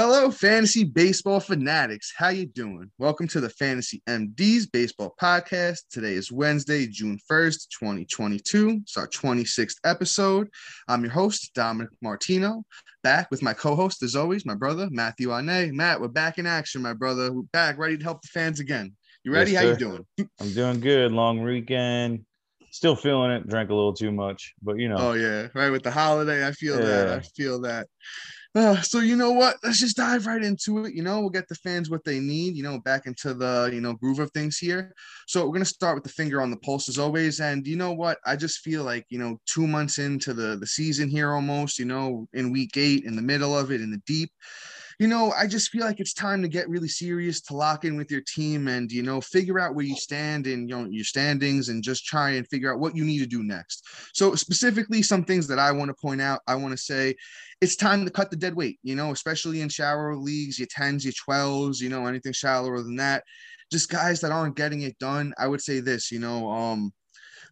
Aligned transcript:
Hello, 0.00 0.30
fantasy 0.30 0.84
baseball 0.84 1.40
fanatics. 1.40 2.12
How 2.16 2.28
you 2.28 2.46
doing? 2.46 2.88
Welcome 2.98 3.26
to 3.26 3.40
the 3.40 3.50
Fantasy 3.50 4.00
MDs 4.08 4.70
Baseball 4.70 5.12
Podcast. 5.20 5.78
Today 5.90 6.12
is 6.12 6.30
Wednesday, 6.30 6.86
June 6.86 7.18
1st, 7.28 7.66
2022. 7.80 8.78
It's 8.82 8.96
our 8.96 9.08
26th 9.08 9.74
episode. 9.82 10.50
I'm 10.86 11.02
your 11.02 11.10
host, 11.10 11.50
Dominic 11.52 11.90
Martino, 12.00 12.62
back 13.02 13.28
with 13.32 13.42
my 13.42 13.52
co-host, 13.52 14.04
as 14.04 14.14
always, 14.14 14.46
my 14.46 14.54
brother, 14.54 14.86
Matthew 14.92 15.36
Ane. 15.36 15.76
Matt, 15.76 16.00
we're 16.00 16.06
back 16.06 16.38
in 16.38 16.46
action, 16.46 16.80
my 16.80 16.94
brother. 16.94 17.32
We're 17.32 17.42
back, 17.52 17.76
ready 17.76 17.98
to 17.98 18.04
help 18.04 18.22
the 18.22 18.28
fans 18.28 18.60
again. 18.60 18.94
You 19.24 19.32
ready? 19.32 19.50
Yes, 19.50 19.64
How 19.64 19.70
you 19.70 19.76
doing? 19.76 20.06
I'm 20.40 20.54
doing 20.54 20.78
good. 20.78 21.10
Long 21.10 21.42
weekend. 21.42 22.24
Still 22.70 22.94
feeling 22.94 23.32
it. 23.32 23.48
Drank 23.48 23.70
a 23.70 23.74
little 23.74 23.94
too 23.94 24.12
much, 24.12 24.54
but 24.62 24.78
you 24.78 24.88
know. 24.88 24.96
Oh 24.96 25.12
yeah, 25.14 25.48
right 25.54 25.70
with 25.70 25.82
the 25.82 25.90
holiday. 25.90 26.46
I 26.46 26.52
feel 26.52 26.76
that. 26.76 27.08
I 27.08 27.20
feel 27.20 27.62
that. 27.62 27.88
Uh, 28.54 28.80
so 28.80 29.00
you 29.00 29.14
know 29.14 29.30
what? 29.32 29.56
Let's 29.62 29.78
just 29.78 29.96
dive 29.96 30.26
right 30.26 30.42
into 30.42 30.84
it. 30.84 30.94
You 30.94 31.02
know, 31.02 31.20
we'll 31.20 31.30
get 31.30 31.48
the 31.48 31.54
fans 31.56 31.90
what 31.90 32.04
they 32.04 32.18
need. 32.18 32.56
You 32.56 32.62
know, 32.62 32.80
back 32.80 33.06
into 33.06 33.34
the 33.34 33.70
you 33.72 33.80
know 33.80 33.92
groove 33.92 34.18
of 34.20 34.30
things 34.32 34.56
here. 34.56 34.92
So 35.26 35.46
we're 35.46 35.52
gonna 35.52 35.64
start 35.64 35.94
with 35.94 36.04
the 36.04 36.10
finger 36.10 36.40
on 36.40 36.50
the 36.50 36.56
pulse 36.56 36.88
as 36.88 36.98
always. 36.98 37.40
And 37.40 37.66
you 37.66 37.76
know 37.76 37.92
what? 37.92 38.18
I 38.24 38.36
just 38.36 38.60
feel 38.60 38.84
like 38.84 39.04
you 39.10 39.18
know 39.18 39.38
two 39.46 39.66
months 39.66 39.98
into 39.98 40.32
the 40.32 40.56
the 40.56 40.66
season 40.66 41.08
here 41.08 41.32
almost. 41.32 41.78
You 41.78 41.84
know, 41.84 42.26
in 42.32 42.50
week 42.50 42.76
eight, 42.76 43.04
in 43.04 43.16
the 43.16 43.22
middle 43.22 43.56
of 43.56 43.70
it, 43.70 43.80
in 43.80 43.90
the 43.90 44.02
deep. 44.06 44.30
You 44.98 45.06
know, 45.06 45.30
I 45.30 45.46
just 45.46 45.70
feel 45.70 45.84
like 45.84 46.00
it's 46.00 46.12
time 46.12 46.42
to 46.42 46.48
get 46.48 46.68
really 46.68 46.88
serious 46.88 47.40
to 47.42 47.54
lock 47.54 47.84
in 47.84 47.96
with 47.96 48.10
your 48.10 48.22
team 48.22 48.66
and 48.66 48.90
you 48.90 49.04
know 49.04 49.20
figure 49.20 49.60
out 49.60 49.76
where 49.76 49.84
you 49.84 49.94
stand 49.94 50.48
in 50.48 50.66
you 50.66 50.76
know 50.76 50.88
your 50.90 51.04
standings 51.04 51.68
and 51.68 51.84
just 51.84 52.04
try 52.04 52.30
and 52.30 52.48
figure 52.48 52.72
out 52.72 52.80
what 52.80 52.96
you 52.96 53.04
need 53.04 53.20
to 53.20 53.26
do 53.26 53.44
next. 53.44 53.86
So 54.12 54.34
specifically, 54.34 55.02
some 55.02 55.24
things 55.24 55.46
that 55.48 55.58
I 55.60 55.70
want 55.70 55.88
to 55.90 55.94
point 55.94 56.20
out, 56.20 56.40
I 56.48 56.56
want 56.56 56.72
to 56.72 56.78
say 56.78 57.14
it's 57.60 57.76
time 57.76 58.04
to 58.04 58.10
cut 58.10 58.30
the 58.30 58.36
dead 58.36 58.54
weight, 58.54 58.80
you 58.82 58.96
know, 58.96 59.12
especially 59.12 59.60
in 59.60 59.68
shallower 59.68 60.16
leagues, 60.16 60.58
your 60.58 60.68
10s, 60.68 61.04
your 61.04 61.12
12s, 61.28 61.80
you 61.80 61.88
know, 61.88 62.06
anything 62.06 62.32
shallower 62.32 62.82
than 62.82 62.96
that. 62.96 63.22
Just 63.70 63.90
guys 63.90 64.20
that 64.22 64.32
aren't 64.32 64.56
getting 64.56 64.82
it 64.82 64.98
done. 64.98 65.32
I 65.38 65.46
would 65.46 65.60
say 65.60 65.78
this, 65.78 66.10
you 66.10 66.18
know, 66.18 66.50
um, 66.50 66.92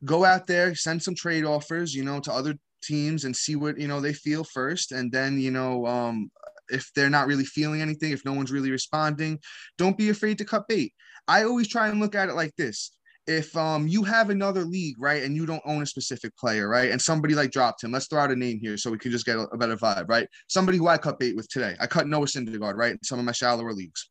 go 0.04 0.24
out 0.24 0.46
there, 0.46 0.74
send 0.74 1.02
some 1.02 1.14
trade 1.14 1.44
offers, 1.44 1.94
you 1.94 2.04
know, 2.04 2.20
to 2.20 2.32
other 2.32 2.56
teams 2.82 3.24
and 3.24 3.36
see 3.36 3.56
what, 3.56 3.78
you 3.78 3.88
know, 3.88 4.00
they 4.00 4.12
feel 4.12 4.44
first. 4.44 4.92
And 4.92 5.12
then, 5.12 5.38
you 5.38 5.50
know, 5.50 5.86
um, 5.86 6.30
if 6.68 6.90
they're 6.94 7.10
not 7.10 7.26
really 7.26 7.44
feeling 7.44 7.80
anything, 7.80 8.12
if 8.12 8.24
no 8.24 8.32
one's 8.32 8.52
really 8.52 8.70
responding, 8.70 9.38
don't 9.78 9.98
be 9.98 10.10
afraid 10.10 10.38
to 10.38 10.44
cut 10.44 10.68
bait. 10.68 10.92
I 11.28 11.44
always 11.44 11.68
try 11.68 11.88
and 11.88 12.00
look 12.00 12.14
at 12.14 12.28
it 12.28 12.34
like 12.34 12.54
this. 12.56 12.92
If 13.26 13.56
um 13.56 13.88
you 13.88 14.04
have 14.04 14.30
another 14.30 14.62
league 14.62 14.94
right 15.00 15.24
and 15.24 15.34
you 15.34 15.46
don't 15.46 15.62
own 15.64 15.82
a 15.82 15.86
specific 15.86 16.36
player 16.36 16.68
right 16.68 16.92
and 16.92 17.02
somebody 17.02 17.34
like 17.34 17.50
dropped 17.50 17.82
him 17.82 17.90
let's 17.90 18.06
throw 18.06 18.20
out 18.20 18.30
a 18.30 18.36
name 18.36 18.60
here 18.62 18.76
so 18.76 18.88
we 18.88 18.98
can 18.98 19.10
just 19.10 19.26
get 19.26 19.36
a, 19.36 19.48
a 19.48 19.56
better 19.56 19.76
vibe 19.76 20.08
right? 20.08 20.28
Somebody 20.46 20.78
who 20.78 20.86
i 20.86 20.96
cut 20.96 21.18
bait 21.18 21.34
with 21.34 21.48
today. 21.48 21.74
I 21.80 21.88
cut 21.88 22.06
noah 22.06 22.26
syndergaard 22.26 22.76
right 22.76 22.92
in 22.92 23.02
some 23.02 23.18
of 23.18 23.24
my 23.24 23.32
shallower 23.32 23.72
leagues. 23.72 24.10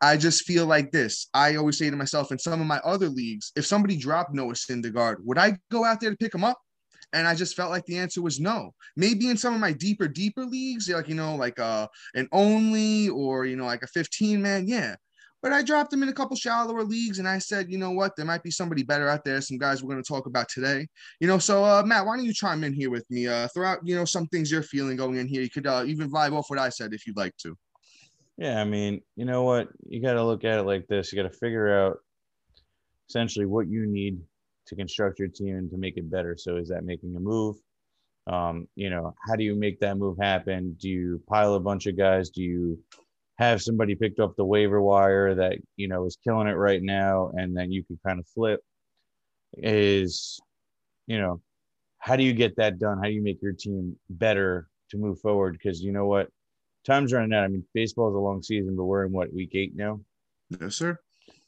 I 0.00 0.16
just 0.16 0.44
feel 0.44 0.66
like 0.66 0.92
this. 0.92 1.28
I 1.34 1.56
always 1.56 1.78
say 1.78 1.90
to 1.90 1.96
myself 1.96 2.30
in 2.30 2.38
some 2.38 2.60
of 2.60 2.66
my 2.68 2.78
other 2.84 3.08
leagues 3.08 3.50
if 3.56 3.66
somebody 3.66 3.96
dropped 3.96 4.32
noah 4.32 4.52
syndergaard 4.52 5.16
would 5.24 5.38
i 5.38 5.58
go 5.72 5.84
out 5.84 6.00
there 6.00 6.10
to 6.10 6.16
pick 6.16 6.32
him 6.32 6.44
up 6.44 6.58
and 7.14 7.26
I 7.26 7.34
just 7.34 7.56
felt 7.56 7.70
like 7.70 7.86
the 7.86 7.96
answer 7.96 8.20
was 8.20 8.40
no. 8.40 8.74
Maybe 8.96 9.30
in 9.30 9.36
some 9.36 9.54
of 9.54 9.60
my 9.60 9.72
deeper, 9.72 10.08
deeper 10.08 10.44
leagues, 10.44 10.88
like 10.88 11.08
you 11.08 11.14
know, 11.14 11.36
like 11.36 11.58
uh 11.58 11.86
an 12.14 12.28
only 12.32 13.08
or 13.08 13.46
you 13.46 13.56
know, 13.56 13.64
like 13.64 13.82
a 13.82 13.88
15 13.88 14.42
man, 14.42 14.68
yeah. 14.68 14.96
But 15.42 15.52
I 15.52 15.62
dropped 15.62 15.92
him 15.92 16.02
in 16.02 16.08
a 16.08 16.12
couple 16.12 16.36
shallower 16.36 16.82
leagues, 16.82 17.18
and 17.18 17.28
I 17.28 17.36
said, 17.36 17.70
you 17.70 17.76
know 17.76 17.90
what, 17.90 18.16
there 18.16 18.24
might 18.24 18.42
be 18.42 18.50
somebody 18.50 18.82
better 18.82 19.10
out 19.10 19.26
there. 19.26 19.42
Some 19.42 19.58
guys 19.58 19.82
we're 19.82 19.92
going 19.92 20.02
to 20.02 20.08
talk 20.08 20.24
about 20.24 20.48
today. 20.48 20.86
You 21.20 21.28
know, 21.28 21.38
so 21.38 21.62
uh, 21.62 21.82
Matt, 21.84 22.06
why 22.06 22.16
don't 22.16 22.24
you 22.24 22.32
chime 22.32 22.64
in 22.64 22.72
here 22.72 22.90
with 22.90 23.04
me? 23.10 23.28
Uh, 23.28 23.46
throw 23.48 23.68
out, 23.68 23.80
you 23.84 23.94
know, 23.94 24.06
some 24.06 24.26
things 24.28 24.50
you're 24.50 24.62
feeling 24.62 24.96
going 24.96 25.16
in 25.16 25.28
here. 25.28 25.42
You 25.42 25.50
could 25.50 25.66
uh, 25.66 25.84
even 25.86 26.10
vibe 26.10 26.32
off 26.32 26.48
what 26.48 26.58
I 26.58 26.70
said 26.70 26.94
if 26.94 27.06
you'd 27.06 27.18
like 27.18 27.36
to. 27.42 27.54
Yeah, 28.38 28.58
I 28.58 28.64
mean, 28.64 29.02
you 29.16 29.26
know 29.26 29.42
what? 29.42 29.68
You 29.86 30.00
got 30.00 30.14
to 30.14 30.24
look 30.24 30.44
at 30.44 30.58
it 30.58 30.62
like 30.62 30.86
this. 30.86 31.12
You 31.12 31.22
got 31.22 31.30
to 31.30 31.38
figure 31.38 31.78
out 31.78 31.98
essentially 33.10 33.44
what 33.44 33.68
you 33.68 33.84
need 33.84 34.20
to 34.66 34.76
construct 34.76 35.18
your 35.18 35.28
team 35.28 35.56
and 35.56 35.70
to 35.70 35.76
make 35.76 35.96
it 35.96 36.10
better. 36.10 36.36
So, 36.36 36.56
is 36.56 36.68
that 36.68 36.84
making 36.84 37.14
a 37.16 37.20
move? 37.20 37.56
Um, 38.26 38.66
you 38.74 38.90
know, 38.90 39.14
how 39.26 39.36
do 39.36 39.44
you 39.44 39.54
make 39.54 39.80
that 39.80 39.98
move 39.98 40.16
happen? 40.18 40.76
Do 40.80 40.88
you 40.88 41.22
pile 41.28 41.54
a 41.54 41.60
bunch 41.60 41.86
of 41.86 41.96
guys? 41.96 42.30
Do 42.30 42.42
you 42.42 42.78
have 43.36 43.60
somebody 43.60 43.94
picked 43.94 44.20
up 44.20 44.36
the 44.36 44.44
waiver 44.44 44.80
wire 44.80 45.34
that 45.34 45.58
you 45.76 45.88
know 45.88 46.06
is 46.06 46.18
killing 46.22 46.48
it 46.48 46.52
right 46.52 46.82
now, 46.82 47.30
and 47.34 47.56
then 47.56 47.70
you 47.70 47.84
can 47.84 47.98
kind 48.06 48.18
of 48.18 48.26
flip? 48.28 48.60
Is 49.56 50.40
you 51.06 51.18
know, 51.18 51.40
how 51.98 52.16
do 52.16 52.24
you 52.24 52.32
get 52.32 52.56
that 52.56 52.78
done? 52.78 52.98
How 52.98 53.04
do 53.04 53.10
you 53.10 53.22
make 53.22 53.42
your 53.42 53.52
team 53.52 53.96
better 54.08 54.68
to 54.90 54.96
move 54.96 55.20
forward? 55.20 55.52
Because 55.52 55.82
you 55.82 55.92
know 55.92 56.06
what, 56.06 56.28
time's 56.86 57.12
running 57.12 57.34
out. 57.34 57.44
I 57.44 57.48
mean, 57.48 57.64
baseball 57.74 58.08
is 58.08 58.14
a 58.14 58.18
long 58.18 58.42
season, 58.42 58.76
but 58.76 58.84
we're 58.84 59.04
in 59.04 59.12
what 59.12 59.32
week 59.32 59.50
eight 59.54 59.76
now. 59.76 60.00
Yes, 60.60 60.76
sir. 60.76 60.98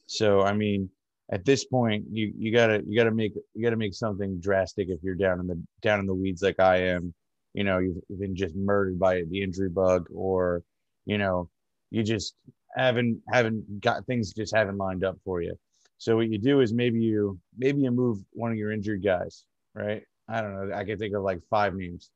So 0.07 0.43
I 0.43 0.53
mean, 0.53 0.91
at 1.31 1.45
this 1.45 1.65
point, 1.65 2.05
you 2.11 2.33
you 2.37 2.53
gotta 2.53 2.83
you 2.87 2.97
gotta 2.97 3.11
make 3.11 3.35
you 3.55 3.63
gotta 3.63 3.77
make 3.77 3.95
something 3.95 4.39
drastic 4.41 4.89
if 4.89 5.03
you're 5.03 5.15
down 5.15 5.41
in 5.41 5.47
the 5.47 5.61
down 5.83 6.01
in 6.01 6.07
the 6.07 6.15
weeds 6.15 6.43
like 6.43 6.61
I 6.61 6.77
am. 6.79 7.13
You 7.55 7.65
know, 7.65 7.79
you've 7.79 7.97
been 8.21 8.37
just 8.37 8.55
murdered 8.55 8.99
by 8.99 9.23
the 9.29 9.43
injury 9.43 9.71
bug, 9.71 10.07
or 10.15 10.63
you 11.05 11.19
know, 11.19 11.49
you 11.91 12.03
just 12.03 12.35
haven't 12.77 13.21
haven't 13.33 13.81
got 13.81 14.07
things 14.07 14.33
just 14.33 14.55
haven't 14.55 14.77
lined 14.77 15.05
up 15.05 15.17
for 15.25 15.41
you. 15.43 15.59
So 15.99 16.17
what 16.17 16.29
you 16.29 16.39
do 16.39 16.61
is 16.61 16.73
maybe 16.73 17.01
you 17.01 17.39
maybe 17.57 17.81
you 17.81 17.91
move 17.91 18.19
one 18.33 18.53
of 18.53 18.59
your 18.59 18.71
injured 18.71 19.03
guys, 19.03 19.45
right? 19.75 20.03
I 20.29 20.43
don't 20.43 20.69
know. 20.69 20.77
I 20.77 20.85
can 20.85 20.99
think 20.99 21.15
of 21.15 21.23
like 21.23 21.41
five 21.49 21.75
names. 21.75 22.11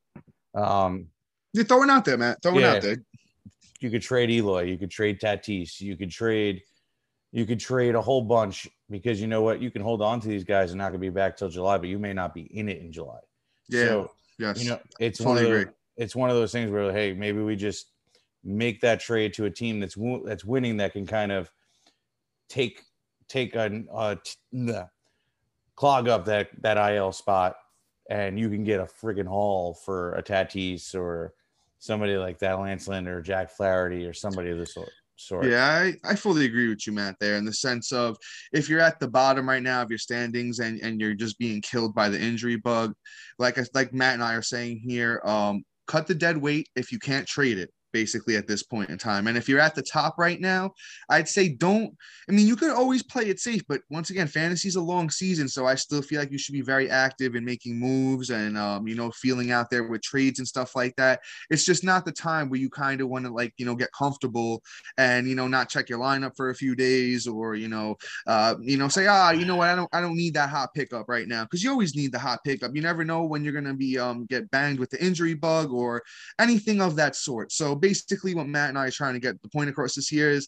Um, 0.54 1.06
You're 1.52 1.64
throwing 1.64 1.90
out 1.90 2.04
there, 2.04 2.18
man. 2.18 2.36
Throwing 2.42 2.60
Yeah. 2.60 2.74
out 2.74 2.82
there. 2.82 3.02
you 3.80 3.90
could 3.90 4.02
trade 4.02 4.30
Eloy, 4.30 4.64
you 4.64 4.76
could 4.76 4.90
trade 4.90 5.18
Tatis, 5.20 5.80
you 5.80 5.96
could 5.96 6.10
trade, 6.10 6.60
you 7.32 7.46
could 7.46 7.58
trade 7.58 7.94
a 7.94 8.00
whole 8.02 8.20
bunch 8.20 8.68
because 8.90 9.20
you 9.20 9.26
know 9.26 9.42
what, 9.42 9.60
you 9.60 9.70
can 9.70 9.82
hold 9.82 10.02
on 10.02 10.20
to 10.20 10.28
these 10.28 10.44
guys 10.44 10.70
and 10.70 10.78
not 10.78 10.88
gonna 10.88 10.98
be 10.98 11.10
back 11.10 11.36
till 11.36 11.48
July, 11.48 11.78
but 11.78 11.88
you 11.88 11.98
may 11.98 12.12
not 12.12 12.34
be 12.34 12.42
in 12.42 12.68
it 12.68 12.80
in 12.80 12.92
July. 12.92 13.20
Yeah. 13.68 13.84
So 13.84 14.10
yes. 14.38 14.62
you 14.62 14.70
know, 14.70 14.80
it's 14.98 15.18
Totally 15.18 15.44
one 15.44 15.44
of 15.44 15.64
those, 15.66 15.74
it's 15.96 16.16
one 16.16 16.30
of 16.30 16.36
those 16.36 16.52
things 16.52 16.70
where 16.70 16.92
hey, 16.92 17.12
maybe 17.12 17.40
we 17.40 17.56
just 17.56 17.90
make 18.42 18.80
that 18.80 19.00
trade 19.00 19.34
to 19.34 19.44
a 19.44 19.50
team 19.50 19.80
that's 19.80 19.96
that's 20.24 20.44
winning 20.44 20.78
that 20.78 20.92
can 20.92 21.06
kind 21.06 21.30
of 21.30 21.50
take 22.48 22.82
take 23.28 23.54
a 23.54 23.82
uh, 23.92 24.16
the 24.52 24.88
clog 25.76 26.08
up 26.08 26.24
that 26.26 26.48
that 26.62 26.76
IL 26.92 27.12
spot, 27.12 27.56
and 28.08 28.38
you 28.38 28.48
can 28.50 28.64
get 28.64 28.80
a 28.80 28.84
friggin' 28.84 29.26
haul 29.26 29.74
for 29.74 30.14
a 30.14 30.22
Tatis 30.22 30.94
or 30.94 31.32
somebody 31.78 32.16
like 32.16 32.38
that, 32.40 32.58
Lance 32.58 32.88
Lynn 32.88 33.08
or 33.08 33.22
Jack 33.22 33.50
Flaherty 33.50 34.04
or 34.06 34.12
somebody 34.12 34.50
of 34.50 34.58
the 34.58 34.66
sort. 34.66 34.90
Sort. 35.20 35.46
Yeah, 35.46 35.64
I, 35.64 35.94
I 36.04 36.14
fully 36.16 36.44
agree 36.44 36.68
with 36.68 36.86
you, 36.86 36.92
Matt, 36.92 37.16
there 37.20 37.36
in 37.36 37.44
the 37.44 37.52
sense 37.52 37.92
of 37.92 38.16
if 38.52 38.68
you're 38.68 38.80
at 38.80 38.98
the 39.00 39.08
bottom 39.08 39.48
right 39.48 39.62
now 39.62 39.82
of 39.82 39.90
your 39.90 39.98
standings 39.98 40.58
and, 40.58 40.80
and 40.80 41.00
you're 41.00 41.14
just 41.14 41.38
being 41.38 41.60
killed 41.60 41.94
by 41.94 42.08
the 42.08 42.20
injury 42.20 42.56
bug, 42.56 42.94
like 43.38 43.58
like 43.74 43.92
Matt 43.92 44.14
and 44.14 44.22
I 44.22 44.34
are 44.34 44.42
saying 44.42 44.80
here, 44.86 45.20
um, 45.24 45.62
cut 45.86 46.06
the 46.06 46.14
dead 46.14 46.36
weight 46.36 46.68
if 46.76 46.92
you 46.92 46.98
can't 46.98 47.26
trade 47.26 47.58
it. 47.58 47.70
Basically, 47.92 48.36
at 48.36 48.46
this 48.46 48.62
point 48.62 48.90
in 48.90 48.98
time, 48.98 49.26
and 49.26 49.36
if 49.36 49.48
you're 49.48 49.60
at 49.60 49.74
the 49.74 49.82
top 49.82 50.18
right 50.18 50.40
now, 50.40 50.72
I'd 51.08 51.28
say 51.28 51.48
don't. 51.48 51.96
I 52.28 52.32
mean, 52.32 52.46
you 52.46 52.56
could 52.56 52.70
always 52.70 53.02
play 53.02 53.24
it 53.24 53.40
safe, 53.40 53.62
but 53.68 53.82
once 53.90 54.10
again, 54.10 54.26
fantasy's 54.26 54.76
a 54.76 54.80
long 54.80 55.10
season, 55.10 55.48
so 55.48 55.66
I 55.66 55.74
still 55.74 56.02
feel 56.02 56.20
like 56.20 56.32
you 56.32 56.38
should 56.38 56.52
be 56.52 56.60
very 56.60 56.90
active 56.90 57.34
in 57.34 57.44
making 57.44 57.78
moves 57.78 58.30
and 58.30 58.56
um, 58.56 58.86
you 58.86 58.94
know, 58.94 59.10
feeling 59.10 59.50
out 59.50 59.70
there 59.70 59.84
with 59.84 60.02
trades 60.02 60.38
and 60.38 60.48
stuff 60.48 60.76
like 60.76 60.94
that. 60.96 61.20
It's 61.50 61.64
just 61.64 61.84
not 61.84 62.04
the 62.04 62.12
time 62.12 62.48
where 62.48 62.60
you 62.60 62.70
kind 62.70 63.00
of 63.00 63.08
want 63.08 63.24
to 63.26 63.32
like 63.32 63.54
you 63.56 63.66
know 63.66 63.74
get 63.74 63.92
comfortable 63.92 64.62
and 64.98 65.28
you 65.28 65.34
know 65.34 65.48
not 65.48 65.68
check 65.68 65.88
your 65.88 65.98
lineup 65.98 66.36
for 66.36 66.50
a 66.50 66.54
few 66.54 66.74
days 66.74 67.26
or 67.26 67.54
you 67.54 67.68
know 67.68 67.96
uh 68.26 68.54
you 68.60 68.76
know 68.76 68.88
say 68.88 69.06
ah 69.06 69.30
you 69.30 69.44
know 69.44 69.56
what 69.56 69.68
I 69.68 69.74
don't 69.74 69.88
I 69.92 70.00
don't 70.00 70.16
need 70.16 70.34
that 70.34 70.50
hot 70.50 70.74
pickup 70.74 71.08
right 71.08 71.28
now 71.28 71.44
because 71.44 71.62
you 71.62 71.70
always 71.70 71.94
need 71.94 72.12
the 72.12 72.18
hot 72.18 72.40
pickup 72.44 72.74
you 72.74 72.82
never 72.82 73.04
know 73.04 73.24
when 73.24 73.44
you're 73.44 73.52
gonna 73.52 73.74
be 73.74 73.98
um 73.98 74.26
get 74.26 74.50
banged 74.50 74.78
with 74.78 74.90
the 74.90 75.02
injury 75.04 75.34
bug 75.34 75.70
or 75.72 76.02
anything 76.38 76.80
of 76.80 76.96
that 76.96 77.16
sort 77.16 77.52
so 77.52 77.74
basically 77.80 78.34
what 78.34 78.46
Matt 78.46 78.70
and 78.70 78.78
I 78.78 78.86
are 78.86 78.90
trying 78.90 79.14
to 79.14 79.20
get 79.20 79.40
the 79.42 79.48
point 79.48 79.70
across 79.70 79.94
this 79.94 80.12
year 80.12 80.30
is 80.30 80.46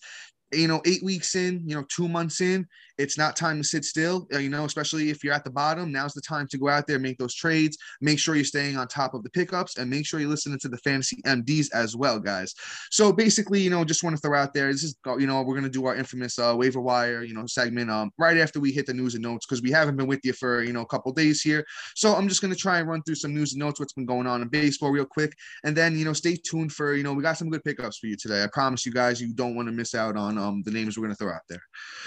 you 0.53 0.69
know 0.69 0.83
eight 0.85 1.03
weeks 1.03 1.35
in 1.35 1.63
you 1.67 1.75
know 1.75 1.85
two 1.89 2.09
months 2.09 2.41
in 2.41 2.67
it's 3.03 3.19
not 3.19 3.37
time 3.37 3.59
to 3.59 3.65
sit 3.65 3.85
still 3.85 4.27
uh, 4.35 4.39
you 4.39 4.49
know 4.49 4.65
especially 4.65 5.11
if 5.11 5.23
you're 5.23 5.35
at 5.35 5.45
the 5.45 5.51
bottom 5.51 5.93
now's 5.93 6.15
the 6.15 6.21
time 6.21 6.47
to 6.49 6.59
go 6.59 6.69
out 6.69 6.87
there 6.87 6.99
make 6.99 7.19
those 7.19 7.35
trades 7.35 7.77
make 8.01 8.19
sure 8.19 8.35
you're 8.35 8.45
staying 8.45 8.77
on 8.77 8.87
top 8.89 9.15
of 9.15 9.23
the 9.23 9.31
pickups 9.31 9.79
and 9.79 9.91
make 9.91 10.07
sure 10.07 10.21
you're 10.21 10.29
listening 10.29 10.59
to 10.59 10.69
the 10.69 10.79
fantasy 10.79 11.21
mds 11.27 11.69
as 11.75 11.97
well 11.97 12.19
guys 12.19 12.55
so 12.91 13.13
basically, 13.13 13.61
you 13.61 13.71
know, 13.71 13.85
just 13.85 14.03
want 14.03 14.17
to 14.17 14.21
throw 14.21 14.39
out 14.39 14.53
there. 14.53 14.71
This 14.71 14.83
is, 14.83 14.97
you 15.19 15.27
know, 15.27 15.43
we're 15.43 15.55
gonna 15.55 15.69
do 15.69 15.87
our 15.87 15.97
infamous 15.97 16.39
uh, 16.39 16.55
waiver 16.57 16.81
wire, 16.81 17.23
you 17.23 17.35
know, 17.35 17.47
segment 17.47 17.91
um 17.91 18.11
right 18.19 18.37
after 18.37 18.61
we 18.61 18.73
hit 18.73 18.87
the 18.87 18.95
news 18.95 19.15
and 19.15 19.23
notes 19.23 19.47
because 19.47 19.63
we 19.63 19.71
haven't 19.71 19.97
been 19.97 20.07
with 20.07 20.21
you 20.25 20.33
for 20.33 20.63
you 20.63 20.73
know 20.73 20.83
a 20.83 20.87
couple 20.87 21.13
days 21.13 21.41
here. 21.41 21.65
So 21.95 22.15
I'm 22.15 22.29
just 22.29 22.43
gonna 22.43 22.55
try 22.55 22.79
and 22.79 22.89
run 22.89 23.03
through 23.03 23.17
some 23.17 23.35
news 23.35 23.53
and 23.53 23.61
notes, 23.61 23.81
what's 23.81 23.93
been 23.93 24.07
going 24.07 24.27
on 24.27 24.43
in 24.43 24.49
baseball 24.49 24.91
real 24.91 25.05
quick, 25.05 25.35
and 25.65 25.77
then 25.77 25.99
you 25.99 26.05
know, 26.05 26.13
stay 26.13 26.37
tuned 26.37 26.73
for 26.73 26.95
you 26.95 27.03
know, 27.03 27.13
we 27.13 27.23
got 27.23 27.39
some 27.39 27.51
good 27.51 27.65
pickups 27.65 27.99
for 27.99 28.07
you 28.07 28.17
today. 28.17 28.43
I 28.43 28.49
promise 28.53 28.85
you 28.85 28.93
guys, 28.93 29.21
you 29.21 29.33
don't 29.33 29.55
want 29.55 29.69
to 29.69 29.73
miss 29.73 29.95
out 29.95 30.17
on 30.17 30.39
um, 30.39 30.63
the 30.65 30.71
names 30.71 30.97
we're 30.97 31.05
going 31.07 31.15
to 31.15 31.19
throw 31.19 31.33
out 31.33 31.43
there. 31.49 31.63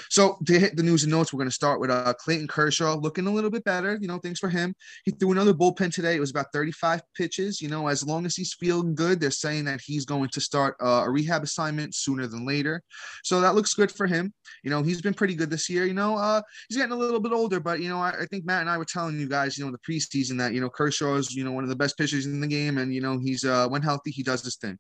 So 0.09 0.37
to 0.45 0.59
hit 0.59 0.75
the 0.75 0.83
news 0.85 1.03
and 1.03 1.11
notes, 1.11 1.33
we're 1.33 1.39
going 1.39 1.49
to 1.49 1.55
start 1.55 1.79
with 1.79 1.89
uh, 1.89 2.13
Clayton 2.13 2.47
Kershaw 2.47 2.95
looking 2.95 3.27
a 3.27 3.31
little 3.31 3.49
bit 3.49 3.63
better. 3.63 3.97
You 3.99 4.07
know, 4.07 4.19
thanks 4.19 4.39
for 4.39 4.49
him. 4.49 4.75
He 5.03 5.11
threw 5.11 5.31
another 5.31 5.53
bullpen 5.53 5.93
today. 5.93 6.15
It 6.15 6.19
was 6.19 6.31
about 6.31 6.47
35 6.53 7.01
pitches. 7.15 7.61
You 7.61 7.69
know, 7.69 7.87
as 7.87 8.05
long 8.05 8.25
as 8.25 8.35
he's 8.35 8.53
feeling 8.53 8.95
good, 8.95 9.19
they're 9.19 9.31
saying 9.31 9.65
that 9.65 9.81
he's 9.83 10.05
going 10.05 10.29
to 10.29 10.41
start 10.41 10.75
uh, 10.81 11.03
a 11.05 11.09
rehab 11.09 11.43
assignment 11.43 11.95
sooner 11.95 12.27
than 12.27 12.45
later. 12.45 12.81
So 13.23 13.41
that 13.41 13.55
looks 13.55 13.73
good 13.73 13.91
for 13.91 14.07
him. 14.07 14.33
You 14.63 14.69
know, 14.69 14.83
he's 14.83 15.01
been 15.01 15.13
pretty 15.13 15.35
good 15.35 15.49
this 15.49 15.69
year. 15.69 15.85
You 15.85 15.93
know, 15.93 16.17
uh, 16.17 16.41
he's 16.69 16.77
getting 16.77 16.93
a 16.93 16.97
little 16.97 17.19
bit 17.19 17.31
older, 17.31 17.59
but 17.59 17.79
you 17.79 17.89
know, 17.89 17.99
I, 17.99 18.11
I 18.21 18.25
think 18.25 18.45
Matt 18.45 18.61
and 18.61 18.69
I 18.69 18.77
were 18.77 18.85
telling 18.85 19.19
you 19.19 19.27
guys, 19.27 19.57
you 19.57 19.65
know, 19.65 19.71
the 19.71 19.91
preseason 19.91 20.37
that 20.39 20.53
you 20.53 20.61
know 20.61 20.69
Kershaw 20.69 21.15
is 21.15 21.33
you 21.33 21.43
know 21.43 21.51
one 21.51 21.63
of 21.63 21.69
the 21.69 21.75
best 21.75 21.97
pitchers 21.97 22.25
in 22.25 22.39
the 22.39 22.47
game, 22.47 22.77
and 22.77 22.93
you 22.93 23.01
know 23.01 23.19
he's 23.19 23.43
uh, 23.43 23.67
when 23.67 23.81
healthy 23.81 24.11
he 24.11 24.23
does 24.23 24.43
this 24.43 24.55
thing. 24.57 24.77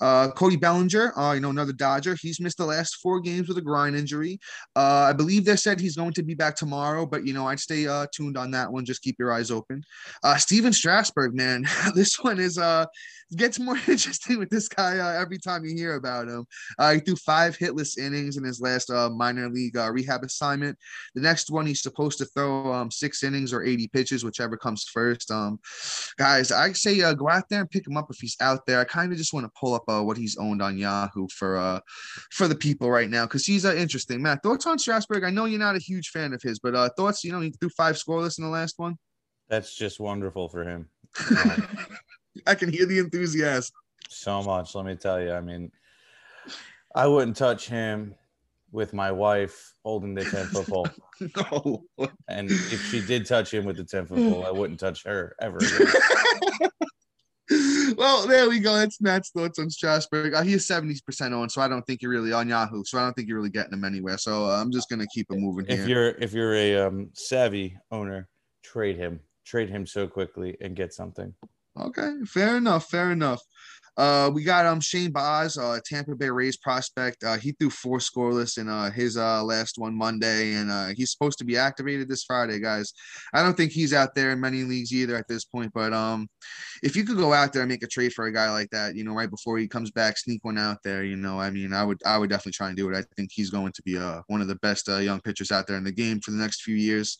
Uh, 0.00 0.30
Cody 0.30 0.56
Bellinger, 0.56 1.18
uh, 1.18 1.32
you 1.32 1.40
know, 1.40 1.50
another 1.50 1.72
Dodger. 1.72 2.16
He's 2.20 2.40
missed 2.40 2.58
the 2.58 2.66
last 2.66 2.96
four 2.96 3.20
games 3.20 3.48
with 3.48 3.58
a 3.58 3.62
groin 3.62 3.94
injury. 3.94 4.38
Uh, 4.74 5.06
I 5.08 5.12
believe 5.12 5.44
they 5.44 5.56
said 5.56 5.80
he's 5.80 5.96
going 5.96 6.12
to 6.14 6.22
be 6.22 6.34
back 6.34 6.56
tomorrow, 6.56 7.06
but 7.06 7.26
you 7.26 7.32
know, 7.32 7.46
I'd 7.46 7.60
stay 7.60 7.86
uh, 7.86 8.06
tuned 8.12 8.36
on 8.36 8.50
that 8.52 8.72
one. 8.72 8.84
Just 8.84 9.02
keep 9.02 9.16
your 9.18 9.32
eyes 9.32 9.50
open. 9.50 9.82
Uh, 10.22 10.36
Stephen 10.36 10.72
Strasburg, 10.72 11.34
man, 11.34 11.64
this 11.94 12.18
one 12.20 12.38
is 12.38 12.58
uh 12.58 12.86
gets 13.34 13.58
more 13.58 13.76
interesting 13.88 14.38
with 14.38 14.50
this 14.50 14.68
guy 14.68 14.98
uh, 14.98 15.20
every 15.20 15.38
time 15.38 15.64
you 15.64 15.74
hear 15.74 15.94
about 15.94 16.28
him. 16.28 16.46
Uh, 16.78 16.94
he 16.94 17.00
threw 17.00 17.16
five 17.16 17.56
hitless 17.56 17.98
innings 17.98 18.36
in 18.36 18.44
his 18.44 18.60
last 18.60 18.90
uh, 18.90 19.10
minor 19.10 19.48
league 19.48 19.76
uh, 19.76 19.90
rehab 19.90 20.22
assignment. 20.22 20.78
The 21.14 21.20
next 21.20 21.50
one, 21.50 21.66
he's 21.66 21.82
supposed 21.82 22.18
to 22.18 22.24
throw 22.26 22.72
um, 22.72 22.90
six 22.90 23.22
innings 23.22 23.52
or 23.52 23.62
80 23.62 23.88
pitches, 23.88 24.24
whichever 24.24 24.56
comes 24.56 24.84
first. 24.84 25.30
Um, 25.30 25.58
guys, 26.18 26.52
I 26.52 26.72
say 26.72 27.00
uh, 27.02 27.14
go 27.14 27.28
out 27.28 27.48
there 27.48 27.60
and 27.60 27.70
pick 27.70 27.86
him 27.86 27.96
up 27.96 28.06
if 28.10 28.18
he's 28.20 28.36
out 28.40 28.66
there. 28.66 28.80
I 28.80 28.84
kind 28.84 29.12
of 29.12 29.18
just 29.18 29.32
want 29.32 29.46
to 29.46 29.52
pull 29.58 29.74
up 29.74 29.84
uh, 29.88 30.02
what 30.02 30.16
he's 30.16 30.36
owned 30.36 30.62
on 30.62 30.78
Yahoo 30.78 31.26
for 31.28 31.56
uh, 31.56 31.80
for 32.30 32.48
the 32.48 32.54
people 32.54 32.90
right 32.90 33.10
now 33.10 33.24
because 33.24 33.46
he's 33.46 33.64
uh, 33.64 33.74
interesting. 33.74 34.22
Matt, 34.22 34.42
thoughts 34.42 34.66
on 34.66 34.78
Strasburg? 34.78 35.24
I 35.24 35.30
know 35.30 35.44
you're 35.44 35.58
not 35.58 35.76
a 35.76 35.80
huge 35.80 36.08
fan 36.08 36.32
of 36.32 36.42
his, 36.42 36.58
but 36.58 36.74
uh, 36.74 36.88
thoughts? 36.96 37.24
You 37.24 37.32
know, 37.32 37.40
he 37.40 37.50
threw 37.50 37.70
five 37.70 37.96
scoreless 37.96 38.38
in 38.38 38.44
the 38.44 38.50
last 38.50 38.74
one. 38.78 38.96
That's 39.48 39.74
just 39.74 40.00
wonderful 40.00 40.48
for 40.48 40.64
him. 40.64 40.88
I 42.46 42.54
can 42.54 42.72
hear 42.72 42.86
the 42.86 42.98
enthusiasm. 42.98 43.74
So 44.08 44.42
much, 44.42 44.74
let 44.74 44.84
me 44.84 44.96
tell 44.96 45.20
you. 45.20 45.32
I 45.32 45.40
mean, 45.40 45.70
I 46.94 47.06
wouldn't 47.06 47.36
touch 47.36 47.68
him 47.68 48.14
with 48.70 48.92
my 48.92 49.12
wife 49.12 49.72
holding 49.84 50.14
the 50.14 50.24
10 50.24 50.46
foot 50.46 50.66
pole. 50.66 50.88
no. 51.36 51.84
And 52.28 52.50
if 52.50 52.90
she 52.90 53.00
did 53.00 53.24
touch 53.24 53.54
him 53.54 53.64
with 53.64 53.76
the 53.76 53.84
10 53.84 54.06
foot 54.06 54.18
pole, 54.18 54.44
I 54.44 54.50
wouldn't 54.50 54.80
touch 54.80 55.04
her 55.04 55.36
ever. 55.40 55.58
well, 57.96 58.26
there 58.26 58.48
we 58.48 58.58
go. 58.58 58.74
That's 58.74 59.00
Matt's 59.00 59.30
thoughts 59.30 59.58
on 59.58 59.70
Strasburg. 59.70 60.34
Uh, 60.34 60.42
he 60.42 60.54
is 60.54 60.66
70% 60.66 61.38
on, 61.38 61.48
so 61.48 61.60
I 61.60 61.68
don't 61.68 61.86
think 61.86 62.02
you're 62.02 62.10
really 62.10 62.32
on 62.32 62.48
Yahoo. 62.48 62.82
So 62.84 62.98
I 62.98 63.02
don't 63.02 63.14
think 63.14 63.28
you're 63.28 63.38
really 63.38 63.50
getting 63.50 63.72
him 63.72 63.84
anywhere. 63.84 64.18
So 64.18 64.46
uh, 64.46 64.60
I'm 64.60 64.72
just 64.72 64.88
going 64.88 65.00
to 65.00 65.08
keep 65.14 65.30
him 65.30 65.40
moving 65.40 65.66
if 65.68 65.86
here. 65.86 65.88
you're 65.88 66.08
if 66.18 66.32
you're 66.32 66.54
a 66.54 66.86
um, 66.86 67.10
savvy 67.14 67.76
owner, 67.90 68.28
trade 68.62 68.96
him. 68.96 69.20
Trade 69.44 69.68
him 69.68 69.86
so 69.86 70.06
quickly 70.06 70.56
and 70.60 70.74
get 70.74 70.94
something. 70.94 71.34
Okay, 71.80 72.10
fair 72.26 72.56
enough. 72.56 72.88
Fair 72.88 73.10
enough. 73.10 73.40
Uh, 73.96 74.28
we 74.34 74.42
got 74.42 74.66
um 74.66 74.80
Shane 74.80 75.12
Baz, 75.12 75.56
uh, 75.56 75.78
Tampa 75.84 76.16
Bay 76.16 76.28
Rays 76.28 76.56
prospect. 76.56 77.22
Uh, 77.22 77.36
he 77.36 77.52
threw 77.52 77.70
four 77.70 77.98
scoreless 77.98 78.58
in 78.58 78.68
uh 78.68 78.90
his 78.90 79.16
uh 79.16 79.42
last 79.44 79.78
one 79.78 79.96
Monday, 79.96 80.54
and 80.54 80.68
uh 80.70 80.88
he's 80.96 81.12
supposed 81.12 81.38
to 81.38 81.44
be 81.44 81.56
activated 81.56 82.08
this 82.08 82.24
Friday, 82.24 82.58
guys. 82.58 82.92
I 83.32 83.42
don't 83.42 83.56
think 83.56 83.70
he's 83.70 83.92
out 83.92 84.14
there 84.16 84.32
in 84.32 84.40
many 84.40 84.64
leagues 84.64 84.92
either 84.92 85.14
at 85.14 85.28
this 85.28 85.44
point, 85.44 85.72
but 85.72 85.92
um, 85.92 86.28
if 86.82 86.96
you 86.96 87.04
could 87.04 87.16
go 87.18 87.32
out 87.32 87.52
there 87.52 87.62
and 87.62 87.68
make 87.70 87.84
a 87.84 87.88
trade 87.88 88.12
for 88.12 88.26
a 88.26 88.32
guy 88.32 88.50
like 88.50 88.70
that, 88.70 88.96
you 88.96 89.04
know, 89.04 89.14
right 89.14 89.30
before 89.30 89.58
he 89.58 89.68
comes 89.68 89.92
back, 89.92 90.18
sneak 90.18 90.44
one 90.44 90.58
out 90.58 90.78
there, 90.82 91.04
you 91.04 91.16
know, 91.16 91.38
I 91.38 91.50
mean, 91.50 91.72
I 91.72 91.84
would 91.84 92.00
I 92.04 92.18
would 92.18 92.30
definitely 92.30 92.52
try 92.52 92.68
and 92.68 92.76
do 92.76 92.90
it. 92.90 92.96
I 92.96 93.04
think 93.16 93.30
he's 93.32 93.50
going 93.50 93.72
to 93.72 93.82
be 93.82 93.96
uh 93.96 94.22
one 94.26 94.40
of 94.40 94.48
the 94.48 94.56
best 94.56 94.88
uh, 94.88 94.96
young 94.96 95.20
pitchers 95.20 95.52
out 95.52 95.68
there 95.68 95.76
in 95.76 95.84
the 95.84 95.92
game 95.92 96.20
for 96.20 96.32
the 96.32 96.36
next 96.36 96.62
few 96.62 96.74
years. 96.74 97.18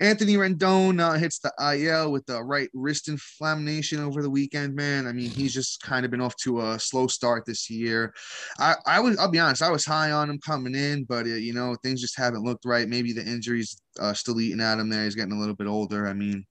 Anthony 0.00 0.34
Rendon 0.34 1.00
uh, 1.00 1.14
hits 1.14 1.40
the 1.40 1.52
IL 1.60 2.12
with 2.12 2.24
the 2.26 2.42
right 2.42 2.68
wrist 2.72 3.08
inflammation 3.08 4.00
over 4.00 4.22
the 4.22 4.30
weekend. 4.30 4.74
Man, 4.74 5.06
I 5.06 5.12
mean, 5.12 5.30
he's 5.30 5.52
just 5.52 5.82
kind 5.82 6.04
of 6.04 6.10
been 6.10 6.20
off 6.20 6.36
to 6.36 6.60
a 6.60 6.78
slow 6.78 7.08
start 7.08 7.44
this 7.46 7.68
year. 7.68 8.14
I, 8.60 8.74
I 8.86 9.00
was, 9.00 9.18
I'll 9.18 9.30
be 9.30 9.40
honest, 9.40 9.62
I 9.62 9.70
was 9.70 9.84
high 9.84 10.12
on 10.12 10.30
him 10.30 10.38
coming 10.38 10.74
in, 10.74 11.04
but 11.04 11.26
uh, 11.26 11.30
you 11.30 11.52
know, 11.52 11.74
things 11.82 12.00
just 12.00 12.16
haven't 12.16 12.44
looked 12.44 12.64
right. 12.64 12.88
Maybe 12.88 13.12
the 13.12 13.26
injuries 13.26 13.80
uh, 13.98 14.12
still 14.12 14.40
eating 14.40 14.60
at 14.60 14.78
him 14.78 14.88
there. 14.88 15.04
He's 15.04 15.16
getting 15.16 15.32
a 15.32 15.38
little 15.38 15.56
bit 15.56 15.66
older. 15.66 16.06
I 16.06 16.12
mean, 16.12 16.46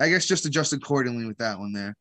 I 0.00 0.08
guess 0.08 0.26
just 0.26 0.46
adjust 0.46 0.72
accordingly 0.72 1.26
with 1.26 1.38
that 1.38 1.58
one 1.58 1.72
there. 1.72 1.94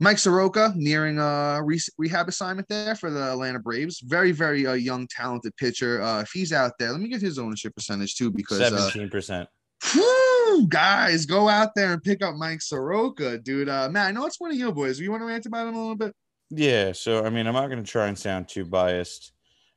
Mike 0.00 0.18
Soroka 0.18 0.72
nearing 0.76 1.18
a 1.18 1.60
re- 1.62 1.80
rehab 1.98 2.28
assignment 2.28 2.68
there 2.68 2.96
for 2.96 3.10
the 3.10 3.32
Atlanta 3.32 3.60
Braves. 3.60 4.00
Very, 4.00 4.32
very 4.32 4.66
uh, 4.66 4.72
young, 4.72 5.06
talented 5.08 5.56
pitcher. 5.56 6.02
Uh, 6.02 6.22
if 6.22 6.30
he's 6.32 6.52
out 6.52 6.72
there, 6.78 6.90
let 6.90 7.00
me 7.00 7.08
get 7.08 7.20
his 7.20 7.38
ownership 7.38 7.74
percentage 7.74 8.16
too, 8.16 8.30
because 8.30 8.60
uh, 8.60 8.70
Seventeen 8.70 9.10
percent. 9.10 9.48
Woo, 9.94 10.66
guys, 10.68 11.26
go 11.26 11.48
out 11.48 11.74
there 11.74 11.92
and 11.92 12.02
pick 12.02 12.22
up 12.22 12.36
Mike 12.36 12.62
Soroka, 12.62 13.38
dude. 13.38 13.68
Uh, 13.68 13.88
Matt, 13.90 14.08
I 14.08 14.12
know 14.12 14.26
it's 14.26 14.40
one 14.40 14.50
of 14.50 14.56
your 14.56 14.72
boys. 14.72 14.98
You 14.98 15.10
want 15.10 15.22
to 15.22 15.26
rant 15.26 15.46
about 15.46 15.68
him 15.68 15.74
a 15.74 15.80
little 15.80 15.96
bit? 15.96 16.14
Yeah, 16.50 16.92
so 16.92 17.24
I 17.24 17.30
mean, 17.30 17.46
I'm 17.46 17.54
not 17.54 17.68
going 17.68 17.82
to 17.82 17.90
try 17.90 18.08
and 18.08 18.18
sound 18.18 18.48
too 18.48 18.64
biased. 18.64 19.32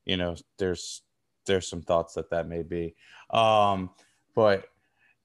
You 0.06 0.18
know, 0.18 0.36
there's 0.59 1.01
there's 1.45 1.68
some 1.68 1.81
thoughts 1.81 2.13
that 2.13 2.30
that 2.30 2.48
may 2.48 2.63
be, 2.63 2.95
um, 3.31 3.89
but 4.36 4.65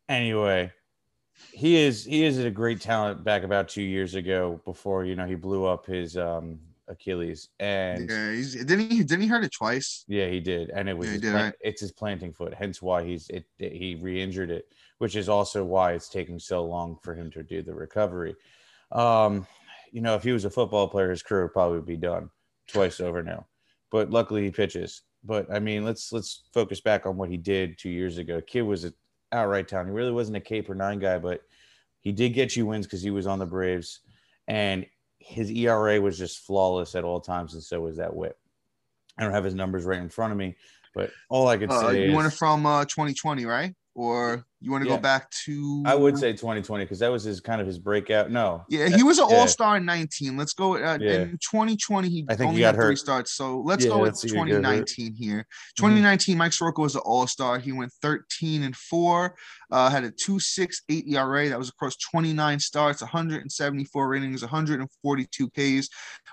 anyway, 0.08 0.72
he 1.52 1.76
is 1.76 2.04
he 2.04 2.24
is 2.24 2.38
a 2.38 2.50
great 2.50 2.80
talent. 2.80 3.24
Back 3.24 3.42
about 3.42 3.68
two 3.68 3.82
years 3.82 4.14
ago, 4.14 4.60
before 4.64 5.04
you 5.04 5.14
know 5.14 5.26
he 5.26 5.34
blew 5.34 5.64
up 5.64 5.86
his 5.86 6.16
um, 6.16 6.58
Achilles, 6.92 7.48
and 7.58 8.08
yeah. 8.08 8.32
He's, 8.32 8.54
didn't 8.54 8.90
he? 8.90 8.98
Didn't 9.02 9.22
he 9.22 9.26
hurt 9.28 9.44
it 9.44 9.52
twice? 9.52 10.04
Yeah, 10.08 10.28
he 10.28 10.40
did, 10.40 10.70
and 10.70 10.88
it 10.88 10.96
was 10.96 11.08
Yeah, 11.08 11.12
his 11.14 11.20
did, 11.22 11.32
plant- 11.32 11.56
it's 11.60 11.80
his 11.80 11.92
planting 11.92 12.32
foot. 12.32 12.54
Hence 12.54 12.80
why 12.80 13.04
he's 13.04 13.28
it, 13.30 13.44
it- 13.58 13.72
he 13.72 13.96
re-injured 13.96 14.50
it, 14.50 14.66
which 14.98 15.16
is 15.16 15.28
also 15.28 15.64
why 15.64 15.92
it's 15.92 16.08
taking 16.08 16.38
so 16.38 16.64
long 16.64 16.98
for 17.02 17.14
him 17.14 17.30
to 17.32 17.42
do 17.42 17.62
the 17.62 17.74
recovery. 17.74 18.34
Um, 18.92 19.46
you 19.90 20.00
know, 20.00 20.14
if 20.14 20.22
he 20.22 20.32
was 20.32 20.44
a 20.44 20.50
football 20.50 20.88
player, 20.88 21.10
his 21.10 21.22
career 21.22 21.42
would 21.44 21.52
probably 21.52 21.80
be 21.80 21.96
done 21.96 22.30
twice 22.68 23.00
over 23.00 23.22
now. 23.22 23.46
But 23.90 24.10
luckily, 24.10 24.44
he 24.44 24.50
pitches. 24.50 25.02
But 25.24 25.52
I 25.52 25.58
mean, 25.58 25.84
let's 25.84 26.12
let's 26.12 26.44
focus 26.52 26.80
back 26.80 27.06
on 27.06 27.16
what 27.16 27.28
he 27.30 27.36
did 27.36 27.78
two 27.78 27.90
years 27.90 28.18
ago. 28.18 28.40
Kid 28.40 28.62
was 28.62 28.84
an 28.84 28.94
outright 29.32 29.68
talent. 29.68 29.88
He 29.88 29.94
really 29.94 30.12
wasn't 30.12 30.36
a 30.36 30.40
K 30.40 30.62
per 30.62 30.74
nine 30.74 30.98
guy, 30.98 31.18
but 31.18 31.42
he 32.00 32.10
did 32.10 32.30
get 32.30 32.56
you 32.56 32.66
wins 32.66 32.86
because 32.86 33.02
he 33.02 33.10
was 33.10 33.26
on 33.28 33.38
the 33.38 33.46
Braves, 33.46 34.00
and 34.48 34.84
his 35.24 35.50
ERA 35.50 36.00
was 36.00 36.18
just 36.18 36.40
flawless 36.40 36.94
at 36.94 37.04
all 37.04 37.20
times, 37.20 37.54
and 37.54 37.62
so 37.62 37.80
was 37.80 37.96
that 37.96 38.14
WHIP. 38.14 38.38
I 39.18 39.22
don't 39.22 39.32
have 39.32 39.44
his 39.44 39.54
numbers 39.54 39.84
right 39.84 40.00
in 40.00 40.08
front 40.08 40.32
of 40.32 40.38
me, 40.38 40.56
but 40.94 41.10
all 41.28 41.48
I 41.48 41.56
could 41.56 41.70
Uh, 41.70 41.80
say 41.80 42.04
you 42.04 42.10
is 42.10 42.14
want 42.14 42.26
it 42.26 42.36
from 42.36 42.64
uh, 42.66 42.84
2020, 42.84 43.44
right? 43.44 43.74
Or 43.94 44.46
you 44.62 44.70
want 44.70 44.84
to 44.84 44.90
Yeah. 44.90 44.96
go 44.96 45.02
back 45.02 45.30
to? 45.44 45.82
I 45.84 45.94
would 45.94 46.16
say 46.16 46.32
2020 46.32 46.84
because 46.84 47.00
that 47.00 47.10
was 47.10 47.24
his 47.24 47.40
kind 47.40 47.60
of 47.60 47.66
his 47.66 47.78
breakout. 47.78 48.30
No, 48.30 48.64
Yeah, 48.68 48.88
he 48.88 49.02
was 49.02 49.18
an 49.18 49.28
Yeah. 49.28 49.36
All 49.36 49.48
Star 49.48 49.76
in 49.76 49.84
19. 49.84 50.36
Let's 50.36 50.52
go. 50.52 50.76
Uh, 50.76 50.98
Yeah. 51.00 51.22
In 51.22 51.38
2020, 51.38 52.08
he 52.08 52.24
I 52.28 52.34
think 52.34 52.40
he 52.40 52.48
only 52.48 52.60
got 52.60 52.74
had 52.74 52.84
three 52.84 52.96
starts. 52.96 53.32
So 53.32 53.60
let's 53.60 53.84
go 53.84 53.98
with 53.98 54.08
let's 54.08 54.22
see 54.22 54.28
who 54.28 54.34
got 54.36 54.48
hurt. 54.48 54.62
2019 54.62 55.14
here. 55.14 55.46
2019, 55.76 56.38
Mike 56.38 56.52
Soroka 56.52 56.80
was 56.80 56.94
an 56.94 57.02
All 57.04 57.26
Star. 57.26 57.58
He 57.58 57.72
went 57.72 57.92
13 58.00 58.62
and 58.62 58.76
four. 58.76 59.34
Uh, 59.70 59.88
had 59.90 60.04
a 60.04 60.10
2.68 60.10 61.08
ERA. 61.08 61.48
That 61.48 61.58
was 61.58 61.70
across 61.70 61.96
29 61.96 62.60
starts, 62.60 63.00
174 63.00 64.14
innings, 64.14 64.42
142 64.42 65.48
Ks, 65.48 65.88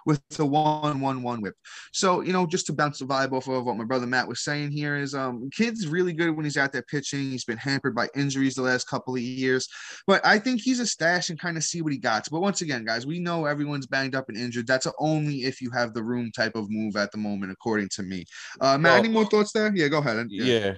with 0.05 0.21
the 0.29 0.45
1-1-1 0.45 1.41
whip. 1.41 1.55
So 1.93 2.21
you 2.21 2.33
know, 2.33 2.45
just 2.45 2.65
to 2.67 2.74
bounce 2.74 3.00
the 3.00 3.05
vibe 3.05 3.31
off 3.31 3.48
of 3.48 3.65
what 3.65 3.77
my 3.77 3.86
brother 3.86 4.07
Matt 4.07 4.27
was 4.27 4.43
saying 4.43 4.71
here 4.71 4.98
is, 4.98 5.15
um, 5.15 5.50
kid's 5.55 5.88
really 5.88 6.13
good 6.13 6.36
when 6.36 6.45
he's 6.45 6.57
out 6.57 6.71
there 6.71 6.81
pitching. 6.83 7.31
He's 7.31 7.45
been 7.45 7.57
hampered 7.57 7.95
by 7.95 8.09
injuries 8.19 8.55
the 8.55 8.61
last 8.61 8.88
couple 8.88 9.15
of 9.15 9.21
years. 9.21 9.67
But 10.05 10.25
I 10.25 10.38
think 10.39 10.61
he's 10.61 10.79
a 10.79 10.85
stash 10.85 11.29
and 11.29 11.39
kind 11.39 11.57
of 11.57 11.63
see 11.63 11.81
what 11.81 11.93
he 11.93 11.97
got. 11.97 12.27
But 12.29 12.41
once 12.41 12.61
again, 12.61 12.85
guys, 12.85 13.05
we 13.05 13.19
know 13.19 13.45
everyone's 13.45 13.88
banged 13.88 14.15
up 14.15 14.29
and 14.29 14.38
injured. 14.38 14.67
That's 14.67 14.88
only 14.99 15.45
if 15.45 15.61
you 15.61 15.71
have 15.71 15.93
the 15.93 16.03
room 16.03 16.31
type 16.31 16.55
of 16.55 16.69
move 16.69 16.95
at 16.95 17.11
the 17.11 17.17
moment, 17.17 17.51
according 17.51 17.89
to 17.89 18.03
me. 18.03 18.25
Uh, 18.61 18.77
Matt, 18.77 18.91
Well- 18.91 18.99
any 18.99 19.09
more 19.09 19.25
thoughts 19.25 19.51
there? 19.53 19.71
Yeah, 19.75 19.88
go 19.88 19.99
ahead. 19.99 20.27
yeah. 20.29 20.75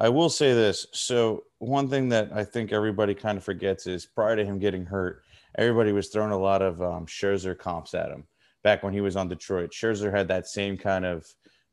I 0.00 0.08
will 0.08 0.28
say 0.28 0.52
this. 0.54 0.86
So 0.92 1.44
one 1.58 1.88
thing 1.88 2.08
that 2.08 2.30
I 2.34 2.42
think 2.44 2.72
everybody 2.72 3.14
kind 3.14 3.38
of 3.38 3.44
forgets 3.44 3.86
is 3.86 4.06
prior 4.06 4.34
to 4.34 4.44
him 4.44 4.58
getting 4.58 4.84
hurt, 4.84 5.22
everybody 5.56 5.92
was 5.92 6.08
throwing 6.08 6.32
a 6.32 6.38
lot 6.38 6.62
of 6.62 6.82
um, 6.82 7.06
Scherzer 7.06 7.56
comps 7.56 7.94
at 7.94 8.10
him 8.10 8.24
back 8.64 8.82
when 8.82 8.92
he 8.92 9.00
was 9.00 9.14
on 9.14 9.28
Detroit. 9.28 9.70
Scherzer 9.70 10.12
had 10.12 10.26
that 10.28 10.48
same 10.48 10.76
kind 10.76 11.04
of 11.04 11.24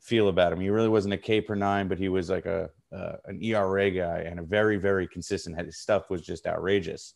feel 0.01 0.27
about 0.27 0.53
him. 0.53 0.59
He 0.59 0.69
really 0.69 0.87
wasn't 0.89 1.15
a 1.15 1.17
K 1.17 1.41
per 1.41 1.55
nine, 1.55 1.87
but 1.87 1.97
he 1.97 2.09
was 2.09 2.29
like 2.29 2.45
a 2.45 2.69
uh, 2.93 3.13
an 3.25 3.41
ERA 3.43 3.89
guy 3.91 4.19
and 4.19 4.39
a 4.39 4.43
very 4.43 4.77
very 4.77 5.07
consistent. 5.07 5.57
His 5.59 5.79
stuff 5.79 6.09
was 6.09 6.21
just 6.21 6.45
outrageous. 6.47 7.13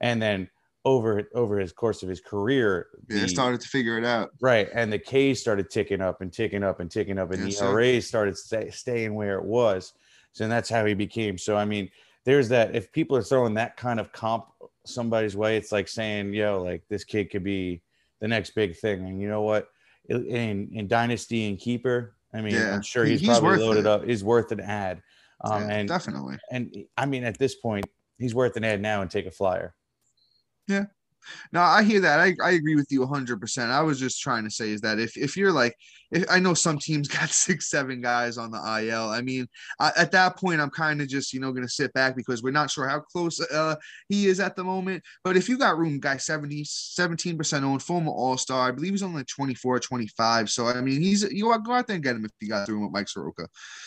And 0.00 0.20
then 0.22 0.48
over 0.84 1.28
over 1.34 1.58
his 1.58 1.72
course 1.72 2.02
of 2.02 2.08
his 2.08 2.20
career, 2.20 2.86
Yeah, 3.08 3.22
the- 3.22 3.28
started 3.28 3.60
to 3.60 3.68
figure 3.68 3.98
it 3.98 4.04
out. 4.04 4.30
Right, 4.40 4.68
and 4.72 4.92
the 4.92 4.98
K's 4.98 5.40
started 5.40 5.70
ticking 5.70 6.00
up 6.00 6.20
and 6.20 6.32
ticking 6.32 6.62
up 6.62 6.80
and 6.80 6.90
ticking 6.90 7.18
up, 7.18 7.32
and 7.32 7.42
Yes, 7.44 7.54
the 7.58 7.66
sir. 7.66 7.72
ERAs 7.72 8.06
started 8.06 8.36
stay, 8.36 8.70
staying 8.70 9.14
where 9.14 9.38
it 9.38 9.44
was. 9.44 9.92
So 10.32 10.44
and 10.44 10.52
that's 10.52 10.68
how 10.68 10.84
he 10.86 10.94
became. 10.94 11.36
So 11.36 11.56
I 11.56 11.64
mean, 11.64 11.90
there's 12.24 12.48
that. 12.50 12.76
If 12.76 12.92
people 12.92 13.16
are 13.16 13.22
throwing 13.22 13.54
that 13.54 13.76
kind 13.76 13.98
of 13.98 14.12
comp 14.12 14.44
somebody's 14.86 15.36
way, 15.36 15.56
it's 15.56 15.72
like 15.72 15.88
saying, 15.88 16.32
"Yo, 16.32 16.62
like 16.62 16.82
this 16.88 17.02
kid 17.02 17.30
could 17.30 17.42
be 17.44 17.82
the 18.20 18.28
next 18.28 18.50
big 18.54 18.76
thing." 18.76 19.00
And 19.06 19.20
you 19.20 19.28
know 19.28 19.42
what? 19.42 19.68
In 20.08 20.70
in 20.72 20.86
Dynasty 20.86 21.48
and 21.48 21.58
Keeper, 21.58 22.14
I 22.34 22.40
mean, 22.40 22.54
Yeah, 22.54 22.74
I'm 22.74 22.82
sure 22.82 23.04
he's, 23.04 23.20
he's 23.20 23.28
probably 23.38 23.58
loaded 23.58 23.80
it. 23.80 23.86
up. 23.86 24.04
He's 24.04 24.22
worth 24.22 24.52
an 24.52 24.60
ad. 24.60 25.02
Um, 25.42 25.62
Yeah, 25.62 25.74
and 25.76 25.88
definitely. 25.88 26.36
and 26.50 26.74
I 26.96 27.06
mean, 27.06 27.24
at 27.24 27.38
this 27.38 27.54
point, 27.54 27.86
he's 28.18 28.34
worth 28.34 28.56
an 28.56 28.64
ad 28.64 28.80
now 28.80 29.02
and 29.02 29.10
take 29.10 29.26
a 29.26 29.30
flyer. 29.30 29.74
Yeah. 30.66 30.86
No, 31.52 31.60
I 31.60 31.82
hear 31.82 32.00
that. 32.00 32.20
I, 32.20 32.34
I 32.42 32.52
agree 32.52 32.74
with 32.76 32.86
you 32.90 33.00
100%. 33.00 33.70
I 33.70 33.80
was 33.82 33.98
just 34.00 34.20
trying 34.20 34.44
to 34.44 34.50
say 34.50 34.70
is 34.70 34.80
that 34.82 34.98
if, 34.98 35.16
if 35.16 35.36
you're 35.36 35.52
like, 35.52 35.74
I 36.30 36.38
know 36.38 36.54
some 36.54 36.78
teams 36.78 37.08
got 37.18 37.28
six, 37.28 37.68
seven 37.68 38.00
guys 38.00 38.38
on 38.38 38.50
the 38.50 38.58
IL. 38.58 39.08
I 39.08 39.20
mean, 39.20 39.46
I, 39.78 39.92
at 39.96 40.12
that 40.12 40.36
point, 40.36 40.60
I'm 40.60 40.70
kind 40.70 41.02
of 41.02 41.08
just, 41.08 41.32
you 41.32 41.40
know, 41.40 41.52
going 41.52 41.66
to 41.66 41.72
sit 41.72 41.92
back 41.92 42.16
because 42.16 42.42
we're 42.42 42.50
not 42.50 42.70
sure 42.70 42.88
how 42.88 43.00
close 43.00 43.40
uh, 43.40 43.76
he 44.08 44.26
is 44.26 44.40
at 44.40 44.56
the 44.56 44.64
moment. 44.64 45.02
But 45.24 45.36
if 45.36 45.48
you 45.48 45.58
got 45.58 45.78
room, 45.78 46.00
guy 46.00 46.16
70, 46.16 46.64
17% 46.64 47.62
owned, 47.62 47.82
former 47.82 48.10
All 48.10 48.38
Star, 48.38 48.68
I 48.68 48.70
believe 48.70 48.92
he's 48.92 49.02
only 49.02 49.18
like 49.18 49.26
24, 49.26 49.80
25. 49.80 50.50
So, 50.50 50.66
I 50.66 50.80
mean, 50.80 51.02
he's, 51.02 51.22
you 51.30 51.48
know, 51.48 51.58
go 51.58 51.72
out 51.72 51.86
there 51.86 51.94
and 51.94 52.04
get 52.04 52.16
him 52.16 52.24
if 52.24 52.30
you 52.40 52.48
got 52.48 52.68
room 52.68 52.84
with 52.84 52.92
Mike 52.92 53.08
Soroka. 53.08 53.46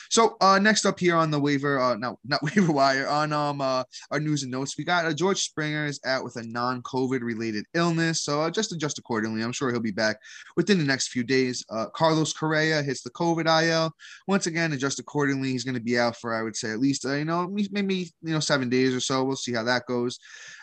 So, 0.10 0.36
uh, 0.42 0.60
next 0.60 0.86
up 0.86 1.00
here 1.00 1.16
on 1.16 1.32
the 1.32 1.40
waiver, 1.40 1.80
uh, 1.80 1.96
not, 1.96 2.18
not 2.24 2.42
waiver 2.56 2.72
wire, 2.72 3.08
on 3.08 3.34
um, 3.34 3.62
uh, 3.62 3.84
our 4.12 4.20
news 4.20 4.44
and 4.44 4.52
notes, 4.52 4.78
we 4.78 4.84
got 4.84 5.06
uh, 5.06 5.14
George 5.14 5.40
Springer 5.40 5.86
is 5.86 6.00
out 6.06 6.24
with 6.24 6.36
a 6.36 6.44
non 6.44 6.82
COVID 6.84 7.22
related 7.22 7.66
illness. 7.74 8.22
So, 8.22 8.42
uh, 8.42 8.52
just 8.52 8.72
adjust 8.72 9.00
accordingly. 9.00 9.42
I'm 9.42 9.52
sure 9.52 9.72
he'll 9.72 9.80
be 9.80 9.92
back 9.92 10.18
within 10.56 10.78
the 10.78 10.84
next 10.84 11.08
few 11.08 11.24
days. 11.24 11.66
Uh, 11.70 11.88
Carlos 12.12 12.34
Correa 12.34 12.84
hits 12.84 13.04
the 13.04 13.10
COVID 13.12 13.48
IL. 13.64 13.96
Once 14.28 14.46
again, 14.46 14.74
adjust 14.74 15.00
accordingly. 15.00 15.52
He's 15.52 15.64
going 15.64 15.76
to 15.76 15.82
be 15.82 15.98
out 15.98 16.18
for, 16.18 16.36
I 16.36 16.44
would 16.44 16.58
say, 16.58 16.72
at 16.72 16.80
least, 16.80 17.06
uh, 17.06 17.14
you 17.14 17.24
know, 17.24 17.48
maybe, 17.72 18.12
you 18.22 18.34
know, 18.34 18.42
seven 18.42 18.68
days 18.68 18.94
or 18.94 19.00
so. 19.00 19.24
We'll 19.24 19.38
see 19.38 19.54
how 19.54 19.64
that 19.64 19.86
goes. 19.86 20.20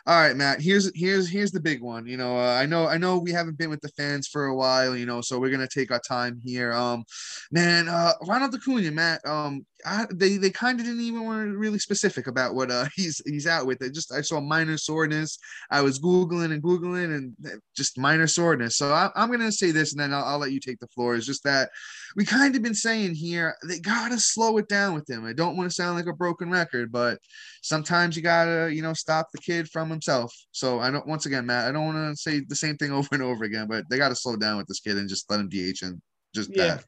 All 0.09 0.19
right, 0.19 0.35
Matt. 0.35 0.63
Here's 0.63 0.91
here's 0.95 1.29
here's 1.29 1.53
the 1.53 1.61
big 1.61 1.83
one. 1.83 2.07
You 2.07 2.17
know, 2.17 2.39
uh, 2.39 2.55
I 2.55 2.65
know 2.65 2.89
I 2.89 2.97
know 2.97 3.19
we 3.19 3.31
haven't 3.31 3.59
been 3.59 3.69
with 3.69 3.83
the 3.83 3.91
fans 3.91 4.27
for 4.27 4.47
a 4.47 4.57
while. 4.57 4.97
You 4.97 5.05
know, 5.05 5.21
so 5.21 5.39
we're 5.39 5.51
gonna 5.51 5.69
take 5.69 5.91
our 5.91 6.01
time 6.01 6.41
here. 6.43 6.73
Um, 6.73 7.05
man, 7.53 7.89
uh, 7.89 8.15
Ronald 8.27 8.55
Acuna, 8.55 8.91
Matt. 8.91 9.21
Um, 9.27 9.67
I, 9.85 10.07
they 10.11 10.39
they 10.39 10.49
kind 10.49 10.81
of 10.81 10.87
didn't 10.87 11.03
even 11.03 11.27
want 11.27 11.51
to 11.51 11.59
really 11.59 11.79
specific 11.79 12.27
about 12.27 12.55
what 12.55 12.71
uh 12.71 12.87
he's 12.97 13.21
he's 13.27 13.47
out 13.47 13.67
with. 13.67 13.83
It 13.83 13.93
just 13.93 14.11
I 14.11 14.23
saw 14.23 14.41
minor 14.41 14.79
soreness. 14.79 15.39
I 15.71 15.83
was 15.83 16.01
googling 16.01 16.53
and 16.53 16.63
googling 16.63 17.15
and 17.15 17.61
just 17.77 17.99
minor 17.99 18.27
soreness. 18.27 18.79
So 18.79 18.91
I, 18.91 19.11
I'm 19.15 19.31
gonna 19.31 19.53
say 19.53 19.73
this, 19.73 19.93
and 19.93 20.01
then 20.01 20.15
I'll, 20.15 20.25
I'll 20.25 20.39
let 20.39 20.53
you 20.53 20.61
take 20.61 20.81
the 20.81 20.89
floor. 20.89 21.17
Is 21.17 21.27
just 21.27 21.38
that 21.41 21.71
we 22.17 22.25
kind 22.25 22.55
of 22.55 22.63
been 22.63 22.75
saying 22.75 23.15
here 23.15 23.55
they 23.67 23.81
gotta 23.81 24.19
slow 24.19 24.59
it 24.59 24.69
down 24.69 24.95
with 24.95 25.09
him. 25.09 25.25
I 25.25 25.33
don't 25.33 25.57
want 25.57 25.71
to 25.71 25.75
sound 25.75 25.97
like 25.97 26.07
a 26.07 26.13
broken 26.13 26.51
record, 26.51 26.93
but 26.93 27.19
sometimes 27.63 28.17
you 28.17 28.23
gotta 28.23 28.73
you 28.73 28.83
know 28.83 28.95
stop 28.95 29.29
the 29.33 29.41
kid 29.41 29.69
from 29.71 29.91
himself. 29.91 30.35
So 30.53 30.81
I 30.81 30.91
don't 30.91 31.07
once 31.07 31.27
again, 31.27 31.47
Matt, 31.47 31.69
I 31.69 31.73
don't 31.73 31.87
want 31.87 32.17
to 32.17 32.21
say 32.21 32.41
the 32.41 32.57
same 32.57 32.77
thing 32.77 32.93
over 32.99 33.09
and 33.13 33.23
over 33.23 33.45
again, 33.45 33.67
but 33.69 33.85
they 33.91 33.99
gotta 33.99 34.17
slow 34.17 34.37
down 34.37 34.57
with 34.57 34.67
this 34.67 34.81
kid 34.81 34.97
and 34.97 35.09
just 35.09 35.31
let 35.31 35.41
him 35.41 35.49
DH 35.49 35.83
and 35.83 36.01
just 36.35 36.51
Yeah, 36.55 36.77
that. 36.77 36.85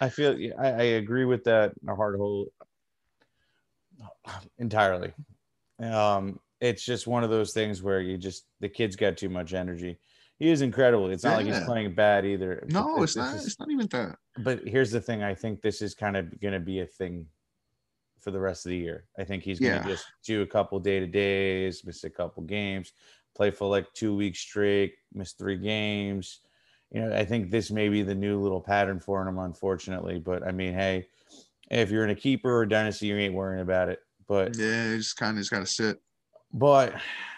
I 0.00 0.08
feel 0.08 0.36
I, 0.58 0.68
I 0.68 0.82
agree 0.82 1.24
with 1.24 1.44
that. 1.44 1.72
in 1.82 1.88
A 1.88 1.94
hard 1.94 2.16
hole 2.16 2.48
entirely. 4.58 5.12
Um, 5.80 6.40
it's 6.60 6.84
just 6.84 7.06
one 7.06 7.24
of 7.24 7.30
those 7.30 7.52
things 7.52 7.82
where 7.82 8.00
you 8.00 8.16
just 8.16 8.46
the 8.60 8.68
kid's 8.68 8.96
got 8.96 9.16
too 9.16 9.28
much 9.28 9.52
energy. 9.52 9.98
He 10.42 10.50
is 10.50 10.60
incredible. 10.60 11.08
It's 11.08 11.22
not 11.22 11.36
like 11.36 11.46
he's 11.46 11.60
playing 11.66 11.94
bad 11.94 12.26
either. 12.26 12.64
No, 12.68 12.96
But 12.96 13.02
it's 13.04 13.14
not. 13.14 13.36
is- 13.36 13.46
It's 13.46 13.60
not 13.60 13.70
even 13.70 13.86
that. 13.92 14.18
but 14.38 14.66
here's 14.66 14.90
the 14.90 15.00
thing 15.00 15.22
i 15.22 15.32
think 15.34 15.60
this 15.62 15.80
is 15.82 15.94
kind 15.94 16.16
of 16.16 16.40
going 16.40 16.54
to 16.54 16.58
be 16.58 16.80
a 16.80 16.86
thing 16.86 17.26
for 18.20 18.30
the 18.32 18.40
rest 18.40 18.64
of 18.66 18.70
the 18.70 18.76
year 18.78 19.04
i 19.18 19.22
think 19.24 19.42
he's 19.44 19.60
going 19.60 19.80
to 19.80 19.86
Yeah. 19.88 19.94
just 19.94 20.06
do 20.26 20.40
a 20.42 20.46
couple 20.46 20.80
day 20.80 20.98
to 21.00 21.06
days 21.06 21.84
miss 21.84 22.02
a 22.04 22.10
couple 22.10 22.42
games 22.44 22.92
play 23.36 23.50
for 23.52 23.68
like 23.68 23.86
two 23.92 24.16
weeks 24.16 24.40
straight 24.40 24.94
miss 25.12 25.32
three 25.34 25.58
games 25.58 26.40
you 26.90 27.00
know 27.02 27.14
i 27.14 27.24
think 27.26 27.50
this 27.50 27.70
may 27.70 27.88
be 27.90 28.02
the 28.02 28.14
new 28.14 28.40
little 28.40 28.60
pattern 28.60 28.98
for 28.98 29.20
him 29.28 29.38
unfortunately 29.38 30.18
but 30.18 30.42
i 30.44 30.50
mean 30.50 30.72
hey 30.72 31.06
if 31.70 31.90
you're 31.90 32.04
in 32.04 32.10
a 32.10 32.14
keeper 32.26 32.56
or 32.56 32.64
dynasty 32.66 33.06
you 33.08 33.16
ain't 33.16 33.34
worrying 33.34 33.60
about 33.62 33.88
it 33.90 34.00
but 34.26 34.56
Yeah, 34.56 34.88
you 34.92 34.96
just 34.98 35.16
kind 35.18 35.36
of 35.36 35.40
just 35.42 35.50
gotta 35.50 35.66
sit. 35.66 36.00
But 36.52 36.94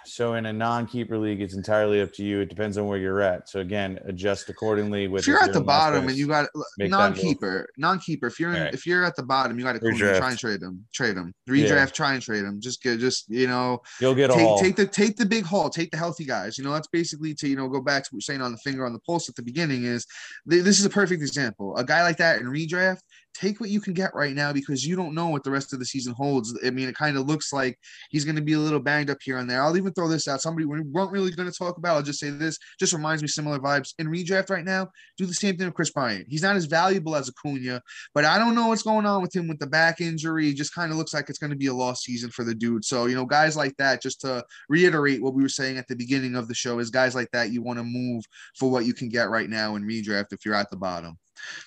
so 0.07 0.35
in 0.35 0.45
a 0.45 0.53
non-keeper 0.53 1.17
league 1.17 1.41
it's 1.41 1.55
entirely 1.55 2.03
up 2.03 2.13
to 2.13 2.23
you 2.23 2.41
it 2.41 2.51
depends 2.51 2.77
on 2.77 2.87
where 2.87 2.99
you're 2.99 3.23
at 3.23 3.49
so 3.49 3.61
again 3.61 3.99
adjust 4.05 4.51
accordingly 4.51 5.09
with 5.09 5.23
if 5.23 5.27
you're 5.29 5.43
at 5.43 5.55
the 5.55 5.61
bottom 5.63 6.03
place. 6.03 6.11
and 6.11 6.19
you 6.19 6.27
got 6.27 6.47
Make 6.77 6.91
that 6.91 6.91
move. 6.91 6.91
non-keeper, 6.91 7.69
non-keeper. 7.79 8.27
If 8.27 8.39
you're 8.39 8.51
in, 8.51 8.57
Alright. 8.57 8.75
if 8.75 8.85
you're 8.87 9.03
at 9.05 9.17
the 9.17 9.23
bottom, 9.23 9.59
you 9.59 9.65
got 9.65 9.81
to 9.81 9.93
try 10.19 10.29
and 10.31 10.39
trade 10.39 10.61
them, 10.61 10.85
trade 10.93 11.17
them, 11.17 11.33
Yeah. 11.47 11.55
redraft, 11.55 11.93
try 11.93 12.13
and 12.15 12.23
trade 12.23 12.45
them. 12.45 12.61
Just 12.61 12.83
get, 12.83 12.99
just 12.99 13.25
you 13.31 13.47
know, 13.47 13.81
you'll 14.01 14.15
get 14.15 14.31
take 14.31 14.59
take 14.59 14.77
the 14.77 14.87
take 14.87 15.17
the 15.17 15.25
big 15.25 15.45
haul, 15.45 15.71
take 15.71 15.91
the 15.91 15.97
healthy 15.97 16.25
guys. 16.27 16.59
You 16.59 16.65
know, 16.65 16.73
that's 16.73 16.89
basically 16.89 17.33
to 17.37 17.49
you 17.49 17.57
know 17.57 17.69
go 17.69 17.81
back 17.81 18.03
to 18.05 18.09
what 18.11 18.17
we're 18.17 18.21
saying 18.21 18.43
on 18.43 18.53
the 18.53 18.59
finger 18.59 18.85
on 18.85 18.93
the 18.93 19.01
pulse 19.01 19.29
at 19.31 19.37
the 19.37 19.43
beginning. 19.43 19.85
Is 19.85 20.07
th- 20.51 20.65
this 20.65 20.79
is 20.79 20.85
a 20.85 20.91
perfect 20.91 21.23
example? 21.23 21.77
A 21.77 21.85
guy 21.85 22.03
like 22.03 22.19
that 22.19 22.41
in 22.41 22.47
redraft, 22.47 23.01
take 23.35 23.61
what 23.61 23.71
you 23.71 23.81
can 23.81 23.93
get 23.93 24.15
right 24.15 24.35
now 24.35 24.53
because 24.53 24.87
you 24.87 24.97
don't 24.97 25.15
know 25.15 25.29
what 25.29 25.45
the 25.45 25.51
rest 25.51 25.73
of 25.73 25.79
the 25.79 25.85
season 25.85 26.15
holds. 26.15 26.57
I 26.65 26.71
mean, 26.71 26.89
it 26.89 26.95
kind 26.95 27.17
of 27.17 27.27
looks 27.27 27.53
like 27.53 27.79
he's 28.11 28.25
going 28.25 28.37
to 28.37 28.43
be 28.43 28.53
a 28.53 28.59
little 28.59 28.81
banged 28.81 29.11
up 29.11 29.19
here 29.23 29.39
and 29.39 29.51
there. 29.51 29.63
I'll 29.63 29.77
even 29.77 29.93
throw 29.93 30.09
this 30.09 30.29
out. 30.29 30.41
Somebody 30.41 30.67
we 30.67 30.81
weren't 30.81 31.11
really 31.11 31.31
going 31.33 31.51
to 31.51 31.57
talk 31.57 31.77
about. 31.77 31.97
I'll 31.97 32.03
just 32.03 32.21
say 32.21 32.31
this. 32.31 32.59
Just 32.79 32.93
reminds 32.93 33.23
me 33.23 33.29
similar 33.29 33.59
vibes 33.59 33.95
in 33.99 34.07
redraft 34.07 34.51
right 34.51 34.65
now. 34.65 34.89
Do 35.19 35.27
the 35.27 35.35
same 35.35 35.57
thing 35.57 35.67
with 35.67 35.75
Kris 35.75 35.91
Bryant. 35.91 36.27
He's 36.29 36.43
not 36.43 36.57
as 36.57 36.67
valuable 36.67 37.17
as 37.17 37.29
Acuna, 37.29 37.83
but 38.15 38.25
I 38.25 38.39
don't 38.39 38.55
know 38.55 38.69
what's 38.69 38.83
going 38.83 39.07
on 39.07 39.21
with 39.21 39.35
him 39.35 39.49
with 39.49 39.59
the 39.59 39.67
back 39.67 40.01
injury. 40.01 40.49
It 40.49 40.57
just 40.57 40.75
kind 40.75 40.93
of 40.93 40.99
looks 40.99 41.13
like 41.13 41.29
it's 41.29 41.39
going 41.39 41.51
to 41.51 41.57
be 41.57 41.67
a 41.67 41.75
lost 41.75 42.05
season 42.05 42.31
for 42.31 42.45
the 42.45 42.55
dude. 42.55 42.85
So 42.85 43.07
you 43.07 43.15
know, 43.15 43.27
guys 43.27 43.57
like 43.57 43.77
that. 43.79 44.03
Just 44.03 44.21
to 44.23 44.45
reiterate 44.69 45.23
what 45.23 45.35
we 45.35 45.43
were 45.43 45.49
saying 45.49 45.79
at 45.79 45.89
the 45.89 45.97
beginning 45.97 46.37
of 46.37 46.49
the 46.49 46.55
show, 46.55 46.79
is 46.79 46.91
guys 46.91 47.15
like 47.15 47.31
that 47.33 47.51
you 47.51 47.63
want 47.63 47.79
to 47.79 47.85
move 47.85 48.25
for 48.57 48.71
what 48.71 48.87
you 48.87 48.95
can 48.95 49.09
get 49.09 49.31
right 49.31 49.49
now 49.49 49.77
in 49.77 49.85
redraft 49.85 50.33
if 50.33 50.45
you're 50.45 50.55
at 50.55 50.71
the 50.71 50.77
bottom. 50.77 51.19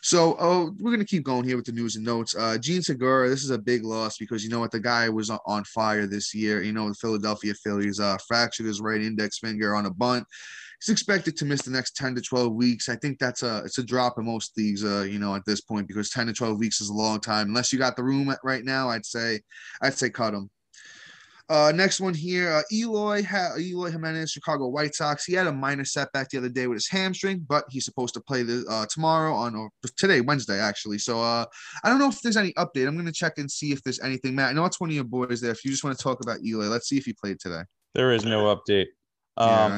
So 0.02 0.36
oh, 0.40 0.74
we're 0.80 0.92
gonna 0.92 1.06
keep 1.06 1.24
going 1.24 1.44
here 1.44 1.56
with 1.56 1.66
the 1.66 1.72
news 1.72 1.96
and 1.96 2.06
notes. 2.06 2.36
Uh, 2.36 2.58
Jean 2.58 2.82
Segura, 2.82 3.30
this 3.30 3.44
is 3.44 3.50
a 3.50 3.58
big 3.58 3.84
loss 3.84 4.18
because 4.18 4.44
you 4.44 4.50
know 4.50 4.60
what 4.60 4.72
the 4.72 4.80
guy 4.80 5.10
was 5.10 5.30
on- 5.30 5.64
fire 5.66 6.08
this 6.08 6.34
year. 6.34 6.64
You 6.64 6.74
know 6.74 6.88
the 6.88 6.96
Philadelphia 6.96 7.54
Phillies 7.64 8.00
uh, 8.00 8.18
fractured 8.28 8.66
his 8.66 8.82
right 8.82 9.02
index 9.02 9.40
finger 9.40 9.76
on 9.76 9.86
a 9.86 9.92
bunt. 9.92 10.26
He's 10.82 10.90
expected 10.92 11.36
to 11.38 11.46
miss 11.46 11.64
the 11.64 11.72
next 11.72 11.96
10 11.96 12.14
to 12.16 12.22
12 12.22 12.54
weeks. 12.54 12.88
I 12.88 12.96
think 12.98 13.18
that's 13.18 13.42
a 13.42 13.64
it's 13.66 13.80
a 13.80 13.84
drop 13.84 14.20
in 14.20 14.26
most 14.26 14.56
leagues, 14.58 14.84
uh, 14.84 15.08
you 15.10 15.18
know, 15.18 15.36
at 15.36 15.44
this 15.46 15.62
point 15.62 15.88
because 15.88 16.12
10 16.12 16.28
to 16.28 16.34
12 16.34 16.60
weeks 16.60 16.82
is 16.82 16.90
a 16.90 16.94
long 16.94 17.20
time. 17.20 17.48
Unless 17.48 17.74
you 17.74 17.80
got 17.80 17.96
the 17.96 18.04
room 18.04 18.34
right 18.44 18.64
now, 18.64 18.90
I'd 18.90 19.06
say 19.06 19.42
I'd 19.82 19.98
say 19.98 20.10
cut 20.10 20.34
him. 20.34 20.50
Uh, 21.50 21.72
next 21.74 22.01
one 22.01 22.13
here, 22.13 22.51
uh, 22.51 22.62
Eloy 22.74 23.24
ha- 23.24 23.54
Eloy 23.58 23.89
Jimenez, 23.89 24.32
Chicago 24.32 24.68
White 24.68 24.94
Sox. 24.96 25.24
He 25.24 25.34
had 25.34 25.48
a 25.48 25.51
minor 25.51 25.86
setback 25.86 26.30
the 26.30 26.38
other 26.39 26.50
day 26.50 26.68
with 26.68 26.75
his 26.75 26.89
hamstring, 26.89 27.46
but 27.48 27.63
he's 27.70 27.86
supposed 27.86 28.13
to 28.16 28.20
play 28.22 28.44
the 28.44 28.66
uh, 28.70 28.86
tomorrow 28.89 29.34
on 29.34 29.56
or 29.56 29.70
today, 29.96 30.20
Wednesday 30.20 30.60
actually. 30.60 30.98
So 30.98 31.22
uh, 31.22 31.46
I 31.86 31.89
don't 31.89 32.00
know 32.00 32.10
if 32.10 32.22
there's 32.22 32.36
any 32.36 32.51
update. 32.54 32.86
I'm 32.88 32.98
gonna 32.98 33.13
check 33.13 33.38
and 33.38 33.50
see 33.50 33.72
if 33.72 33.82
there's 33.84 34.01
anything. 34.01 34.36
Matt, 34.36 34.50
I 34.50 34.54
know 34.54 34.66
it's 34.66 34.82
one 34.82 34.89
of 34.89 34.96
your 34.96 35.06
boys 35.06 35.39
there. 35.39 35.51
If 35.51 35.63
you 35.63 35.72
just 35.72 35.86
want 35.86 35.98
to 35.98 36.04
talk 36.04 36.20
about 36.22 36.39
Eloy, 36.46 36.66
let's 36.66 36.89
see 36.89 36.98
if 36.98 37.06
he 37.06 37.13
played 37.13 37.39
today. 37.39 37.62
There 37.96 38.12
is 38.12 38.25
no 38.25 38.54
update. 38.54 38.88
Yeah, 39.39 39.66
Um, 39.66 39.72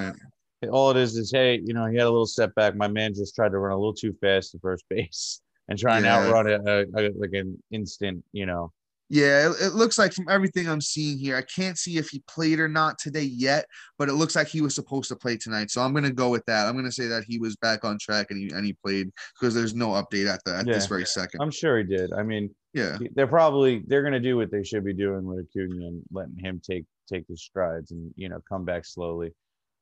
right. 0.63 0.69
All 0.71 0.89
it 0.91 0.97
is 0.97 1.15
is, 1.15 1.31
hey, 1.31 1.61
you 1.63 1.73
know, 1.73 1.85
he 1.85 1.97
had 1.97 2.07
a 2.07 2.09
little 2.09 2.25
setback. 2.25 2.75
My 2.75 2.87
man 2.87 3.13
just 3.13 3.35
tried 3.35 3.51
to 3.51 3.59
run 3.59 3.71
a 3.71 3.77
little 3.77 3.93
too 3.93 4.13
fast 4.19 4.51
to 4.51 4.59
first 4.59 4.83
base 4.89 5.41
and 5.69 5.77
try 5.77 5.97
and 5.97 6.05
Yeah. 6.05 6.17
outrun 6.17 6.47
it 6.47 6.61
uh, 6.67 6.99
uh, 6.99 7.09
like 7.15 7.33
an 7.33 7.61
instant, 7.71 8.23
you 8.33 8.45
know. 8.47 8.71
Yeah, 9.09 9.49
it, 9.49 9.55
it 9.59 9.73
looks 9.73 9.97
like 9.97 10.13
from 10.13 10.29
everything 10.29 10.69
I'm 10.69 10.81
seeing 10.81 11.17
here, 11.17 11.35
I 11.35 11.41
can't 11.41 11.79
see 11.79 11.97
if 11.97 12.09
he 12.09 12.21
played 12.27 12.59
or 12.59 12.67
not 12.67 12.99
today 12.99 13.23
yet, 13.23 13.65
but 13.97 14.07
it 14.07 14.13
looks 14.13 14.35
like 14.35 14.47
he 14.47 14.61
was 14.61 14.75
supposed 14.75 15.09
to 15.09 15.15
play 15.15 15.35
tonight. 15.35 15.71
So 15.71 15.81
I'm 15.81 15.93
gonna 15.93 16.11
go 16.11 16.29
with 16.29 16.45
that. 16.45 16.67
I'm 16.67 16.75
gonna 16.75 16.91
say 16.91 17.07
that 17.07 17.23
he 17.27 17.39
was 17.39 17.55
back 17.55 17.83
on 17.83 17.97
track 17.99 18.27
and 18.29 18.39
he 18.39 18.55
and 18.55 18.63
he 18.63 18.73
played 18.73 19.09
because 19.39 19.55
there's 19.55 19.73
no 19.73 19.89
update 19.89 20.31
at 20.31 20.43
the 20.45 20.55
at 20.55 20.67
this 20.67 20.85
very 20.85 21.05
second. 21.05 21.41
I'm 21.41 21.51
sure 21.51 21.79
he 21.79 21.83
did. 21.83 22.13
I 22.13 22.21
mean, 22.21 22.53
Yeah, 22.73 22.99
they're 23.15 23.25
probably 23.25 23.83
they're 23.87 24.03
going 24.03 24.13
to 24.13 24.19
do 24.19 24.37
what 24.37 24.51
they 24.51 24.63
should 24.63 24.85
be 24.85 24.93
doing 24.93 25.25
with 25.25 25.39
Acuna 25.39 25.87
and 25.87 26.03
letting 26.11 26.37
him 26.37 26.61
take 26.63 26.85
take 27.07 27.27
his 27.27 27.41
strides 27.41 27.89
and 27.91 28.13
you 28.15 28.29
know 28.29 28.39
come 28.47 28.63
back 28.63 28.85
slowly. 28.85 29.31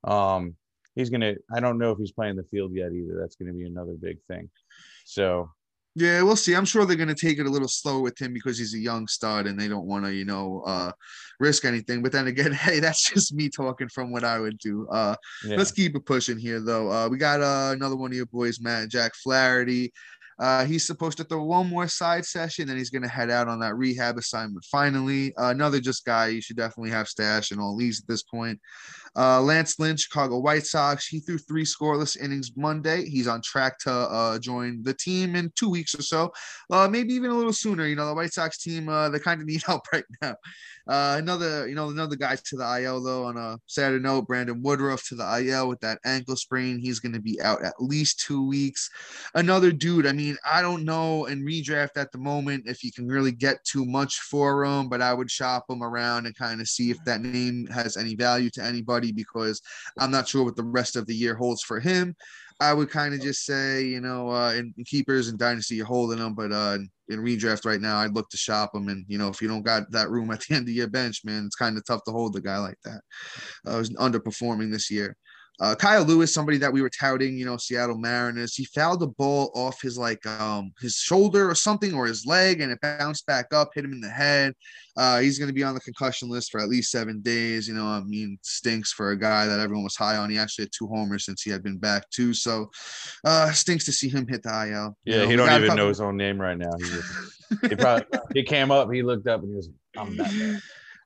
Um, 0.05 0.55
he's 0.96 1.10
gonna. 1.10 1.36
I 1.53 1.60
don't 1.60 1.77
know 1.77 1.91
if 1.91 1.98
he's 1.98 2.13
playing 2.13 2.38
the 2.38 2.43
field 2.43 2.72
yet 2.74 2.93
either. 2.93 3.17
That's 3.19 3.36
going 3.36 3.51
to 3.51 3.57
be 3.57 3.65
another 3.65 3.96
big 4.00 4.19
thing. 4.29 4.50
So 5.03 5.50
yeah, 5.98 6.22
we'll 6.22 6.36
see. 6.36 6.56
I'm 6.56 6.66
sure 6.66 6.86
they're 6.86 6.96
gonna 6.96 7.16
take 7.16 7.39
it 7.39 7.48
a 7.48 7.50
little 7.50 7.68
slow 7.68 8.01
with 8.01 8.22
him 8.22 8.32
because 8.32 8.60
he's 8.60 8.75
a 8.75 8.80
young 8.80 9.08
stud 9.08 9.48
and 9.48 9.60
they 9.60 9.68
don't 9.68 9.88
want 9.88 10.06
to, 10.06 10.13
you 10.13 10.25
know, 10.25 10.62
uh, 10.66 10.92
risk 11.39 11.66
anything. 11.66 12.04
But 12.04 12.12
then 12.12 12.27
again, 12.27 12.51
hey, 12.54 12.80
that's 12.80 13.10
just 13.10 13.34
me 13.34 13.50
talking 13.50 13.89
from 13.89 14.12
what 14.12 14.24
I 14.24 14.39
would 14.39 14.60
do. 14.60 14.88
Uh, 14.89 15.16
yeah, 15.44 15.58
Let's 15.58 15.72
keep 15.72 15.96
it 15.96 16.06
pushing 16.06 16.38
here, 16.38 16.60
though. 16.60 16.92
Uh, 16.92 17.10
we 17.10 17.18
got 17.18 17.42
uh, 17.42 17.74
another 17.74 17.96
one 17.96 18.12
of 18.12 18.16
your 18.16 18.27
boys, 18.27 18.60
Matt 18.62 18.89
Jack 18.89 19.16
Flaherty. 19.16 19.92
Uh, 20.39 20.66
he's 20.66 20.86
supposed 20.86 21.18
to 21.18 21.24
throw 21.24 21.44
one 21.44 21.68
more 21.68 21.88
side 21.88 22.24
session, 22.24 22.68
then 22.68 22.77
he's 22.77 22.92
going 22.92 23.01
to 23.01 23.08
head 23.08 23.32
out 23.32 23.48
on 23.48 23.60
that 23.60 23.75
rehab 23.75 24.18
assignment. 24.18 24.63
Finally, 24.66 25.36
uh, 25.36 25.50
another 25.50 25.80
just 25.80 26.06
guy 26.06 26.27
you 26.27 26.42
should 26.42 26.58
definitely 26.58 26.92
have 26.92 27.08
stash 27.08 27.50
and 27.50 27.60
all 27.60 27.75
these 27.75 28.00
at 28.00 28.08
this 28.08 28.22
point. 28.22 28.60
Uh, 29.18 29.42
Lance 29.42 29.80
Lynn, 29.80 29.98
Chicago 29.98 30.38
White 30.38 30.66
Sox. 30.66 31.08
He 31.08 31.20
threw 31.20 31.38
three 31.38 31.64
scoreless 31.64 32.22
innings 32.22 32.52
Monday. 32.56 33.10
He's 33.10 33.28
on 33.28 33.42
track 33.42 33.80
to 33.80 33.92
uh, 33.92 34.40
join 34.40 34.84
the 34.84 34.94
team 34.94 35.36
in 35.36 35.52
two 35.56 35.70
weeks 35.70 35.96
or 35.96 36.04
so, 36.04 36.32
uh, 36.72 36.88
maybe 36.88 37.14
even 37.14 37.32
a 37.32 37.36
little 37.36 37.54
sooner. 37.54 37.88
You 37.88 37.96
know, 37.96 38.06
the 38.06 38.14
White 38.14 38.34
Sox 38.34 38.60
team, 38.60 38.90
uh, 38.90 39.10
they 39.10 39.20
kind 39.20 39.42
of 39.42 39.48
need 39.48 39.64
help 39.66 39.84
right 39.92 40.06
now. 40.22 40.36
Uh, 40.88 41.16
another, 41.18 41.68
you 41.68 41.76
know, 41.76 41.90
another 41.90 42.16
guy 42.16 42.36
to 42.36 42.56
the 42.56 42.82
IL 42.84 43.04
though. 43.04 43.26
On 43.26 43.38
a 43.38 43.60
sadder 43.66 44.00
note, 44.00 44.28
Brandon 44.28 44.62
Woodruff 44.62 45.06
to 45.08 45.16
the 45.16 45.40
IL 45.40 45.68
with 45.68 45.80
that 45.82 46.00
ankle 46.06 46.36
sprain. 46.36 46.80
He's 46.80 47.00
going 47.00 47.14
to 47.14 47.20
be 47.20 47.42
out 47.42 47.64
at 47.64 47.74
least 47.80 48.20
two 48.20 48.48
weeks. 48.48 48.90
Another 49.36 49.72
dude. 49.72 50.08
I 50.08 50.14
mean, 50.14 50.38
I 50.50 50.62
don't 50.62 50.86
know 50.86 51.26
in 51.26 51.44
redraft 51.44 51.98
at 51.98 52.12
the 52.12 52.18
moment 52.18 52.66
if 52.68 52.84
you 52.84 52.92
can 52.92 53.08
really 53.08 53.32
get 53.32 53.64
too 53.66 53.86
much 53.86 54.20
for 54.20 54.64
him, 54.64 54.88
but 54.88 55.02
I 55.02 55.14
would 55.14 55.30
shop 55.30 55.66
him 55.70 55.84
around 55.84 56.26
and 56.26 56.36
kind 56.36 56.62
of 56.62 56.68
see 56.68 56.92
if 56.92 57.04
that 57.06 57.22
name 57.22 57.68
has 57.68 57.98
any 57.98 58.16
value 58.16 58.50
to 58.52 58.64
anybody 58.64 59.07
because 59.12 59.62
I'm 59.98 60.12
not 60.12 60.28
sure 60.28 60.44
what 60.44 60.56
the 60.56 60.64
rest 60.64 60.96
of 60.96 61.06
the 61.06 61.16
year 61.16 61.36
holds 61.36 61.64
for 61.64 61.80
him. 61.80 62.16
I 62.60 62.74
would 62.74 62.90
kind 62.90 63.14
of 63.14 63.22
just 63.22 63.46
say, 63.46 63.84
you 63.84 64.02
know, 64.02 64.30
uh, 64.30 64.54
in, 64.54 64.74
in, 64.78 64.84
keepers 64.84 65.28
and 65.28 65.38
dynasty, 65.38 65.76
you're 65.76 65.86
holding 65.86 66.18
them, 66.18 66.34
but 66.34 66.52
uh, 66.52 66.80
in 67.10 67.20
redraft 67.20 67.66
right 67.66 67.80
now, 67.80 67.98
I'd 67.98 68.16
look 68.16 68.30
to 68.30 68.38
shop 68.38 68.74
them. 68.74 68.88
And 68.88 69.06
you 69.08 69.20
know, 69.20 69.28
if 69.28 69.42
you 69.42 69.48
don't 69.48 69.62
got 69.62 69.92
that 69.92 70.10
room 70.10 70.32
at 70.32 70.42
the 70.42 70.56
end 70.56 70.68
of 70.68 70.74
your 70.74 70.88
bench, 70.88 71.24
man, 71.24 71.46
it's 71.46 71.56
kind 71.56 71.78
of 71.78 71.86
tough 71.86 72.04
to 72.06 72.12
hold 72.12 72.36
a 72.36 72.42
guy 72.42 72.58
like 72.58 72.80
that. 72.84 73.02
Uh, 73.68 73.78
was 73.78 73.92
underperforming 73.92 74.72
this 74.72 74.90
year. 74.90 75.16
Uh, 75.60 75.74
Kyle 75.74 76.04
Lewis, 76.04 76.32
somebody 76.32 76.60
that 76.60 76.72
we 76.72 76.84
were 76.84 76.90
touting, 76.90 77.36
you 77.36 77.46
know, 77.46 77.58
Seattle 77.58 77.98
Mariners, 77.98 78.56
he 78.56 78.66
fouled 78.66 79.00
the 79.00 79.08
ball 79.08 79.52
off 79.56 79.82
his 79.82 79.98
like 79.98 80.24
um 80.28 80.72
his 80.80 80.96
shoulder 80.96 81.50
or 81.50 81.56
something 81.56 81.96
or 81.96 82.06
his 82.06 82.26
leg, 82.26 82.62
and 82.62 82.72
it 82.72 82.80
bounced 82.82 83.26
back 83.26 83.52
up, 83.54 83.72
hit 83.74 83.84
him 83.84 83.92
in 83.94 84.02
the 84.02 84.10
head. 84.10 84.54
Uh, 84.96 85.20
he's 85.20 85.40
going 85.40 85.48
to 85.48 85.54
be 85.54 85.64
on 85.64 85.74
the 85.74 85.80
concussion 85.80 86.30
list 86.30 86.52
for 86.52 86.60
at 86.60 86.70
least 86.70 86.92
seven 86.92 87.22
days. 87.22 87.68
You 87.68 87.74
know, 87.74 87.86
I 87.86 88.02
mean, 88.02 88.38
stinks 88.44 88.92
for 88.92 89.12
a 89.12 89.18
guy 89.18 89.48
that 89.48 89.60
everyone 89.60 89.84
was 89.84 89.96
high 89.96 90.18
on. 90.18 90.30
He 90.30 90.38
actually 90.38 90.66
had 90.66 90.72
two 90.78 90.88
homers 90.88 91.26
since 91.26 91.42
he 91.42 91.50
had 91.50 91.64
been 91.64 91.78
back 91.78 92.08
too, 92.12 92.34
so 92.34 92.70
uh, 93.26 93.52
stinks 93.52 93.86
to 93.86 93.92
see 93.92 94.10
him 94.10 94.28
hit 94.28 94.44
the 94.44 94.50
IL. 94.50 94.96
Yeah, 95.06 95.16
you 95.16 95.22
know, 95.22 95.30
he 95.30 95.36
don't 95.36 95.64
even 95.64 95.76
know 95.76 95.88
his 95.88 96.02
own 96.02 96.18
name 96.18 96.40
right 96.40 96.58
now. 96.58 96.72
He, 96.78 96.84
just, 96.84 97.12
he 97.70 97.76
probably 97.76 98.06
he 98.34 98.44
came 98.44 98.70
up, 98.70 98.92
he 98.94 99.02
looked 99.02 99.28
up, 99.28 99.42
and 99.42 99.50
he 99.50 99.56
was, 99.56 99.70
"I'm 99.98 100.18
that 100.18 100.34
man." 100.34 100.62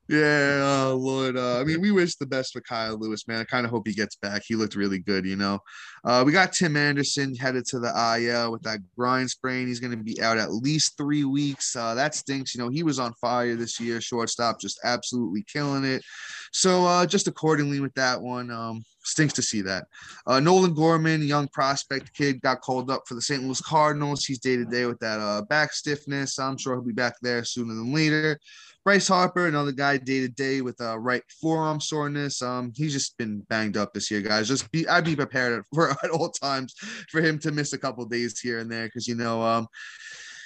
Yeah, 0.10 0.88
oh 0.89 0.98
Lord. 1.00 1.38
Uh, 1.38 1.62
I 1.62 1.63
mean, 1.63 1.79
we 1.79 1.91
wish 1.91 2.15
the 2.15 2.25
best 2.25 2.51
for 2.51 2.62
Kyle 2.62 2.98
Lewis, 2.98 3.27
man. 3.27 3.39
I 3.39 3.43
kind 3.46 3.65
of 3.65 3.72
hope 3.72 3.88
he 3.88 3.93
gets 3.93 4.17
back. 4.17 4.41
He 4.46 4.55
looked 4.55 4.75
really 4.75 5.00
good, 5.00 5.25
you 5.25 5.38
know. 5.38 5.60
Uh, 6.03 6.24
we 6.25 6.34
got 6.34 6.51
Tim 6.51 6.75
Anderson 6.75 7.34
headed 7.34 7.65
to 7.67 7.79
the 7.79 7.93
IL 8.20 8.51
with 8.51 8.62
that 8.63 8.79
groin 8.98 9.29
sprain. 9.29 9.67
He's 9.67 9.79
going 9.79 9.98
to 9.98 10.03
be 10.03 10.22
out 10.22 10.38
at 10.38 10.51
least 10.51 10.98
three 10.98 11.24
weeks. 11.24 11.75
Uh, 11.75 11.93
that 11.93 12.13
stinks. 12.13 12.53
You 12.53 12.62
know, 12.62 12.70
he 12.70 12.84
was 12.84 13.00
on 13.00 13.13
fire 13.22 13.55
this 13.55 13.79
year, 13.79 14.01
shortstop, 14.01 14.60
just 14.60 14.79
absolutely 14.84 15.43
killing 15.43 15.86
it. 15.86 16.03
So, 16.51 16.86
uh, 16.86 17.05
just 17.05 17.27
accordingly 17.27 17.79
with 17.79 17.93
that 17.96 18.22
one, 18.22 18.51
um, 18.51 18.84
stinks 19.03 19.34
to 19.34 19.41
see 19.41 19.62
that. 19.62 19.86
Uh, 20.27 20.39
Nolan 20.39 20.74
Gorman, 20.74 21.24
young 21.24 21.48
prospect 21.50 22.13
kid, 22.13 22.41
got 22.41 22.62
called 22.62 22.91
up 22.91 23.03
for 23.08 23.15
the 23.15 23.22
St. 23.22 23.43
Louis 23.43 23.62
Cardinals. 23.62 24.25
He's 24.25 24.39
day 24.39 24.58
to 24.58 24.65
day 24.65 24.86
with 24.86 25.00
that 25.00 25.20
uh, 25.20 25.43
back 25.43 25.74
stiffness. 25.74 26.38
I'm 26.39 26.58
sure 26.58 26.75
he'll 26.75 26.84
be 26.84 26.93
back 26.93 27.15
there 27.22 27.43
sooner 27.43 27.74
than 27.74 27.93
later. 27.93 28.39
Bryce 28.84 29.08
Harper, 29.08 29.48
another 29.48 29.72
guy 29.72 29.98
day 29.98 30.22
to 30.22 30.27
day 30.27 30.62
with 30.62 30.79
a 30.81 30.98
right 30.98 31.22
forearm 31.39 31.79
soreness. 31.79 32.41
Um, 32.41 32.74
he's 32.75 32.93
just 32.93 33.15
been 33.17 33.41
banged 33.41 33.77
up 33.77 33.93
this 33.93 34.10
year, 34.10 34.22
guys. 34.22 34.48
Just 34.48 34.72
be 34.72 34.88
I'd 34.88 35.05
be 35.05 35.15
prepared 35.15 35.63
for 35.74 35.91
at 35.91 36.10
all 36.10 36.29
times 36.29 36.74
for 37.10 37.22
him 37.22 37.38
to 37.39 37.51
miss 37.51 37.74
a 37.74 37.77
couple 37.77 38.03
days 38.05 38.39
here 38.39 38.60
and 38.60 38.72
there 38.72 38.88
because 38.88 39.08
you 39.08 39.15
know 39.15 39.41
um 39.43 39.67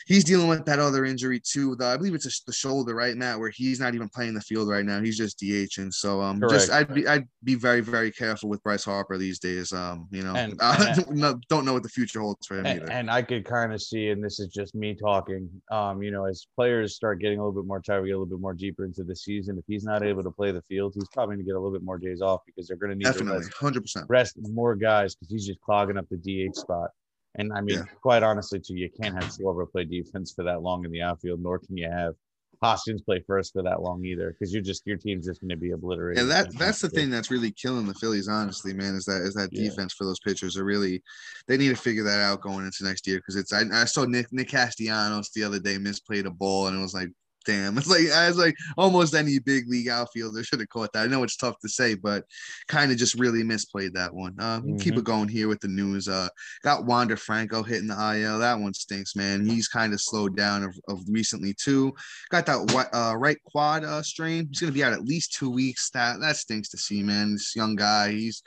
he's 0.06 0.24
dealing 0.24 0.48
with 0.48 0.66
that 0.66 0.80
other 0.80 1.06
injury 1.06 1.40
too. 1.40 1.76
The, 1.76 1.88
I 1.88 1.98
believe 1.98 2.14
it's 2.14 2.26
a, 2.26 2.46
the 2.46 2.54
shoulder, 2.54 2.96
right, 2.96 3.16
Matt, 3.16 3.40
where 3.40 3.50
he's 3.50 3.80
not 3.80 3.96
even 3.96 4.08
playing 4.10 4.34
the 4.34 4.42
field 4.42 4.70
right 4.70 4.86
now. 4.86 5.02
He's 5.02 5.18
just 5.18 5.40
DHing. 5.40 5.94
So 5.94 6.22
um, 6.22 6.40
Correct. 6.40 6.54
just 6.54 6.72
I'd 6.72 6.94
be 6.94 7.08
I'd 7.08 7.28
be 7.44 7.56
very 7.56 7.82
very 7.82 8.12
careful 8.12 8.50
with 8.50 8.64
Bryce 8.64 8.86
Harper 8.86 9.18
these 9.18 9.40
days. 9.40 9.74
Um, 9.74 10.08
you 10.12 10.24
know, 10.24 10.36
and, 10.36 10.56
uh, 10.62 10.94
and 11.08 11.44
don't 11.50 11.66
know 11.66 11.74
what 11.74 11.84
the 11.84 11.90
future 11.90 12.22
holds 12.22 12.46
for 12.48 12.60
him 12.60 12.66
and, 12.66 12.82
either. 12.82 12.92
And 12.92 13.12
I 13.12 13.22
could 13.22 13.46
kind 13.46 13.74
of 13.74 13.82
see, 13.82 14.10
and 14.10 14.24
this 14.24 14.40
is 14.40 14.48
just 14.48 14.76
me 14.76 14.96
talking. 14.96 15.50
Um, 15.72 16.02
you 16.02 16.12
know, 16.12 16.26
as 16.26 16.48
players 16.56 16.96
start 16.96 17.20
getting 17.20 17.40
a 17.40 17.42
little 17.46 17.62
bit 17.62 17.68
more 17.68 17.82
tired, 17.82 18.02
we 18.02 18.10
get 18.10 18.14
a 18.14 18.20
little 18.20 18.38
bit 18.38 18.42
more 18.42 18.54
deeper 18.54 18.86
into 18.86 19.04
the 19.04 19.16
season. 19.16 19.58
If 19.58 19.66
he's 19.68 19.84
not 19.84 20.04
able 20.04 20.24
to 20.24 20.32
play 20.32 20.52
the 20.52 20.62
field, 20.64 20.94
he's 20.96 21.08
probably 21.10 21.36
going 21.36 21.46
to 21.46 21.50
get 21.50 21.56
a 21.56 21.60
little 21.60 21.74
bit 21.74 21.84
more 21.84 21.98
days 21.98 22.22
off 22.22 22.42
because 22.46 22.68
they're 22.68 22.78
going 22.78 22.92
to 22.92 22.96
need 22.96 23.06
definitely 23.06 23.46
hundred 23.60 23.82
percent 23.82 24.06
rest 24.10 24.38
more 24.54 24.76
guys 24.76 25.16
because 25.16 25.32
he's 25.32 25.48
just 25.48 25.60
clogging 25.62 25.98
up 25.98 26.06
the 26.10 26.18
DH 26.18 26.56
spot. 26.56 26.90
And 27.38 27.54
I 27.54 27.62
mean, 27.62 27.78
yeah. 27.78 27.84
quite 28.02 28.24
honestly, 28.24 28.60
too, 28.60 28.76
you 28.76 28.90
can't 28.90 29.16
have 29.16 29.32
Schwarber 29.32 29.70
play 29.70 29.84
defense 29.84 30.34
for 30.34 30.44
that 30.44 30.62
long 30.62 30.86
in 30.86 30.92
the 30.92 31.02
outfield, 31.02 31.42
nor 31.42 31.60
can 31.60 31.76
you 31.78 31.90
have 31.90 32.14
Hoskins 32.62 33.02
play 33.02 33.22
first 33.28 33.54
for 33.54 33.62
that 33.64 33.82
long 33.82 34.04
either, 34.06 34.32
because 34.32 34.54
you're 34.54 34.62
just 34.62 34.84
your 34.86 34.98
team's 34.98 35.26
just 35.26 35.42
going 35.42 35.50
to 35.50 35.58
be 35.58 35.72
obliterated. 35.72 36.22
And 36.22 36.32
that 36.32 36.58
that's 36.58 36.82
the 36.82 36.90
thing 36.90 37.10
that's 37.10 37.30
really 37.30 37.52
killing 37.52 37.86
the 37.86 37.94
Phillies, 37.96 38.28
honestly, 38.28 38.74
man. 38.74 38.96
Is 38.96 39.06
that 39.06 39.22
is 39.22 39.34
that 39.34 39.50
yeah. 39.52 39.70
defense 39.70 39.94
for 39.94 40.06
those 40.06 40.20
pitchers 40.20 40.58
are 40.58 40.64
really 40.64 41.04
they 41.48 41.58
need 41.58 41.70
to 41.70 41.76
figure 41.76 42.04
that 42.04 42.22
out 42.22 42.42
going 42.42 42.66
into 42.66 42.84
next 42.84 43.06
year 43.08 43.18
because 43.18 43.36
it's 43.36 43.54
I, 43.54 43.64
I 43.74 43.86
saw 43.86 44.06
Nick 44.06 44.32
Nick 44.32 44.50
Castellanos 44.50 45.32
the 45.32 45.44
other 45.44 45.60
day 45.60 45.76
misplayed 45.76 46.26
a 46.26 46.32
ball 46.32 46.68
and 46.68 46.78
it 46.78 46.82
was 46.82 46.94
like 46.94 47.10
damn. 47.46 47.78
It's 47.78 47.88
like 47.88 48.10
I 48.12 48.28
was 48.28 48.38
like 48.38 48.56
almost 48.78 49.14
any 49.14 49.40
big 49.40 49.70
league 49.70 49.88
outfielder 49.88 50.44
should 50.44 50.60
have 50.60 50.70
caught 50.70 50.92
that. 50.94 51.04
I 51.04 51.08
know 51.08 51.24
it's 51.24 51.38
tough 51.38 51.60
to 51.60 51.70
say, 51.70 51.96
but 51.96 52.26
kind 52.68 52.92
of 52.92 52.98
just 52.98 53.16
really 53.16 53.44
misplayed 53.44 53.94
that 53.94 54.14
one. 54.14 54.36
Uh, 54.40 54.60
mm-hmm. 54.60 54.78
Keep 54.78 54.98
it 54.98 55.04
going 55.04 55.28
here 55.28 55.48
with 55.48 55.62
the 55.62 55.68
news. 55.68 56.08
Uh, 56.08 56.28
got 56.64 56.86
Wander 56.86 57.18
Franco 57.18 57.64
hitting 57.64 57.88
the 57.88 57.94
IL. 57.94 58.40
That 58.40 58.60
one 58.60 58.74
stinks, 58.74 59.16
man. 59.16 59.46
He's 59.46 59.68
kind 59.68 59.94
of 59.94 60.02
slowed 60.02 60.36
down 60.36 60.64
of, 60.64 60.76
of, 60.88 61.02
recently 61.08 61.54
too. 61.54 61.94
Got 62.30 62.46
that 62.48 62.90
uh, 62.94 63.16
right 63.16 63.38
quad 63.44 63.84
uh, 63.84 64.02
strain. 64.02 64.48
He's 64.50 64.60
gonna 64.60 64.72
be 64.72 64.84
out 64.84 64.94
at 64.94 65.06
least 65.06 65.34
two 65.34 65.50
weeks. 65.50 65.90
That 65.92 66.20
that 66.22 66.38
stinks 66.38 66.70
to 66.70 66.78
see, 66.78 67.04
man. 67.04 67.34
This 67.34 67.56
young 67.56 67.76
guy, 67.76 68.12
he's 68.12 68.42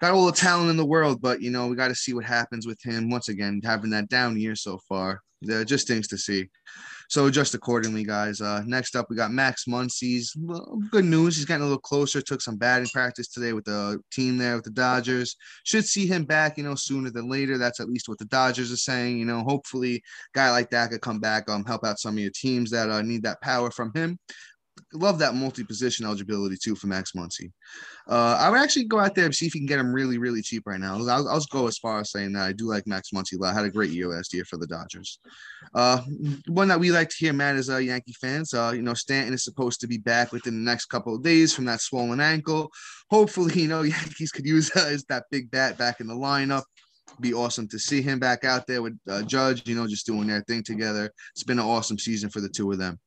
got 0.00 0.12
all 0.12 0.26
the 0.26 0.32
talent 0.32 0.70
in 0.70 0.76
the 0.76 0.86
world, 0.86 1.20
but 1.20 1.42
you 1.42 1.50
know 1.50 1.68
we 1.68 1.76
got 1.76 1.88
to 1.88 1.94
see 1.94 2.14
what 2.14 2.24
happens 2.24 2.66
with 2.66 2.80
him 2.82 3.10
once 3.10 3.28
again 3.28 3.60
having 3.62 3.90
that 3.90 4.08
down 4.08 4.38
year 4.38 4.56
so 4.56 4.78
far. 4.88 5.22
Yeah, 5.40 5.62
just 5.64 5.86
things 5.86 6.08
to 6.08 6.18
see. 6.18 6.48
So 7.08 7.26
adjust 7.26 7.54
accordingly, 7.54 8.04
guys. 8.04 8.40
Uh, 8.40 8.62
next 8.66 8.94
up, 8.94 9.06
we 9.08 9.16
got 9.16 9.30
Max 9.30 9.64
Muncy's. 9.66 10.34
Well, 10.36 10.78
good 10.90 11.06
news. 11.06 11.36
He's 11.36 11.46
getting 11.46 11.62
a 11.62 11.66
little 11.66 11.80
closer. 11.80 12.20
Took 12.20 12.42
some 12.42 12.56
batting 12.56 12.88
practice 12.92 13.28
today 13.28 13.54
with 13.54 13.64
the 13.64 13.98
team 14.10 14.36
there 14.36 14.56
with 14.56 14.64
the 14.64 14.70
Dodgers. 14.70 15.36
Should 15.64 15.86
see 15.86 16.06
him 16.06 16.24
back, 16.24 16.58
you 16.58 16.64
know, 16.64 16.74
sooner 16.74 17.10
than 17.10 17.30
later. 17.30 17.56
That's 17.56 17.80
at 17.80 17.88
least 17.88 18.08
what 18.08 18.18
the 18.18 18.26
Dodgers 18.26 18.70
are 18.72 18.76
saying. 18.76 19.18
You 19.18 19.24
know, 19.24 19.42
hopefully, 19.42 20.02
guy 20.34 20.50
like 20.50 20.70
that 20.70 20.90
could 20.90 21.00
come 21.00 21.20
back, 21.20 21.48
um, 21.48 21.64
help 21.64 21.84
out 21.84 21.98
some 21.98 22.14
of 22.14 22.20
your 22.20 22.32
teams 22.34 22.70
that 22.72 22.90
uh, 22.90 23.00
need 23.00 23.22
that 23.22 23.40
power 23.40 23.70
from 23.70 23.92
him 23.94 24.18
love 24.92 25.18
that 25.18 25.34
multi-position 25.34 26.06
eligibility 26.06 26.56
too 26.62 26.74
for 26.74 26.86
Max 26.86 27.12
Muncy. 27.12 27.50
Uh, 28.08 28.36
I 28.38 28.50
would 28.50 28.60
actually 28.60 28.84
go 28.84 28.98
out 28.98 29.14
there 29.14 29.26
and 29.26 29.34
see 29.34 29.46
if 29.46 29.54
you 29.54 29.60
can 29.60 29.66
get 29.66 29.78
him 29.78 29.92
really, 29.92 30.18
really 30.18 30.42
cheap 30.42 30.62
right 30.66 30.80
now. 30.80 30.96
I'll, 30.96 31.28
I'll 31.28 31.44
go 31.50 31.66
as 31.66 31.78
far 31.78 32.00
as 32.00 32.10
saying 32.10 32.32
that 32.32 32.46
I 32.46 32.52
do 32.52 32.66
like 32.68 32.86
Max 32.86 33.10
Muncy. 33.10 33.34
I 33.44 33.52
had 33.52 33.64
a 33.64 33.70
great 33.70 33.90
year 33.90 34.08
last 34.08 34.32
year 34.32 34.44
for 34.44 34.56
the 34.56 34.66
Dodgers. 34.66 35.18
Uh, 35.74 36.00
one 36.48 36.68
that 36.68 36.80
we 36.80 36.90
like 36.90 37.08
to 37.10 37.16
hear, 37.18 37.32
Matt, 37.32 37.56
is 37.56 37.70
uh, 37.70 37.76
Yankee 37.76 38.14
fans. 38.20 38.54
Uh, 38.54 38.72
you 38.74 38.82
know, 38.82 38.94
Stanton 38.94 39.34
is 39.34 39.44
supposed 39.44 39.80
to 39.80 39.86
be 39.86 39.98
back 39.98 40.32
within 40.32 40.54
the 40.54 40.70
next 40.70 40.86
couple 40.86 41.14
of 41.14 41.22
days 41.22 41.54
from 41.54 41.66
that 41.66 41.80
swollen 41.80 42.20
ankle. 42.20 42.70
Hopefully, 43.10 43.62
you 43.62 43.68
know, 43.68 43.82
Yankees 43.82 44.32
could 44.32 44.46
use 44.46 44.74
uh, 44.74 44.96
that 45.08 45.24
big 45.30 45.50
bat 45.50 45.76
back 45.78 46.00
in 46.00 46.06
the 46.06 46.14
lineup 46.14 46.64
be 47.20 47.34
awesome 47.34 47.68
to 47.68 47.78
see 47.78 48.02
him 48.02 48.18
back 48.18 48.44
out 48.44 48.66
there 48.66 48.82
with 48.82 48.98
uh, 49.08 49.22
Judge, 49.22 49.66
you 49.68 49.74
know, 49.74 49.86
just 49.86 50.06
doing 50.06 50.26
their 50.26 50.42
thing 50.42 50.62
together. 50.62 51.10
It's 51.32 51.42
been 51.42 51.58
an 51.58 51.64
awesome 51.64 51.98
season 51.98 52.30
for 52.30 52.40
the 52.40 52.48
two 52.48 52.70
of 52.70 52.78
them. 52.78 52.98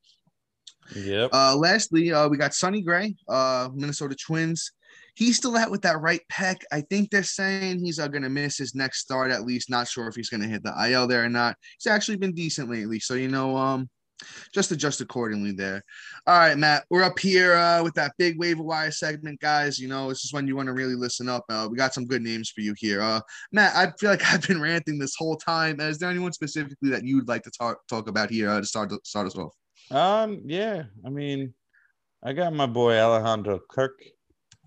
Yep. 0.96 1.30
Uh, 1.34 1.56
lastly, 1.56 2.12
uh, 2.12 2.28
we 2.28 2.38
got 2.38 2.54
Sonny 2.54 2.82
Gray, 2.82 3.16
uh, 3.28 3.70
Minnesota 3.74 4.16
Twins. 4.16 4.72
He's 5.16 5.38
still 5.38 5.58
out 5.58 5.72
with 5.72 5.82
that 5.82 6.00
right 6.00 6.22
pec. 6.32 6.62
I 6.72 6.82
think 6.82 7.10
they're 7.10 7.24
saying 7.24 7.80
he's 7.80 8.00
uh, 8.00 8.08
going 8.08 8.24
to 8.24 8.30
miss 8.30 8.58
his 8.58 8.76
next 8.76 9.00
start 9.00 9.32
at 9.32 9.44
least. 9.44 9.70
Not 9.70 9.88
sure 9.88 10.08
if 10.08 10.16
he's 10.16 10.30
going 10.30 10.42
to 10.42 10.48
hit 10.48 10.64
the 10.64 10.74
IL 10.90 11.08
there 11.08 11.24
or 11.24 11.30
not. 11.30 11.56
He's 11.78 11.92
actually 11.92 12.18
been 12.18 12.34
decent 12.34 12.70
lately, 12.70 13.00
so 13.00 13.16
you 13.16 13.28
know, 13.28 13.56
um, 13.58 13.90
just 14.54 14.72
adjust 14.72 15.02
accordingly 15.02 15.52
there. 15.52 15.84
All 16.28 16.38
right, 16.38 16.58
Matt, 16.58 16.86
we're 16.90 17.04
up 17.04 17.20
here 17.20 17.56
uh, 17.56 17.84
with 17.84 17.94
that 17.96 18.14
big 18.18 18.40
waiver 18.40 18.64
wire 18.64 18.92
segment, 18.92 19.40
guys. 19.40 19.80
You 19.80 19.88
know, 19.88 20.10
this 20.10 20.24
is 20.24 20.34
when 20.34 20.48
you 20.48 20.56
want 20.56 20.68
to 20.68 20.74
really 20.74 20.96
listen 20.96 21.28
up. 21.28 21.44
Uh, 21.50 21.68
we 21.70 21.78
got 21.78 21.94
some 21.94 22.06
good 22.06 22.22
names 22.22 22.50
for 22.50 22.62
you 22.62 22.74
here. 22.78 23.02
Uh, 23.02 23.22
Matt, 23.52 23.76
I 23.76 23.92
feel 24.00 24.12
like 24.12 24.24
I've 24.32 24.48
been 24.48 24.62
ranting 24.62 25.00
this 25.00 25.16
whole 25.18 25.38
time. 25.38 25.80
Is 25.80 25.98
there 25.98 26.10
anyone 26.10 26.34
specifically 26.34 26.90
that 26.90 27.06
you'd 27.06 27.28
like 27.28 27.44
to 27.44 27.52
talk 27.52 27.78
talk 27.88 28.08
about 28.08 28.30
here 28.30 28.50
uh, 28.50 28.60
to 28.60 28.66
start 28.66 28.92
start 29.06 29.28
us 29.28 29.38
off? 29.38 29.54
Um, 29.92 30.42
yeah. 30.46 30.84
I 31.06 31.10
mean, 31.10 31.54
I 32.24 32.34
got 32.34 32.54
my 32.54 32.66
boy 32.66 32.98
Alejandro 32.98 33.60
Kirk. 33.70 34.02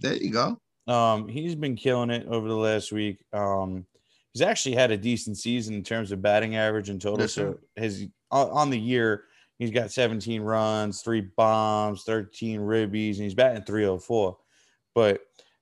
There 0.00 0.16
you 0.16 0.30
go. 0.30 0.60
Um, 0.86 1.28
he's 1.28 1.54
been 1.54 1.76
killing 1.76 2.10
it 2.10 2.26
over 2.28 2.48
the 2.48 2.56
last 2.56 2.92
week. 2.92 3.24
Um, 3.32 3.86
he's 4.32 4.42
actually 4.42 4.74
had 4.74 4.90
a 4.90 4.96
decent 4.96 5.38
season 5.38 5.74
in 5.74 5.82
terms 5.82 6.12
of 6.12 6.20
batting 6.20 6.56
average 6.56 6.90
and 6.90 7.00
total. 7.00 7.20
Yes, 7.20 7.32
so 7.32 7.58
his 7.74 8.06
on 8.30 8.68
the 8.68 8.78
year, 8.78 9.24
he's 9.58 9.70
got 9.70 9.92
17 9.92 10.42
runs, 10.42 11.02
three 11.02 11.20
bombs, 11.36 12.02
13 12.02 12.60
ribbies, 12.60 13.14
and 13.14 13.22
he's 13.22 13.34
batting 13.34 13.62
304. 13.62 14.36
But 14.94 15.20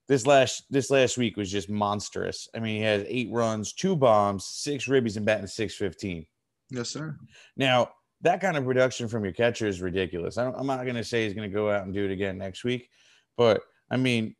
this 0.08 0.26
last 0.26 0.64
this 0.70 0.90
last 0.90 1.18
week 1.18 1.36
was 1.36 1.50
just 1.50 1.70
monstrous. 1.70 2.48
I 2.54 2.58
mean, 2.58 2.76
he 2.76 2.82
has 2.82 3.04
eight 3.06 3.30
runs, 3.30 3.72
two 3.72 3.94
bombs, 3.94 4.46
six 4.46 4.86
ribbies, 4.88 5.16
and 5.16 5.26
batting 5.26 5.46
615. 5.46 6.26
Yes, 6.70 6.88
sir. 6.88 7.16
Now 7.56 7.90
that 8.22 8.40
kind 8.40 8.56
of 8.56 8.64
production 8.64 9.08
from 9.08 9.24
your 9.24 9.32
catcher 9.32 9.66
is 9.66 9.82
ridiculous. 9.82 10.38
I 10.38 10.46
am 10.46 10.66
not 10.66 10.84
going 10.84 10.96
to 10.96 11.04
say 11.04 11.24
he's 11.24 11.34
going 11.34 11.48
to 11.48 11.54
go 11.54 11.70
out 11.70 11.84
and 11.84 11.92
do 11.92 12.04
it 12.04 12.10
again 12.10 12.38
next 12.38 12.64
week, 12.64 12.88
but 13.36 13.62
I 13.90 13.96
mean, 13.96 14.34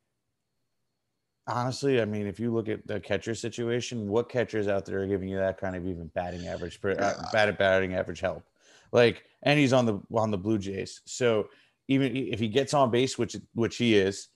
honestly, 1.46 2.00
I 2.00 2.04
mean, 2.04 2.26
if 2.26 2.40
you 2.40 2.52
look 2.52 2.68
at 2.68 2.86
the 2.86 3.00
catcher 3.00 3.34
situation, 3.34 4.08
what 4.08 4.28
catchers 4.28 4.68
out 4.68 4.86
there 4.86 5.02
are 5.02 5.06
giving 5.06 5.28
you 5.28 5.36
that 5.38 5.58
kind 5.58 5.76
of 5.76 5.86
even 5.86 6.06
batting 6.08 6.46
average, 6.46 6.78
uh, 6.84 7.14
batting 7.32 7.56
batting 7.56 7.94
average 7.94 8.20
help? 8.20 8.44
Like, 8.92 9.24
and 9.42 9.58
he's 9.58 9.72
on 9.72 9.86
the 9.86 10.00
on 10.14 10.30
the 10.30 10.38
Blue 10.38 10.58
Jays, 10.58 11.00
so 11.04 11.48
even 11.88 12.16
if 12.16 12.38
he 12.38 12.48
gets 12.48 12.74
on 12.74 12.90
base, 12.90 13.18
which 13.18 13.36
which 13.54 13.76
he 13.76 13.96
is, 13.96 14.28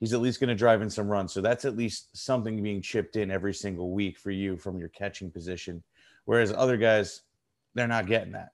he's 0.00 0.12
at 0.12 0.20
least 0.20 0.40
going 0.40 0.48
to 0.48 0.54
drive 0.54 0.82
in 0.82 0.90
some 0.90 1.08
runs. 1.08 1.32
So 1.32 1.40
that's 1.40 1.64
at 1.64 1.76
least 1.76 2.16
something 2.16 2.62
being 2.62 2.80
chipped 2.80 3.16
in 3.16 3.30
every 3.30 3.54
single 3.54 3.92
week 3.92 4.18
for 4.18 4.30
you 4.30 4.56
from 4.56 4.78
your 4.78 4.88
catching 4.88 5.30
position. 5.30 5.82
Whereas 6.24 6.52
other 6.52 6.76
guys, 6.76 7.22
they're 7.74 7.86
not 7.86 8.06
getting 8.06 8.32
that. 8.32 8.50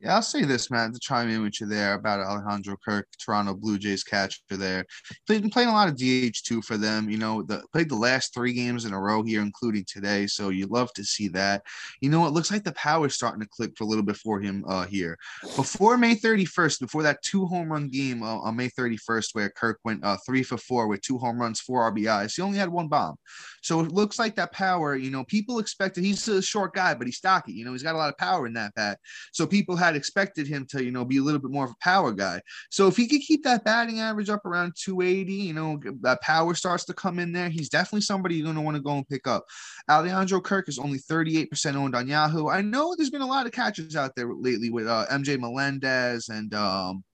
Yeah, 0.00 0.16
I'll 0.16 0.22
say 0.22 0.44
this, 0.44 0.70
man, 0.70 0.92
to 0.92 0.98
chime 0.98 1.30
in 1.30 1.42
with 1.42 1.60
you 1.60 1.66
there 1.66 1.94
about 1.94 2.20
Alejandro 2.20 2.76
Kirk, 2.84 3.06
Toronto 3.18 3.54
Blue 3.54 3.78
Jays 3.78 4.02
catcher 4.04 4.40
there. 4.50 4.84
He's 5.26 5.40
been 5.40 5.50
playing 5.50 5.68
a 5.68 5.72
lot 5.72 5.88
of 5.88 5.96
DH 5.96 6.42
too 6.44 6.60
for 6.62 6.76
them. 6.76 7.08
You 7.08 7.16
know, 7.16 7.42
the 7.42 7.62
played 7.72 7.88
the 7.88 7.94
last 7.94 8.34
three 8.34 8.52
games 8.52 8.84
in 8.84 8.92
a 8.92 9.00
row 9.00 9.22
here, 9.22 9.40
including 9.40 9.84
today. 9.86 10.26
So 10.26 10.48
you 10.50 10.66
love 10.66 10.92
to 10.94 11.04
see 11.04 11.28
that. 11.28 11.62
You 12.00 12.10
know, 12.10 12.26
it 12.26 12.32
looks 12.32 12.50
like 12.50 12.64
the 12.64 12.72
power's 12.72 13.14
starting 13.14 13.40
to 13.40 13.48
click 13.48 13.78
for 13.78 13.84
a 13.84 13.86
little 13.86 14.04
bit 14.04 14.16
for 14.16 14.40
him 14.40 14.64
uh, 14.68 14.84
here. 14.84 15.16
Before 15.56 15.96
May 15.96 16.16
31st, 16.16 16.80
before 16.80 17.02
that 17.04 17.22
two 17.22 17.46
home 17.46 17.72
run 17.72 17.88
game 17.88 18.22
uh, 18.22 18.40
on 18.40 18.56
May 18.56 18.68
31st, 18.68 19.28
where 19.32 19.48
Kirk 19.50 19.78
went 19.84 20.04
uh, 20.04 20.16
three 20.26 20.42
for 20.42 20.58
four 20.58 20.88
with 20.88 21.02
two 21.02 21.18
home 21.18 21.38
runs, 21.38 21.60
four 21.60 21.90
RBIs, 21.90 22.34
he 22.36 22.42
only 22.42 22.58
had 22.58 22.68
one 22.68 22.88
bomb. 22.88 23.16
So 23.62 23.80
it 23.80 23.92
looks 23.92 24.18
like 24.18 24.36
that 24.36 24.52
power, 24.52 24.96
you 24.96 25.10
know, 25.10 25.24
people 25.24 25.58
expected 25.58 26.04
he's 26.04 26.28
a 26.28 26.42
short 26.42 26.74
guy, 26.74 26.94
but 26.94 27.06
he's 27.06 27.16
stocky. 27.16 27.52
You 27.52 27.64
know, 27.64 27.72
he's 27.72 27.82
got 27.82 27.94
a 27.94 27.98
lot 27.98 28.10
of 28.10 28.18
power 28.18 28.46
in 28.46 28.52
that 28.54 28.74
bat. 28.74 28.98
So 29.32 29.46
people 29.46 29.76
had 29.86 29.96
expected 29.96 30.46
him 30.46 30.66
to, 30.70 30.84
you 30.84 30.90
know, 30.90 31.04
be 31.04 31.18
a 31.18 31.22
little 31.22 31.40
bit 31.40 31.50
more 31.50 31.64
of 31.64 31.70
a 31.70 31.76
power 31.80 32.12
guy. 32.12 32.40
So 32.70 32.86
if 32.86 32.96
he 32.96 33.06
could 33.06 33.20
keep 33.20 33.44
that 33.44 33.64
batting 33.64 34.00
average 34.00 34.30
up 34.30 34.44
around 34.44 34.74
280, 34.76 35.32
you 35.32 35.52
know, 35.52 35.80
that 36.02 36.20
power 36.22 36.54
starts 36.54 36.84
to 36.86 36.94
come 36.94 37.18
in 37.18 37.32
there, 37.32 37.48
he's 37.48 37.68
definitely 37.68 38.02
somebody 38.02 38.36
you're 38.36 38.44
going 38.44 38.56
to 38.56 38.62
want 38.62 38.76
to 38.76 38.82
go 38.82 38.96
and 38.96 39.08
pick 39.08 39.26
up. 39.26 39.44
Alejandro 39.90 40.40
Kirk 40.40 40.68
is 40.68 40.78
only 40.78 40.98
38% 40.98 41.74
owned 41.74 41.94
on 41.94 42.08
Yahoo. 42.08 42.48
I 42.48 42.62
know 42.62 42.94
there's 42.94 43.10
been 43.10 43.20
a 43.20 43.26
lot 43.26 43.46
of 43.46 43.52
catchers 43.52 43.96
out 43.96 44.14
there 44.16 44.32
lately 44.32 44.70
with 44.70 44.86
uh, 44.86 45.06
MJ 45.10 45.38
Melendez 45.38 46.28
and 46.28 46.52
um, 46.54 47.04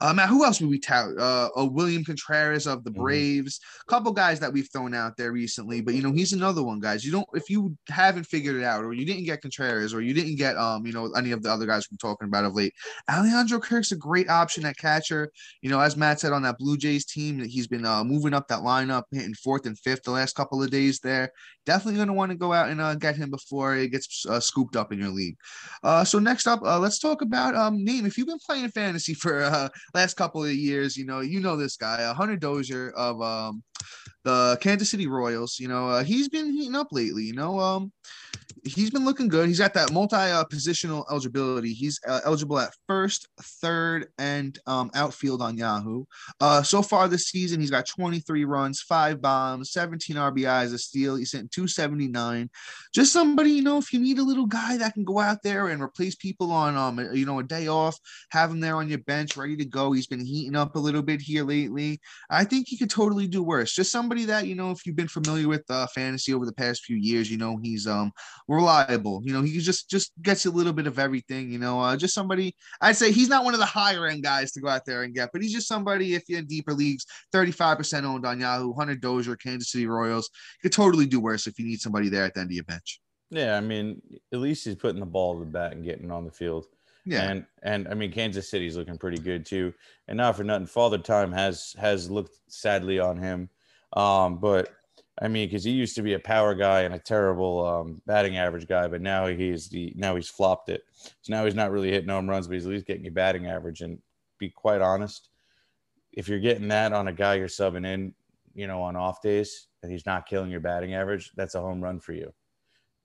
uh, 0.00 0.14
Matt, 0.14 0.28
who 0.28 0.44
else 0.44 0.60
would 0.60 0.70
we 0.70 0.78
tout? 0.78 1.10
Uh, 1.18 1.48
uh, 1.56 1.64
William 1.64 2.04
Contreras 2.04 2.66
of 2.66 2.84
the 2.84 2.90
mm-hmm. 2.90 3.02
Braves. 3.02 3.58
Mm-hmm. 3.58 3.90
Couple 3.90 4.12
guys 4.12 4.40
that 4.40 4.52
we've 4.52 4.68
thrown 4.72 4.94
out 4.94 5.16
there 5.16 5.32
recently, 5.32 5.80
but 5.80 5.94
you 5.94 6.02
know 6.02 6.12
he's 6.12 6.32
another 6.32 6.62
one, 6.62 6.80
guys. 6.80 7.04
You 7.04 7.12
don't 7.12 7.26
if 7.34 7.50
you 7.50 7.76
haven't 7.88 8.24
figured 8.24 8.56
it 8.56 8.64
out, 8.64 8.84
or 8.84 8.92
you 8.92 9.04
didn't 9.04 9.24
get 9.24 9.42
Contreras, 9.42 9.92
or 9.92 10.00
you 10.00 10.14
didn't 10.14 10.36
get 10.36 10.56
um 10.56 10.86
you 10.86 10.92
know 10.92 11.12
any 11.16 11.32
of 11.32 11.42
the 11.42 11.52
other 11.52 11.66
guys 11.66 11.86
we're 11.90 11.96
talking 11.96 12.28
about 12.28 12.44
of 12.44 12.54
late. 12.54 12.72
Alejandro 13.10 13.58
Kirk's 13.58 13.92
a 13.92 13.96
great 13.96 14.28
option 14.30 14.64
at 14.64 14.78
catcher. 14.78 15.30
You 15.60 15.70
know, 15.70 15.80
as 15.80 15.96
Matt 15.96 16.20
said 16.20 16.32
on 16.32 16.42
that 16.42 16.58
Blue 16.58 16.76
Jays 16.76 17.04
team, 17.04 17.38
that 17.38 17.48
he's 17.48 17.66
been 17.66 17.84
uh, 17.84 18.04
moving 18.04 18.34
up 18.34 18.48
that 18.48 18.60
lineup, 18.60 19.04
hitting 19.12 19.34
fourth 19.34 19.66
and 19.66 19.78
fifth 19.78 20.04
the 20.04 20.12
last 20.12 20.34
couple 20.34 20.62
of 20.62 20.70
days 20.70 21.00
there. 21.00 21.32
Definitely 21.70 21.98
going 22.02 22.08
to 22.08 22.14
want 22.14 22.32
to 22.32 22.36
go 22.36 22.52
out 22.52 22.68
and 22.68 22.80
uh, 22.80 22.96
get 22.96 23.14
him 23.14 23.30
before 23.30 23.76
it 23.76 23.92
gets 23.92 24.26
uh, 24.26 24.40
scooped 24.40 24.74
up 24.74 24.92
in 24.92 24.98
your 24.98 25.14
league. 25.20 25.36
Uh, 25.84 26.02
so 26.02 26.18
next 26.18 26.48
up, 26.48 26.60
uh, 26.64 26.80
let's 26.80 26.98
talk 26.98 27.22
about 27.22 27.54
um 27.54 27.84
name. 27.84 28.06
If 28.06 28.18
you've 28.18 28.26
been 28.26 28.44
playing 28.44 28.68
fantasy 28.70 29.14
for 29.14 29.42
uh 29.42 29.68
last 29.94 30.14
couple 30.14 30.42
of 30.42 30.52
years, 30.52 30.96
you 30.96 31.06
know, 31.06 31.20
you 31.20 31.38
know 31.38 31.56
this 31.56 31.76
guy, 31.76 32.02
uh, 32.02 32.12
Hunter 32.12 32.34
Dozier 32.34 32.90
of 32.96 33.22
um, 33.22 33.62
the 34.24 34.58
Kansas 34.60 34.90
City 34.90 35.06
Royals. 35.06 35.58
You 35.58 35.68
know, 35.68 35.88
uh, 35.88 36.04
he's 36.04 36.28
been 36.28 36.52
heating 36.52 36.76
up 36.76 36.88
lately. 36.92 37.24
You 37.24 37.34
know, 37.34 37.58
um, 37.58 37.92
he's 38.64 38.90
been 38.90 39.04
looking 39.04 39.28
good. 39.28 39.48
He's 39.48 39.58
got 39.58 39.74
that 39.74 39.92
multi 39.92 40.16
uh, 40.16 40.44
positional 40.44 41.04
eligibility. 41.10 41.72
He's 41.72 42.00
uh, 42.06 42.20
eligible 42.24 42.58
at 42.58 42.72
first, 42.86 43.28
third, 43.40 44.08
and 44.18 44.58
um, 44.66 44.90
outfield 44.94 45.42
on 45.42 45.56
Yahoo. 45.56 46.04
Uh, 46.40 46.62
so 46.62 46.82
far 46.82 47.08
this 47.08 47.28
season, 47.28 47.60
he's 47.60 47.70
got 47.70 47.86
23 47.86 48.44
runs, 48.44 48.80
five 48.82 49.20
bombs, 49.20 49.72
17 49.72 50.16
RBIs, 50.16 50.74
a 50.74 50.78
steal. 50.78 51.16
He's 51.16 51.32
hitting 51.32 51.48
279. 51.48 52.50
Just 52.94 53.12
somebody, 53.12 53.50
you 53.50 53.62
know, 53.62 53.78
if 53.78 53.92
you 53.92 54.00
need 54.00 54.18
a 54.18 54.22
little 54.22 54.46
guy 54.46 54.76
that 54.76 54.94
can 54.94 55.04
go 55.04 55.18
out 55.18 55.42
there 55.42 55.68
and 55.68 55.82
replace 55.82 56.14
people 56.14 56.52
on, 56.52 56.76
um, 56.76 56.98
you 57.14 57.26
know, 57.26 57.38
a 57.38 57.44
day 57.44 57.68
off, 57.68 57.98
have 58.30 58.50
him 58.50 58.60
there 58.60 58.76
on 58.76 58.88
your 58.88 58.98
bench, 58.98 59.36
ready 59.36 59.56
to 59.56 59.64
go. 59.64 59.92
He's 59.92 60.06
been 60.06 60.24
heating 60.24 60.56
up 60.56 60.76
a 60.76 60.80
little 60.80 61.02
bit 61.02 61.20
here 61.20 61.44
lately. 61.44 62.00
I 62.28 62.44
think 62.44 62.68
he 62.68 62.76
could 62.76 62.90
totally 62.90 63.26
do 63.26 63.42
worse. 63.42 63.69
Just 63.74 63.92
somebody 63.92 64.24
that 64.26 64.46
you 64.46 64.54
know, 64.54 64.70
if 64.70 64.86
you've 64.86 64.96
been 64.96 65.08
familiar 65.08 65.48
with 65.48 65.64
uh, 65.70 65.86
fantasy 65.88 66.34
over 66.34 66.46
the 66.46 66.52
past 66.52 66.84
few 66.84 66.96
years, 66.96 67.30
you 67.30 67.38
know, 67.38 67.58
he's 67.62 67.86
um 67.86 68.12
reliable. 68.48 69.20
You 69.24 69.32
know, 69.32 69.42
he 69.42 69.58
just 69.58 69.90
just 69.90 70.12
gets 70.22 70.46
a 70.46 70.50
little 70.50 70.72
bit 70.72 70.86
of 70.86 70.98
everything. 70.98 71.50
You 71.50 71.58
know, 71.58 71.80
uh, 71.80 71.96
just 71.96 72.14
somebody. 72.14 72.54
I'd 72.80 72.96
say 72.96 73.12
he's 73.12 73.28
not 73.28 73.44
one 73.44 73.54
of 73.54 73.60
the 73.60 73.66
higher 73.66 74.06
end 74.06 74.22
guys 74.22 74.52
to 74.52 74.60
go 74.60 74.68
out 74.68 74.84
there 74.84 75.02
and 75.02 75.14
get, 75.14 75.30
but 75.32 75.42
he's 75.42 75.52
just 75.52 75.68
somebody. 75.68 76.14
If 76.14 76.24
you're 76.28 76.40
in 76.40 76.46
deeper 76.46 76.72
leagues, 76.72 77.04
35 77.32 77.78
percent 77.78 78.06
owned 78.06 78.26
on 78.26 78.40
Yahoo, 78.40 78.74
Hunter 78.74 78.96
Dozier, 78.96 79.36
Kansas 79.36 79.70
City 79.70 79.86
Royals. 79.86 80.30
You 80.62 80.68
could 80.68 80.76
totally 80.76 81.06
do 81.06 81.20
worse 81.20 81.46
if 81.46 81.58
you 81.58 81.66
need 81.66 81.80
somebody 81.80 82.08
there 82.08 82.24
at 82.24 82.34
the 82.34 82.40
end 82.40 82.50
of 82.50 82.54
your 82.54 82.64
bench. 82.64 83.00
Yeah, 83.30 83.56
I 83.56 83.60
mean, 83.60 84.02
at 84.32 84.40
least 84.40 84.64
he's 84.64 84.74
putting 84.74 85.00
the 85.00 85.06
ball 85.06 85.34
to 85.34 85.40
the 85.40 85.46
bat 85.46 85.72
and 85.72 85.84
getting 85.84 86.10
on 86.10 86.24
the 86.24 86.32
field. 86.32 86.66
Yeah, 87.06 87.30
and 87.30 87.46
and 87.62 87.88
I 87.88 87.94
mean, 87.94 88.12
Kansas 88.12 88.48
City's 88.48 88.76
looking 88.76 88.98
pretty 88.98 89.18
good 89.18 89.46
too. 89.46 89.72
And 90.08 90.18
not 90.18 90.36
for 90.36 90.44
nothing, 90.44 90.66
Father 90.66 90.98
Time 90.98 91.32
has 91.32 91.74
has 91.78 92.10
looked 92.10 92.36
sadly 92.48 92.98
on 92.98 93.16
him. 93.16 93.48
Um, 93.92 94.38
but 94.38 94.70
I 95.20 95.28
mean, 95.28 95.48
because 95.48 95.64
he 95.64 95.72
used 95.72 95.96
to 95.96 96.02
be 96.02 96.14
a 96.14 96.18
power 96.18 96.54
guy 96.54 96.82
and 96.82 96.94
a 96.94 96.98
terrible 96.98 97.66
um, 97.66 98.02
batting 98.06 98.38
average 98.38 98.66
guy, 98.66 98.88
but 98.88 99.02
now 99.02 99.26
he's 99.26 99.68
the 99.68 99.92
now 99.96 100.16
he's 100.16 100.28
flopped 100.28 100.70
it. 100.70 100.82
So 101.20 101.32
now 101.32 101.44
he's 101.44 101.54
not 101.54 101.70
really 101.70 101.90
hitting 101.90 102.08
home 102.08 102.28
runs, 102.28 102.46
but 102.46 102.54
he's 102.54 102.66
at 102.66 102.72
least 102.72 102.86
getting 102.86 103.04
you 103.04 103.10
batting 103.10 103.46
average. 103.46 103.82
And 103.82 103.98
be 104.38 104.48
quite 104.48 104.80
honest, 104.80 105.28
if 106.12 106.28
you're 106.28 106.38
getting 106.38 106.68
that 106.68 106.92
on 106.92 107.08
a 107.08 107.12
guy 107.12 107.34
you're 107.34 107.48
subbing 107.48 107.86
in, 107.86 108.14
you 108.54 108.66
know, 108.66 108.82
on 108.82 108.96
off 108.96 109.20
days, 109.20 109.68
and 109.82 109.92
he's 109.92 110.06
not 110.06 110.26
killing 110.26 110.50
your 110.50 110.60
batting 110.60 110.94
average, 110.94 111.32
that's 111.36 111.54
a 111.54 111.60
home 111.60 111.82
run 111.82 112.00
for 112.00 112.12
you. 112.12 112.32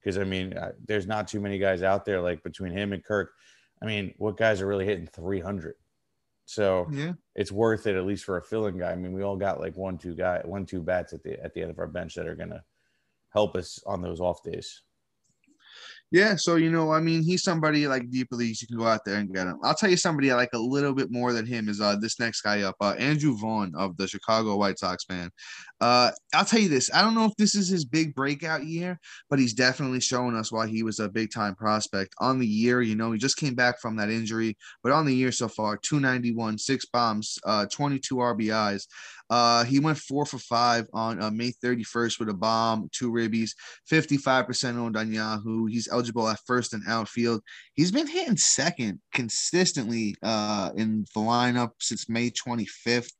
Because 0.00 0.16
I 0.18 0.24
mean, 0.24 0.54
there's 0.86 1.06
not 1.06 1.28
too 1.28 1.40
many 1.40 1.58
guys 1.58 1.82
out 1.82 2.04
there 2.04 2.20
like 2.20 2.42
between 2.42 2.72
him 2.72 2.92
and 2.92 3.04
Kirk. 3.04 3.32
I 3.82 3.86
mean, 3.86 4.14
what 4.16 4.38
guys 4.38 4.62
are 4.62 4.66
really 4.66 4.86
hitting 4.86 5.06
300? 5.06 5.74
So 6.46 6.86
yeah, 6.90 7.12
it's 7.34 7.52
worth 7.52 7.86
it 7.86 7.96
at 7.96 8.06
least 8.06 8.24
for 8.24 8.38
a 8.38 8.42
filling 8.42 8.78
guy. 8.78 8.92
I 8.92 8.96
mean, 8.96 9.12
we 9.12 9.22
all 9.22 9.36
got 9.36 9.60
like 9.60 9.76
one, 9.76 9.98
two 9.98 10.14
guy, 10.14 10.40
one, 10.44 10.64
two 10.64 10.80
bats 10.80 11.12
at 11.12 11.22
the 11.22 11.42
at 11.44 11.52
the 11.52 11.60
end 11.60 11.70
of 11.70 11.78
our 11.78 11.88
bench 11.88 12.14
that 12.14 12.26
are 12.26 12.36
gonna 12.36 12.64
help 13.30 13.56
us 13.56 13.80
on 13.84 14.00
those 14.00 14.20
off 14.20 14.42
days. 14.42 14.82
Yeah, 16.12 16.36
so 16.36 16.54
you 16.54 16.70
know, 16.70 16.92
I 16.92 17.00
mean, 17.00 17.24
he's 17.24 17.42
somebody 17.42 17.88
like 17.88 18.10
deep 18.10 18.28
leagues. 18.30 18.62
You 18.62 18.68
can 18.68 18.78
go 18.78 18.86
out 18.86 19.04
there 19.04 19.16
and 19.16 19.34
get 19.34 19.48
him. 19.48 19.58
I'll 19.64 19.74
tell 19.74 19.90
you 19.90 19.96
somebody 19.96 20.30
I 20.30 20.36
like 20.36 20.52
a 20.54 20.58
little 20.58 20.94
bit 20.94 21.10
more 21.10 21.32
than 21.32 21.46
him 21.46 21.68
is 21.68 21.80
uh 21.80 21.96
this 21.96 22.20
next 22.20 22.42
guy 22.42 22.62
up, 22.62 22.76
uh, 22.80 22.94
Andrew 22.96 23.36
Vaughn 23.36 23.72
of 23.76 23.96
the 23.96 24.06
Chicago 24.06 24.56
White 24.56 24.78
Sox 24.78 25.04
man. 25.08 25.30
Uh, 25.80 26.12
I'll 26.32 26.44
tell 26.44 26.60
you 26.60 26.68
this. 26.68 26.90
I 26.94 27.02
don't 27.02 27.14
know 27.16 27.24
if 27.24 27.34
this 27.36 27.56
is 27.56 27.68
his 27.68 27.84
big 27.84 28.14
breakout 28.14 28.64
year, 28.64 29.00
but 29.28 29.40
he's 29.40 29.52
definitely 29.52 30.00
showing 30.00 30.36
us 30.36 30.52
why 30.52 30.68
he 30.68 30.84
was 30.84 31.00
a 31.00 31.08
big 31.08 31.32
time 31.32 31.56
prospect 31.56 32.14
on 32.20 32.38
the 32.38 32.46
year. 32.46 32.82
You 32.82 32.94
know, 32.94 33.10
he 33.10 33.18
just 33.18 33.36
came 33.36 33.54
back 33.54 33.80
from 33.80 33.96
that 33.96 34.08
injury, 34.08 34.56
but 34.84 34.92
on 34.92 35.06
the 35.06 35.14
year 35.14 35.32
so 35.32 35.48
far, 35.48 35.76
291, 35.76 36.58
six 36.58 36.86
bombs, 36.86 37.36
uh, 37.44 37.66
22 37.66 38.14
RBIs. 38.14 38.86
Uh, 39.28 39.64
he 39.64 39.80
went 39.80 39.98
four 39.98 40.24
for 40.24 40.38
five 40.38 40.86
on 40.92 41.20
uh, 41.22 41.30
May 41.30 41.52
31st 41.64 42.18
with 42.18 42.28
a 42.28 42.34
bomb, 42.34 42.88
two 42.92 43.10
ribbies, 43.10 43.50
55% 43.90 44.76
owned 44.76 44.96
on 44.96 45.12
Yahoo. 45.12 45.66
He's 45.66 45.88
eligible 45.90 46.28
at 46.28 46.40
first 46.46 46.74
and 46.74 46.82
outfield. 46.88 47.42
He's 47.74 47.92
been 47.92 48.06
hitting 48.06 48.36
second 48.36 49.00
consistently 49.12 50.14
uh, 50.22 50.70
in 50.76 51.04
the 51.14 51.20
lineup 51.20 51.70
since 51.80 52.08
May 52.08 52.30
25th. 52.30 53.10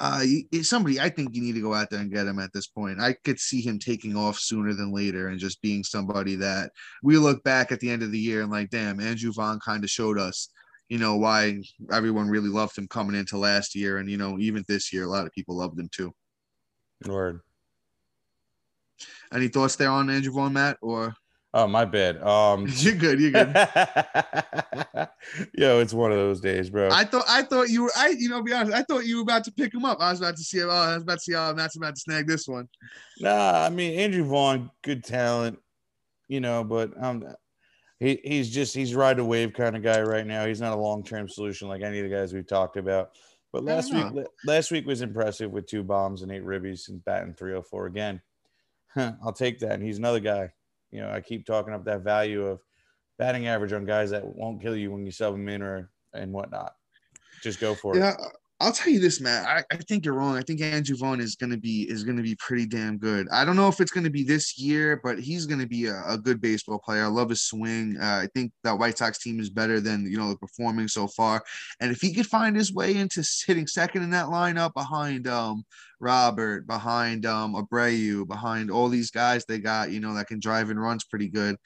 Uh, 0.00 0.22
somebody 0.62 1.00
I 1.00 1.08
think 1.08 1.34
you 1.34 1.42
need 1.42 1.56
to 1.56 1.60
go 1.60 1.74
out 1.74 1.90
there 1.90 1.98
and 1.98 2.12
get 2.12 2.28
him 2.28 2.38
at 2.38 2.52
this 2.52 2.68
point. 2.68 3.00
I 3.00 3.14
could 3.24 3.40
see 3.40 3.60
him 3.60 3.80
taking 3.80 4.16
off 4.16 4.38
sooner 4.38 4.72
than 4.72 4.94
later 4.94 5.26
and 5.26 5.40
just 5.40 5.60
being 5.60 5.82
somebody 5.82 6.36
that 6.36 6.70
we 7.02 7.18
look 7.18 7.42
back 7.42 7.72
at 7.72 7.80
the 7.80 7.90
end 7.90 8.04
of 8.04 8.12
the 8.12 8.18
year 8.18 8.42
and 8.42 8.50
like, 8.50 8.70
damn, 8.70 9.00
Andrew 9.00 9.32
Vaughn 9.32 9.58
kind 9.58 9.82
of 9.82 9.90
showed 9.90 10.16
us 10.16 10.50
you 10.88 10.98
know 10.98 11.16
why 11.16 11.62
everyone 11.92 12.28
really 12.28 12.48
loved 12.48 12.76
him 12.76 12.88
coming 12.88 13.16
into 13.16 13.36
last 13.36 13.74
year, 13.74 13.98
and 13.98 14.10
you 14.10 14.16
know 14.16 14.38
even 14.38 14.64
this 14.68 14.92
year, 14.92 15.04
a 15.04 15.08
lot 15.08 15.26
of 15.26 15.32
people 15.32 15.56
loved 15.56 15.78
him 15.78 15.88
too. 15.92 16.12
Word. 17.06 17.40
Any 19.32 19.48
thoughts 19.48 19.76
there 19.76 19.90
on 19.90 20.10
Andrew 20.10 20.32
Vaughn, 20.32 20.54
Matt? 20.54 20.78
Or 20.80 21.14
oh, 21.54 21.66
my 21.66 21.84
bad. 21.84 22.20
Um, 22.22 22.66
you're 22.76 22.94
good. 22.94 23.20
You're 23.20 23.30
good. 23.30 23.54
Yo, 25.54 25.80
it's 25.80 25.92
one 25.92 26.10
of 26.10 26.18
those 26.18 26.40
days, 26.40 26.70
bro. 26.70 26.88
I 26.90 27.04
thought 27.04 27.24
I 27.28 27.42
thought 27.42 27.68
you 27.68 27.84
were. 27.84 27.92
I 27.96 28.14
you 28.18 28.28
know, 28.28 28.42
be 28.42 28.52
honest. 28.52 28.74
I 28.74 28.82
thought 28.82 29.04
you 29.04 29.16
were 29.16 29.22
about 29.22 29.44
to 29.44 29.52
pick 29.52 29.74
him 29.74 29.84
up. 29.84 29.98
I 30.00 30.10
was 30.10 30.20
about 30.20 30.36
to 30.36 30.42
see. 30.42 30.62
Oh, 30.62 30.70
I 30.70 30.94
was 30.94 31.02
about 31.02 31.18
to 31.18 31.20
see 31.20 31.34
how 31.34 31.52
Matt's 31.52 31.76
about 31.76 31.94
to 31.94 32.00
snag 32.00 32.26
this 32.26 32.48
one. 32.48 32.68
Nah, 33.20 33.64
I 33.64 33.68
mean 33.68 33.98
Andrew 33.98 34.24
Vaughn, 34.24 34.70
good 34.82 35.04
talent, 35.04 35.58
you 36.28 36.40
know, 36.40 36.64
but 36.64 36.90
um, 37.02 37.24
he, 38.00 38.20
he's 38.24 38.50
just 38.50 38.74
he's 38.74 38.94
ride 38.94 39.18
a 39.18 39.24
wave 39.24 39.52
kind 39.52 39.76
of 39.76 39.82
guy 39.82 40.00
right 40.00 40.26
now. 40.26 40.46
He's 40.46 40.60
not 40.60 40.76
a 40.76 40.80
long 40.80 41.02
term 41.02 41.28
solution 41.28 41.68
like 41.68 41.82
any 41.82 41.98
of 41.98 42.08
the 42.08 42.14
guys 42.14 42.32
we've 42.32 42.46
talked 42.46 42.76
about. 42.76 43.10
But 43.52 43.64
last 43.64 43.92
week 43.92 44.26
last 44.44 44.70
week 44.70 44.86
was 44.86 45.00
impressive 45.00 45.50
with 45.50 45.66
two 45.66 45.82
bombs 45.82 46.22
and 46.22 46.30
eight 46.30 46.44
ribbies 46.44 46.88
and 46.88 47.02
batting 47.04 47.34
304 47.34 47.86
again. 47.86 48.20
I'll 48.96 49.32
take 49.32 49.58
that. 49.60 49.72
And 49.72 49.82
he's 49.82 49.98
another 49.98 50.20
guy. 50.20 50.52
You 50.90 51.00
know, 51.00 51.10
I 51.10 51.20
keep 51.20 51.46
talking 51.46 51.72
up 51.72 51.84
that 51.86 52.02
value 52.02 52.46
of 52.46 52.60
batting 53.18 53.46
average 53.46 53.72
on 53.72 53.84
guys 53.84 54.10
that 54.10 54.24
won't 54.24 54.62
kill 54.62 54.76
you 54.76 54.92
when 54.92 55.04
you 55.04 55.12
sub 55.12 55.32
them 55.32 55.48
in 55.48 55.62
or 55.62 55.90
and 56.14 56.32
whatnot. 56.32 56.74
Just 57.42 57.60
go 57.60 57.74
for 57.74 57.96
yeah, 57.96 58.12
it. 58.12 58.20
I'll 58.60 58.72
tell 58.72 58.92
you 58.92 58.98
this, 58.98 59.20
Matt. 59.20 59.46
I, 59.46 59.62
I 59.72 59.76
think 59.76 60.04
you're 60.04 60.14
wrong. 60.14 60.36
I 60.36 60.42
think 60.42 60.60
Andrew 60.60 60.96
Vaughn 60.96 61.20
is 61.20 61.36
gonna 61.36 61.56
be 61.56 61.82
is 61.88 62.02
gonna 62.02 62.22
be 62.22 62.34
pretty 62.34 62.66
damn 62.66 62.98
good. 62.98 63.28
I 63.30 63.44
don't 63.44 63.54
know 63.54 63.68
if 63.68 63.80
it's 63.80 63.92
gonna 63.92 64.10
be 64.10 64.24
this 64.24 64.58
year, 64.58 65.00
but 65.04 65.20
he's 65.20 65.46
gonna 65.46 65.66
be 65.66 65.86
a, 65.86 66.02
a 66.08 66.18
good 66.18 66.40
baseball 66.40 66.80
player. 66.80 67.04
I 67.04 67.06
love 67.06 67.28
his 67.28 67.42
swing. 67.42 67.96
Uh, 68.00 68.22
I 68.24 68.28
think 68.34 68.50
that 68.64 68.76
White 68.76 68.98
Sox 68.98 69.18
team 69.18 69.38
is 69.38 69.48
better 69.48 69.80
than 69.80 70.10
you 70.10 70.18
know 70.18 70.30
the 70.30 70.36
performing 70.36 70.88
so 70.88 71.06
far. 71.06 71.44
And 71.78 71.92
if 71.92 72.00
he 72.00 72.12
could 72.12 72.26
find 72.26 72.56
his 72.56 72.74
way 72.74 72.96
into 72.96 73.22
hitting 73.46 73.68
second 73.68 74.02
in 74.02 74.10
that 74.10 74.26
lineup 74.26 74.74
behind 74.74 75.28
um 75.28 75.64
Robert, 76.00 76.66
behind 76.66 77.26
um 77.26 77.54
Abreu, 77.54 78.26
behind 78.26 78.72
all 78.72 78.88
these 78.88 79.12
guys 79.12 79.44
they 79.44 79.58
got, 79.58 79.92
you 79.92 80.00
know, 80.00 80.14
that 80.14 80.26
can 80.26 80.40
drive 80.40 80.70
and 80.70 80.82
runs 80.82 81.04
pretty 81.04 81.28
good. 81.28 81.56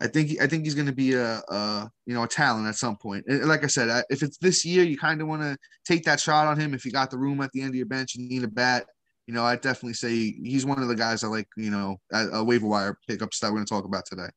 I 0.00 0.06
think 0.06 0.40
I 0.40 0.46
think 0.46 0.64
he's 0.64 0.74
going 0.74 0.86
to 0.86 0.92
be 0.92 1.14
a, 1.14 1.42
a, 1.48 1.90
you 2.06 2.14
know 2.14 2.22
a 2.22 2.28
talent 2.28 2.68
at 2.68 2.76
some 2.76 2.96
point. 2.96 3.24
And 3.26 3.44
like 3.46 3.64
I 3.64 3.66
said, 3.66 4.04
if 4.10 4.22
it's 4.22 4.38
this 4.38 4.64
year, 4.64 4.84
you 4.84 4.96
kind 4.96 5.20
of 5.20 5.28
want 5.28 5.42
to 5.42 5.56
take 5.84 6.04
that 6.04 6.20
shot 6.20 6.46
on 6.46 6.58
him. 6.58 6.74
If 6.74 6.84
you 6.84 6.92
got 6.92 7.10
the 7.10 7.18
room 7.18 7.40
at 7.40 7.50
the 7.52 7.62
end 7.62 7.70
of 7.70 7.76
your 7.76 7.86
bench, 7.86 8.14
you 8.14 8.28
need 8.28 8.44
a 8.44 8.48
bat. 8.48 8.86
You 9.26 9.34
know, 9.34 9.44
I 9.44 9.56
definitely 9.56 9.94
say 9.94 10.10
he's 10.42 10.64
one 10.64 10.80
of 10.80 10.88
the 10.88 10.94
guys 10.94 11.24
I 11.24 11.28
like. 11.28 11.48
You 11.56 11.70
know, 11.70 11.96
a, 12.12 12.28
a 12.28 12.44
waiver 12.44 12.66
wire 12.66 12.98
pickups 13.08 13.40
that 13.40 13.48
we're 13.48 13.56
going 13.56 13.66
to 13.66 13.74
talk 13.74 13.84
about 13.84 14.06
today. 14.06 14.28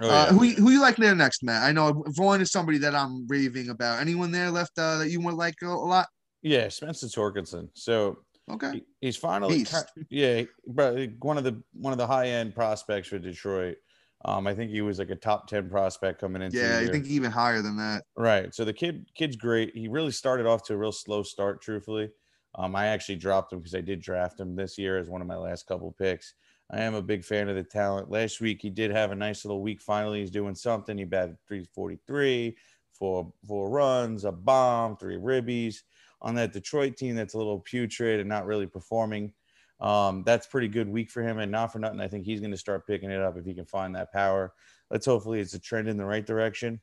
Oh, 0.00 0.08
uh, 0.08 0.12
yeah. 0.12 0.18
uh, 0.18 0.32
who 0.32 0.48
who 0.50 0.70
you 0.70 0.80
like 0.80 0.96
there 0.96 1.14
next, 1.14 1.42
Matt? 1.42 1.62
I 1.62 1.72
know 1.72 2.04
Vaughn 2.08 2.40
is 2.40 2.52
somebody 2.52 2.78
that 2.78 2.94
I'm 2.94 3.26
raving 3.26 3.70
about. 3.70 4.00
Anyone 4.00 4.30
there 4.30 4.50
left 4.50 4.78
uh, 4.78 4.98
that 4.98 5.10
you 5.10 5.20
would 5.22 5.34
like 5.34 5.56
a, 5.62 5.66
a 5.66 5.68
lot? 5.68 6.06
Yeah, 6.42 6.68
Spencer 6.68 7.06
Torkelson. 7.06 7.68
So 7.74 8.18
okay, 8.50 8.82
he's 9.00 9.16
finally 9.16 9.66
yeah, 10.10 10.42
but 10.66 11.10
one 11.20 11.38
of 11.38 11.44
the 11.44 11.62
one 11.72 11.92
of 11.92 11.98
the 11.98 12.06
high 12.06 12.28
end 12.28 12.54
prospects 12.54 13.08
for 13.08 13.18
Detroit. 13.18 13.78
Um, 14.24 14.46
I 14.46 14.54
think 14.54 14.70
he 14.70 14.80
was 14.80 14.98
like 14.98 15.10
a 15.10 15.16
top 15.16 15.46
10 15.46 15.70
prospect 15.70 16.20
coming 16.20 16.42
into 16.42 16.58
Yeah, 16.58 16.78
I 16.78 16.88
think 16.88 17.06
even 17.06 17.30
higher 17.30 17.62
than 17.62 17.76
that. 17.76 18.02
Right. 18.16 18.52
So 18.52 18.64
the 18.64 18.72
kid 18.72 19.06
kid's 19.14 19.36
great. 19.36 19.76
He 19.76 19.86
really 19.86 20.10
started 20.10 20.46
off 20.46 20.64
to 20.64 20.74
a 20.74 20.76
real 20.76 20.92
slow 20.92 21.22
start, 21.22 21.62
truthfully. 21.62 22.10
Um, 22.56 22.74
I 22.74 22.86
actually 22.86 23.16
dropped 23.16 23.52
him 23.52 23.60
because 23.60 23.74
I 23.74 23.80
did 23.80 24.00
draft 24.00 24.40
him 24.40 24.56
this 24.56 24.76
year 24.76 24.98
as 24.98 25.08
one 25.08 25.20
of 25.20 25.28
my 25.28 25.36
last 25.36 25.66
couple 25.68 25.92
picks. 25.92 26.34
I 26.70 26.80
am 26.80 26.94
a 26.94 27.02
big 27.02 27.24
fan 27.24 27.48
of 27.48 27.56
the 27.56 27.62
talent. 27.62 28.10
Last 28.10 28.40
week 28.40 28.60
he 28.60 28.70
did 28.70 28.90
have 28.90 29.12
a 29.12 29.16
nice 29.16 29.44
little 29.44 29.62
week. 29.62 29.80
Finally, 29.80 30.20
he's 30.20 30.30
doing 30.30 30.54
something. 30.54 30.98
He 30.98 31.04
batted 31.04 31.36
343, 31.46 32.56
four 32.92 33.32
four 33.46 33.70
runs, 33.70 34.24
a 34.24 34.32
bomb, 34.32 34.96
three 34.96 35.16
ribbies 35.16 35.82
on 36.20 36.34
that 36.34 36.52
Detroit 36.52 36.96
team 36.96 37.14
that's 37.14 37.34
a 37.34 37.38
little 37.38 37.60
putrid 37.60 38.20
and 38.20 38.28
not 38.28 38.46
really 38.46 38.66
performing. 38.66 39.32
Um, 39.80 40.22
that's 40.24 40.46
pretty 40.46 40.68
good 40.68 40.88
week 40.88 41.10
for 41.10 41.22
him. 41.22 41.38
And 41.38 41.52
not 41.52 41.72
for 41.72 41.78
nothing, 41.78 42.00
I 42.00 42.08
think 42.08 42.24
he's 42.24 42.40
going 42.40 42.50
to 42.52 42.56
start 42.56 42.86
picking 42.86 43.10
it 43.10 43.20
up 43.20 43.36
if 43.36 43.44
he 43.44 43.54
can 43.54 43.66
find 43.66 43.94
that 43.94 44.12
power. 44.12 44.52
Let's 44.90 45.06
hopefully 45.06 45.40
it's 45.40 45.54
a 45.54 45.60
trend 45.60 45.88
in 45.88 45.96
the 45.96 46.04
right 46.04 46.24
direction. 46.24 46.80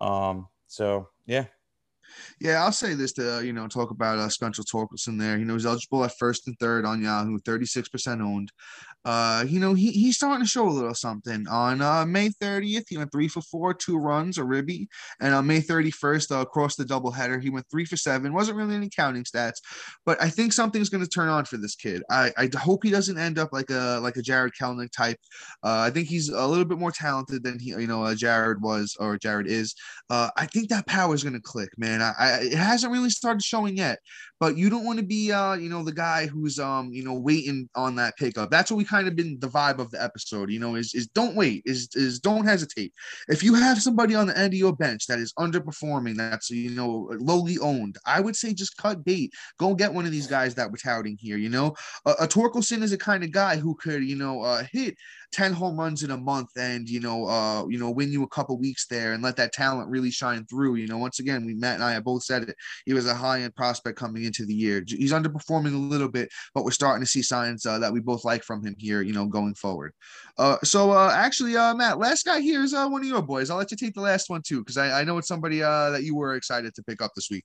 Um, 0.00 0.48
so 0.66 1.08
yeah, 1.26 1.46
yeah, 2.40 2.62
I'll 2.62 2.72
say 2.72 2.94
this 2.94 3.12
to 3.14 3.44
you 3.44 3.52
know 3.52 3.68
talk 3.68 3.90
about 3.90 4.18
uh, 4.18 4.28
Spencer 4.28 4.62
Torkelson 4.62 5.18
there. 5.18 5.38
You 5.38 5.44
know 5.44 5.54
he's 5.54 5.66
eligible 5.66 6.04
at 6.04 6.16
first 6.18 6.46
and 6.46 6.56
third 6.58 6.84
on 6.84 7.02
Yahoo, 7.02 7.38
thirty 7.38 7.66
six 7.66 7.88
percent 7.88 8.20
owned. 8.20 8.52
Uh, 9.06 9.44
you 9.46 9.60
know 9.60 9.72
he, 9.72 9.92
he's 9.92 10.16
starting 10.16 10.44
to 10.44 10.50
show 10.50 10.68
a 10.68 10.68
little 10.68 10.92
something. 10.92 11.46
On 11.48 11.80
uh, 11.80 12.04
May 12.04 12.30
thirtieth, 12.40 12.86
he 12.88 12.98
went 12.98 13.12
three 13.12 13.28
for 13.28 13.40
four, 13.40 13.72
two 13.72 13.96
runs, 13.96 14.36
a 14.36 14.44
ribby, 14.44 14.88
and 15.20 15.32
on 15.32 15.46
May 15.46 15.60
thirty 15.60 15.92
first, 15.92 16.32
uh, 16.32 16.40
across 16.40 16.74
the 16.74 16.84
doubleheader, 16.84 17.40
he 17.40 17.48
went 17.48 17.66
three 17.70 17.84
for 17.84 17.96
seven. 17.96 18.34
wasn't 18.34 18.56
really 18.56 18.74
any 18.74 18.90
counting 18.90 19.22
stats, 19.22 19.60
but 20.04 20.20
I 20.20 20.28
think 20.28 20.52
something's 20.52 20.88
going 20.88 21.04
to 21.04 21.08
turn 21.08 21.28
on 21.28 21.44
for 21.44 21.56
this 21.56 21.76
kid. 21.76 22.02
I, 22.10 22.32
I 22.36 22.50
hope 22.56 22.82
he 22.82 22.90
doesn't 22.90 23.16
end 23.16 23.38
up 23.38 23.50
like 23.52 23.70
a 23.70 24.00
like 24.02 24.16
a 24.16 24.22
Jarred 24.22 24.54
Kelenic 24.60 24.90
type. 24.90 25.18
Uh, 25.62 25.86
I 25.86 25.90
think 25.90 26.08
he's 26.08 26.28
a 26.28 26.46
little 26.46 26.64
bit 26.64 26.78
more 26.78 26.90
talented 26.90 27.44
than 27.44 27.60
he 27.60 27.70
you 27.70 27.86
know 27.86 28.02
uh, 28.02 28.16
Jarred 28.16 28.60
was 28.60 28.96
or 28.98 29.16
Jarred 29.18 29.46
is. 29.46 29.72
Uh, 30.10 30.30
I 30.36 30.46
think 30.46 30.68
that 30.70 30.86
power 30.86 31.14
is 31.14 31.22
going 31.22 31.34
to 31.34 31.40
click, 31.40 31.70
man. 31.78 32.02
I, 32.02 32.12
I, 32.18 32.38
it 32.42 32.54
hasn't 32.54 32.92
really 32.92 33.10
started 33.10 33.42
showing 33.42 33.76
yet, 33.76 33.98
but 34.40 34.56
you 34.56 34.70
don't 34.70 34.84
want 34.84 34.98
to 34.98 35.04
be, 35.04 35.32
uh, 35.32 35.54
you 35.54 35.68
know, 35.68 35.82
the 35.82 35.92
guy 35.92 36.26
who's, 36.26 36.58
um, 36.58 36.90
you 36.92 37.04
know, 37.04 37.14
waiting 37.14 37.68
on 37.74 37.96
that 37.96 38.16
pickup. 38.16 38.50
That's 38.50 38.70
what 38.70 38.76
we 38.76 38.84
kind 38.84 38.95
of 39.04 39.16
been 39.16 39.38
the 39.40 39.48
vibe 39.48 39.78
of 39.78 39.90
the 39.90 40.02
episode. 40.02 40.50
You 40.50 40.58
know, 40.58 40.74
is 40.74 40.94
is 40.94 41.06
don't 41.08 41.36
wait, 41.36 41.62
is 41.66 41.88
is 41.94 42.18
don't 42.20 42.44
hesitate. 42.44 42.92
If 43.28 43.42
you 43.42 43.54
have 43.54 43.82
somebody 43.82 44.14
on 44.14 44.26
the 44.26 44.36
end 44.36 44.54
of 44.54 44.58
your 44.58 44.74
bench 44.74 45.06
that 45.06 45.18
is 45.18 45.32
underperforming, 45.34 46.16
that's 46.16 46.50
you 46.50 46.70
know 46.70 47.10
lowly 47.18 47.58
owned, 47.58 47.96
I 48.06 48.20
would 48.20 48.36
say 48.36 48.54
just 48.54 48.76
cut 48.76 49.04
bait. 49.04 49.32
Go 49.58 49.74
get 49.74 49.92
one 49.92 50.06
of 50.06 50.12
these 50.12 50.26
guys 50.26 50.54
that 50.54 50.70
we're 50.70 50.76
touting 50.76 51.16
here. 51.20 51.36
You 51.36 51.50
know, 51.50 51.74
a, 52.04 52.12
a 52.20 52.26
Torkelson 52.26 52.82
is 52.82 52.92
a 52.92 52.98
kind 52.98 53.24
of 53.24 53.30
guy 53.30 53.56
who 53.56 53.74
could, 53.74 54.04
you 54.04 54.16
know, 54.16 54.42
uh, 54.42 54.64
hit 54.72 54.96
10 55.32 55.52
home 55.52 55.78
runs 55.78 56.02
in 56.02 56.10
a 56.10 56.16
month 56.16 56.50
and 56.56 56.88
you 56.88 57.00
know 57.00 57.26
uh 57.26 57.66
you 57.68 57.78
know 57.78 57.90
win 57.90 58.12
you 58.12 58.22
a 58.22 58.28
couple 58.28 58.58
weeks 58.58 58.86
there 58.86 59.12
and 59.12 59.22
let 59.22 59.36
that 59.36 59.52
talent 59.52 59.88
really 59.88 60.10
shine 60.10 60.44
through 60.46 60.76
you 60.76 60.86
know? 60.86 60.98
Once 60.98 61.18
again 61.18 61.44
we 61.44 61.54
Matt 61.54 61.74
and 61.74 61.84
I 61.84 61.92
have 61.92 62.04
both 62.04 62.24
said 62.24 62.44
it 62.44 62.56
he 62.84 62.92
was 62.92 63.06
a 63.06 63.14
high 63.14 63.40
end 63.40 63.54
prospect 63.54 63.98
coming 63.98 64.24
into 64.24 64.46
the 64.46 64.54
year. 64.54 64.82
He's 64.86 65.12
underperforming 65.12 65.74
a 65.74 65.78
little 65.78 66.08
bit 66.08 66.30
but 66.54 66.64
we're 66.64 66.70
starting 66.70 67.04
to 67.04 67.10
see 67.10 67.22
signs 67.22 67.66
uh, 67.66 67.78
that 67.78 67.92
we 67.92 68.00
both 68.00 68.24
like 68.24 68.42
from 68.42 68.64
him 68.64 68.74
here 68.78 69.02
you 69.02 69.12
know 69.12 69.26
going 69.26 69.54
forward. 69.54 69.92
Uh 70.38 70.58
so 70.64 70.92
uh 70.92 71.12
actually 71.14 71.56
uh 71.56 71.74
Matt 71.74 71.98
last 71.98 72.24
guy 72.24 72.40
here 72.40 72.62
is 72.62 72.74
uh 72.74 72.88
one 72.88 73.02
of 73.02 73.08
your 73.08 73.22
boys. 73.22 73.50
I'll 73.50 73.58
let 73.58 73.70
you 73.70 73.76
take 73.76 73.94
the 73.94 74.00
last 74.00 74.30
one 74.30 74.42
too 74.42 74.60
because 74.60 74.76
I, 74.76 75.00
I 75.00 75.04
know 75.04 75.18
it's 75.18 75.28
somebody 75.28 75.62
uh 75.62 75.90
that 75.90 76.02
you 76.02 76.16
were 76.16 76.34
excited 76.34 76.74
to 76.74 76.82
pick 76.82 77.02
up 77.02 77.12
this 77.14 77.28
week. 77.30 77.44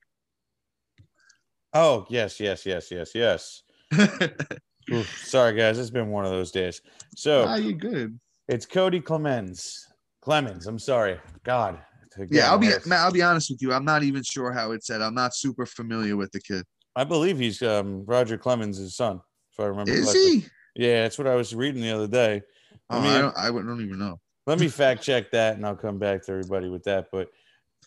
Oh 1.74 2.06
yes 2.10 2.39
yes 2.39 2.65
yes 2.65 2.91
yes 2.91 3.12
yes 3.15 3.63
Oof, 4.92 5.26
sorry, 5.26 5.56
guys. 5.56 5.80
It's 5.80 5.90
been 5.90 6.10
one 6.10 6.26
of 6.26 6.32
those 6.32 6.52
days. 6.52 6.82
So, 7.16 7.46
ah, 7.48 7.56
you 7.56 7.74
good? 7.74 8.20
It's 8.48 8.66
Cody 8.66 9.00
Clemens. 9.00 9.88
Clemens. 10.22 10.68
I'm 10.68 10.80
sorry. 10.80 11.20
God. 11.44 11.80
yeah, 12.30 12.52
I'll 12.52 12.58
be 12.58 12.72
I'll 12.92 13.12
be 13.12 13.22
honest 13.22 13.50
with 13.50 13.62
you. 13.62 13.74
I'm 13.74 13.86
not 13.86 14.04
even 14.04 14.24
sure 14.24 14.52
how 14.52 14.72
it's 14.72 14.88
said. 14.88 15.02
I'm 15.02 15.16
not 15.16 15.34
super 15.34 15.66
familiar 15.66 16.18
with 16.18 16.32
the 16.32 16.42
kid. 16.42 16.66
I 16.96 17.04
believe 17.06 17.40
he's 17.40 17.62
um, 17.62 18.06
Roger 18.06 18.38
Clemens' 18.38 18.96
son, 18.96 19.22
if 19.54 19.60
I 19.60 19.68
remember. 19.68 19.92
Is 19.92 20.12
correctly. 20.12 20.40
he? 20.40 20.46
Yeah, 20.76 21.04
that's 21.04 21.18
what 21.18 21.28
I 21.28 21.36
was 21.36 21.56
reading 21.56 21.82
the 21.82 21.92
other 21.92 22.08
day. 22.08 22.42
Oh, 22.90 23.00
I, 23.00 23.04
mean, 23.04 23.12
I 23.14 23.22
don't, 23.22 23.38
I 23.38 23.48
don't 23.48 23.82
even 23.82 24.00
know. 24.00 24.20
Let 24.48 24.60
me 24.60 24.68
fact 24.70 25.02
check 25.02 25.32
that, 25.32 25.56
and 25.56 25.66
I'll 25.66 25.76
come 25.76 25.98
back 25.98 26.24
to 26.26 26.32
everybody 26.32 26.70
with 26.70 26.84
that. 26.84 27.08
But 27.12 27.30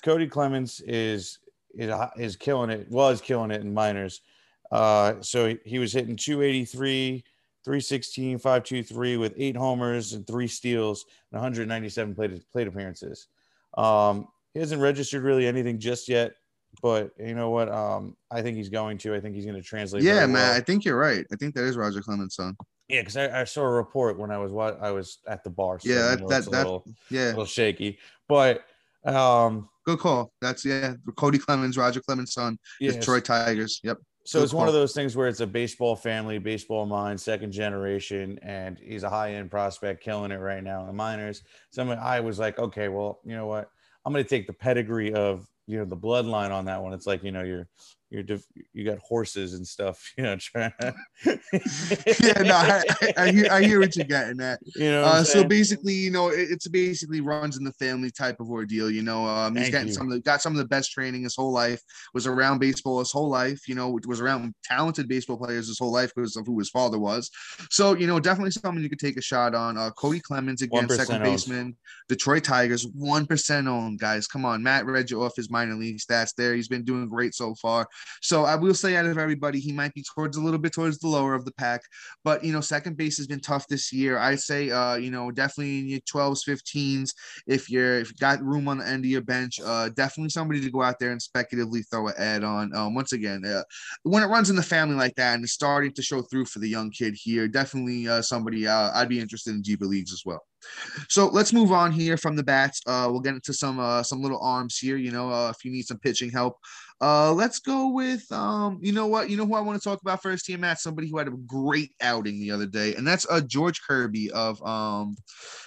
Cody 0.03 0.27
Clemens 0.27 0.81
is 0.81 1.39
is 1.75 1.93
is 2.17 2.37
killing 2.37 2.71
it. 2.71 2.91
Was 2.91 3.21
killing 3.21 3.51
it 3.51 3.61
in 3.61 3.75
minors. 3.75 4.23
Uh, 4.71 5.15
so 5.21 5.57
he 5.65 5.79
was 5.79 5.93
hitting 5.93 6.17
283, 6.17 7.25
316, 7.65 8.39
523 8.39 9.17
with 9.17 9.35
eight 9.37 9.57
homers 9.57 10.13
and 10.13 10.27
three 10.27 10.49
steals 10.49 11.05
and 11.33 11.41
197 11.41 12.15
plate, 12.15 12.53
plate 12.53 12.67
appearances. 12.67 13.29
Um, 13.77 14.29
he 14.53 14.61
hasn't 14.61 14.81
registered 14.81 15.23
really 15.23 15.47
anything 15.47 15.79
just 15.79 16.09
yet, 16.09 16.35
but 16.83 17.11
you 17.19 17.35
know 17.35 17.51
what? 17.51 17.69
Um, 17.69 18.17
I 18.31 18.43
think 18.43 18.57
he's 18.57 18.69
going 18.69 18.99
to. 18.99 19.15
I 19.15 19.21
think 19.21 19.35
he's 19.35 19.45
going 19.45 19.61
to 19.61 19.63
translate. 19.63 20.03
Yeah, 20.03 20.27
man. 20.27 20.33
Well. 20.33 20.57
I 20.57 20.61
think 20.61 20.85
you're 20.85 20.99
right. 20.99 21.27
I 21.33 21.37
think 21.37 21.55
that 21.55 21.65
is 21.65 21.77
Roger 21.77 22.01
Clemens' 22.01 22.37
son. 22.37 22.57
Yeah, 22.89 23.01
because 23.01 23.17
I, 23.17 23.41
I, 23.41 23.45
saw 23.45 23.63
a 23.63 23.71
report 23.71 24.19
when 24.19 24.31
I 24.31 24.37
was 24.37 24.53
what 24.53 24.79
I 24.81 24.91
was 24.91 25.19
at 25.27 25.43
the 25.43 25.51
bar. 25.51 25.79
So 25.81 25.89
yeah, 25.89 26.17
that, 26.17 26.29
that, 26.29 26.45
that 26.45 26.51
little, 26.51 26.85
yeah, 27.11 27.29
a 27.29 27.31
little 27.31 27.47
shaky, 27.47 27.99
but 28.29 28.65
um, 29.07 29.69
good 29.87 29.99
call. 29.99 30.33
That's 30.41 30.65
yeah, 30.65 30.95
Cody 31.17 31.39
Clemens, 31.39 31.79
Roger 31.79 32.01
Clemens' 32.01 32.35
son, 32.35 32.59
yes. 32.81 32.95
Detroit 32.95 33.25
Tigers. 33.25 33.81
Yep. 33.83 33.99
So 34.27 34.43
it's 34.43 34.55
one 34.55 34.69
of 34.69 34.75
those 34.75 34.95
things 34.95 35.17
where 35.17 35.29
it's 35.29 35.41
a 35.41 35.47
baseball 35.47 35.95
family, 35.95 36.39
baseball 36.39 36.87
mind, 36.87 37.21
second 37.21 37.53
generation, 37.53 38.39
and 38.43 38.79
he's 38.83 39.03
a 39.03 39.11
high 39.11 39.35
end 39.35 39.51
prospect, 39.51 40.03
killing 40.03 40.31
it 40.31 40.37
right 40.37 40.65
now 40.65 40.81
in 40.81 40.87
the 40.87 40.95
minors. 40.95 41.43
So 41.71 41.87
I 41.91 42.21
was 42.21 42.39
like, 42.39 42.59
okay, 42.59 42.89
well, 42.89 43.21
you 43.25 43.37
know 43.37 43.47
what? 43.47 43.69
I'm 44.07 44.13
going 44.13 44.25
to 44.25 44.29
take 44.29 44.47
the 44.47 44.53
pedigree 44.55 45.13
of 45.13 45.47
you 45.67 45.79
know 45.79 45.85
the 45.85 45.97
bloodline 45.97 46.51
on 46.51 46.65
that 46.67 46.83
one. 46.83 46.93
It's 46.93 47.07
like 47.07 47.23
you 47.23 47.33
know 47.33 47.43
you're 47.43 47.69
you're 48.15 48.39
you 48.73 48.85
got 48.85 48.99
horses 48.99 49.55
and 49.55 49.67
stuff, 49.67 50.13
you 50.19 50.25
know. 50.25 50.37
Trying 50.37 50.73
to 50.81 50.95
yeah, 52.23 52.43
no, 52.43 52.55
I, 52.55 52.83
I, 53.17 53.31
hear 53.33 53.49
I 53.51 53.63
hear 53.63 53.81
what 53.81 53.97
you're 53.97 54.05
getting 54.05 54.41
at. 54.41 54.61
You 54.77 54.91
know, 54.91 55.05
uh, 55.05 55.23
so 55.23 55.45
basically, 55.45 55.95
you 55.95 56.11
know, 56.11 56.29
it, 56.29 56.49
it's 56.51 56.67
basically 56.67 57.21
runs 57.21 57.57
in 57.57 57.65
the 57.65 57.73
family 57.73 58.11
type 58.11 58.41
of 58.41 58.51
ordeal. 58.51 58.91
You 58.91 59.03
know, 59.03 59.25
um, 59.25 59.55
he's 59.55 59.65
Thank 59.65 59.73
getting 59.73 59.89
you. 59.89 59.95
some 59.95 60.07
of 60.09 60.13
the 60.13 60.21
got 60.21 60.43
some 60.43 60.53
of 60.53 60.59
the 60.59 60.65
best 60.65 60.91
training 60.91 61.23
his 61.23 61.37
whole 61.37 61.53
life. 61.53 61.81
Was 62.13 62.27
around 62.27 62.59
baseball 62.59 62.99
his 62.99 63.13
whole 63.13 63.29
life. 63.29 63.69
You 63.69 63.77
know, 63.77 63.99
was 64.07 64.21
around 64.21 64.55
talented 64.65 65.09
baseball 65.09 65.37
players 65.37 65.69
his 65.69 65.79
whole 65.79 65.93
life 65.93 66.13
because 66.15 66.37
of 66.37 66.47
who 66.47 66.59
his 66.59 66.71
father 66.71 66.99
was. 66.99 67.31
So 67.71 67.95
you 67.95 68.07
know, 68.07 68.19
definitely 68.19 68.51
something 68.51 68.83
you 68.83 68.91
could 68.91 68.99
take 68.99 69.17
a 69.17 69.23
shot 69.23 69.55
on. 69.55 69.79
Uh, 69.79 69.91
Cody 69.91 70.21
Clemens 70.21 70.63
again, 70.63 70.89
second 70.89 71.17
owned. 71.17 71.25
baseman, 71.25 71.77
Detroit 72.09 72.45
Tigers, 72.45 72.87
one 72.89 73.27
percent 73.27 73.69
owned. 73.69 74.01
Guys, 74.01 74.27
come 74.27 74.45
on, 74.45 74.63
Matt 74.63 74.87
read 74.87 75.11
you 75.11 75.23
off 75.23 75.37
his 75.37 75.51
minor 75.51 75.75
league 75.75 75.99
stats 75.99 76.35
there. 76.35 76.55
He's 76.55 76.69
been 76.69 76.85
doing 76.85 77.09
great 77.09 77.35
so 77.35 77.55
far. 77.55 77.87
So 78.21 78.45
I 78.45 78.57
will 78.57 78.75
say 78.75 78.97
out 78.97 79.07
of 79.07 79.19
everybody, 79.19 79.61
he 79.61 79.73
might 79.73 79.95
be 79.95 80.05
towards 80.15 80.37
a 80.37 80.41
little 80.41 80.59
bit 80.59 80.73
towards 80.73 80.99
the 80.99 81.09
lower 81.09 81.35
of 81.35 81.45
the 81.45 81.53
pack. 81.53 81.83
But 82.25 82.45
you 82.45 82.53
know, 82.53 82.61
second 82.61 82.97
base 82.97 83.17
has 83.19 83.27
been 83.27 83.41
tough 83.41 83.67
this 83.69 83.93
year. 83.93 84.19
I 84.19 84.35
say 84.35 84.71
uh, 84.71 84.97
you 84.97 85.11
know, 85.11 85.31
definitely 85.31 85.79
in 85.79 85.89
your 85.89 86.01
12s, 86.01 86.49
15s, 86.49 87.11
if 87.47 87.71
you're 87.71 88.01
if 88.01 88.11
you 88.11 88.17
got 88.19 88.43
room 88.43 88.69
on 88.69 88.79
the 88.79 88.87
end 88.87 89.05
of 89.05 89.11
your 89.11 89.23
bench, 89.23 89.61
uh, 89.65 89.89
definitely 89.91 90.31
somebody 90.31 90.61
to 90.61 90.71
go 90.71 90.83
out 90.83 90.99
there 90.99 91.13
and 91.13 91.21
speculatively 91.21 91.83
throw 91.83 92.09
an 92.09 92.15
ad 92.19 92.45
on. 92.45 92.75
Um, 92.75 92.95
once 92.95 93.13
again, 93.13 93.45
uh, 93.45 93.63
when 94.03 94.23
it 94.23 94.27
runs 94.27 94.51
in 94.51 94.57
the 94.57 94.63
family 94.63 94.97
like 94.97 95.15
that 95.17 95.35
and 95.35 95.45
it's 95.45 95.53
starting 95.53 95.93
to 95.93 96.03
show 96.03 96.23
through 96.23 96.47
for 96.47 96.59
the 96.59 96.69
young 96.69 96.91
kid 96.91 97.15
here, 97.15 97.49
definitely 97.49 98.09
uh, 98.09 98.23
somebody 98.23 98.67
uh, 98.67 98.91
I'd 98.95 99.09
be 99.09 99.21
interested 99.21 99.55
in 99.55 99.63
deeper 99.63 99.87
leagues 99.87 100.13
as 100.13 100.23
well. 100.25 100.43
So 101.09 101.29
let's 101.29 101.53
move 101.53 101.73
on 101.73 101.93
here 101.93 102.17
from 102.17 102.37
the 102.37 102.43
bats. 102.43 102.81
Uh, 102.87 103.09
we'll 103.11 103.21
get 103.21 103.35
into 103.35 103.53
some 103.53 103.79
uh, 103.79 104.03
some 104.03 104.23
little 104.23 104.41
arms 104.43 104.79
here. 104.79 104.97
You 104.97 105.11
know, 105.11 105.31
uh, 105.31 105.51
if 105.51 105.65
you 105.65 105.71
need 105.71 105.87
some 105.87 105.99
pitching 105.99 106.31
help, 106.31 106.57
uh, 107.01 107.33
let's 107.33 107.59
go 107.59 107.89
with 107.89 108.31
um, 108.33 108.79
you 108.81 108.93
know 108.93 109.07
what? 109.07 109.29
You 109.29 109.37
know 109.37 109.47
who 109.47 109.55
I 109.55 109.61
want 109.61 109.81
to 109.81 109.89
talk 109.89 110.01
about 110.01 110.23
first 110.23 110.47
here, 110.47 110.59
Matt? 110.59 110.81
Somebody 110.81 111.09
who 111.09 111.19
had 111.19 111.29
a 111.29 111.33
great 111.47 111.91
outing 112.01 112.41
the 112.41 112.51
other 112.51 112.67
day, 112.67 112.95
and 112.95 113.07
that's 113.07 113.27
uh 113.29 113.41
George 113.41 113.81
Kirby 113.87 114.31
of 114.31 114.65
um 114.67 115.17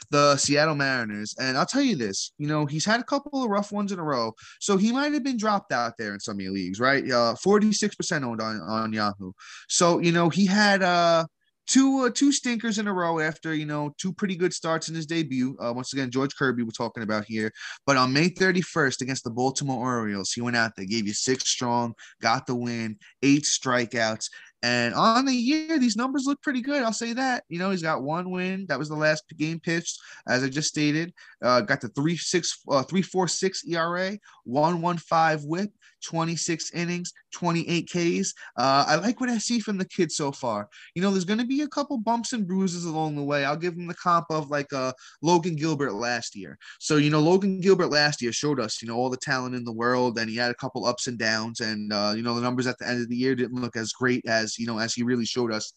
the 0.10 0.38
Seattle 0.38 0.76
Mariners. 0.76 1.36
And 1.40 1.58
I'll 1.58 1.66
tell 1.66 1.82
you 1.82 1.96
this, 1.96 2.32
you 2.38 2.48
know, 2.48 2.66
he's 2.66 2.86
had 2.86 3.00
a 3.00 3.04
couple 3.04 3.44
of 3.44 3.50
rough 3.50 3.72
ones 3.72 3.92
in 3.92 4.00
a 4.00 4.04
row. 4.04 4.34
So 4.62 4.78
he 4.78 4.92
might 4.92 5.14
have 5.14 5.24
been 5.24 5.38
dropped 5.38 5.74
out 5.74 5.94
there 5.98 6.14
in 6.14 6.20
some 6.20 6.38
of 6.38 6.42
your 6.42 6.54
leagues, 6.54 6.80
right? 6.80 7.04
Uh 7.04 7.36
46% 7.44 8.24
owned 8.24 8.42
on, 8.42 8.62
on 8.62 8.94
Yahoo. 8.94 9.32
So, 9.68 10.00
you 10.00 10.12
know, 10.12 10.30
he 10.30 10.46
had 10.46 10.82
uh 10.82 11.26
two 11.68 12.06
uh, 12.06 12.10
two 12.10 12.32
stinkers 12.32 12.80
in 12.80 12.88
a 12.88 12.94
row 12.94 13.20
after 13.20 13.54
you 13.54 13.66
know 13.66 13.94
two 13.98 14.14
pretty 14.14 14.36
good 14.36 14.54
starts 14.54 14.90
in 14.90 14.96
his 14.96 15.06
debut. 15.06 15.56
Uh, 15.60 15.74
once 15.74 15.94
again, 15.94 16.10
George 16.10 16.36
Kirby 16.36 16.64
we're 16.64 16.72
talking 16.72 17.04
about 17.04 17.26
here. 17.26 17.52
But 17.86 17.98
on 17.98 18.14
May 18.14 18.30
31st 18.30 19.02
against 19.02 19.24
the 19.24 19.30
Baltimore 19.30 19.86
Orioles, 19.86 20.32
he 20.32 20.42
went 20.42 20.58
out 20.58 20.72
there, 20.76 20.86
gave 20.86 21.08
you 21.08 21.14
six 21.14 21.50
strong, 21.50 21.94
got 22.22 22.48
the 22.48 22.56
win, 22.56 22.98
eight 23.22 23.44
strikeouts, 23.44 24.30
and 24.64 24.96
on 24.96 25.26
the 25.26 25.34
year, 25.34 25.78
these 25.78 25.96
numbers 25.96 26.26
look 26.26 26.42
pretty 26.42 26.62
good. 26.62 26.82
I'll 26.82 26.92
say 26.92 27.14
that. 27.14 27.44
You 27.48 27.60
know, 27.60 27.70
he's 27.70 27.84
got 27.84 28.02
one 28.02 28.32
win. 28.32 28.66
That 28.68 28.80
was 28.80 28.90
the 28.90 28.96
last 28.96 29.24
game 29.38 29.60
pitched, 29.60 30.00
as 30.28 30.44
I 30.44 30.50
just 30.50 30.68
stated. 30.68 31.14
Uh, 31.42 31.62
got 31.62 31.82
the 31.82 31.90
three 31.90 32.18
six 32.18 32.62
uh, 32.70 32.84
three 32.84 33.02
four 33.02 33.28
six 33.28 33.64
ERA, 33.68 34.18
one 34.44 34.82
one 34.82 34.98
five 34.98 35.44
WHIP, 35.44 35.72
26 36.04 36.72
innings, 36.74 37.12
28 37.34 37.90
Ks. 37.90 38.34
Uh, 38.58 38.86
I 38.88 38.96
like 38.96 39.20
what 39.20 39.30
I 39.30 39.38
see 39.38 39.60
from 39.60 39.78
the 39.78 39.88
kid 39.88 40.12
so 40.12 40.32
far. 40.32 40.70
You 40.96 41.02
know, 41.02 41.12
there's 41.12 41.26
going 41.26 41.40
to 41.40 41.46
be 41.46 41.62
a 41.62 41.68
couple 41.68 41.98
bumps 41.98 42.34
and 42.34 42.48
bruises 42.48 42.86
along 42.86 43.16
the 43.16 43.24
way. 43.24 43.46
I'll 43.46 43.58
give 43.58 43.74
him 43.74 43.88
the 43.88 43.94
comp 43.96 44.26
of 44.30 44.50
like 44.50 44.72
uh, 44.74 44.94
Logan 45.22 45.56
Gilbert 45.56 45.94
last 45.94 46.36
year. 46.36 46.58
So, 46.80 46.98
you 46.98 47.10
know, 47.10 47.20
Logan 47.20 47.60
Gilbert 47.62 47.88
last 47.88 48.22
year 48.22 48.32
showed 48.32 48.60
us, 48.60 48.82
you 48.82 48.88
know, 48.88 48.96
all 48.96 49.10
the 49.10 49.18
talent 49.18 49.56
in 49.56 49.64
the 49.64 49.74
world, 49.74 50.18
and 50.18 50.30
he 50.30 50.36
had 50.36 50.52
a 50.52 50.56
couple 50.56 50.86
ups 50.86 51.08
and 51.08 51.18
downs. 51.18 51.60
And, 51.60 51.92
uh, 51.92 52.14
you 52.16 52.24
know, 52.24 52.36
the 52.36 52.42
numbers 52.42 52.68
at 52.68 52.78
the 52.80 52.88
end 52.88 53.02
of 53.02 53.10
the 53.10 53.16
year 53.16 53.36
didn't 53.36 53.62
look 53.62 53.76
as 53.76 53.92
great 53.92 54.26
as, 54.28 54.58
you 54.58 54.68
know, 54.68 54.80
as 54.80 54.94
he 54.94 55.04
really 55.04 55.26
showed 55.26 55.52
us, 55.52 55.74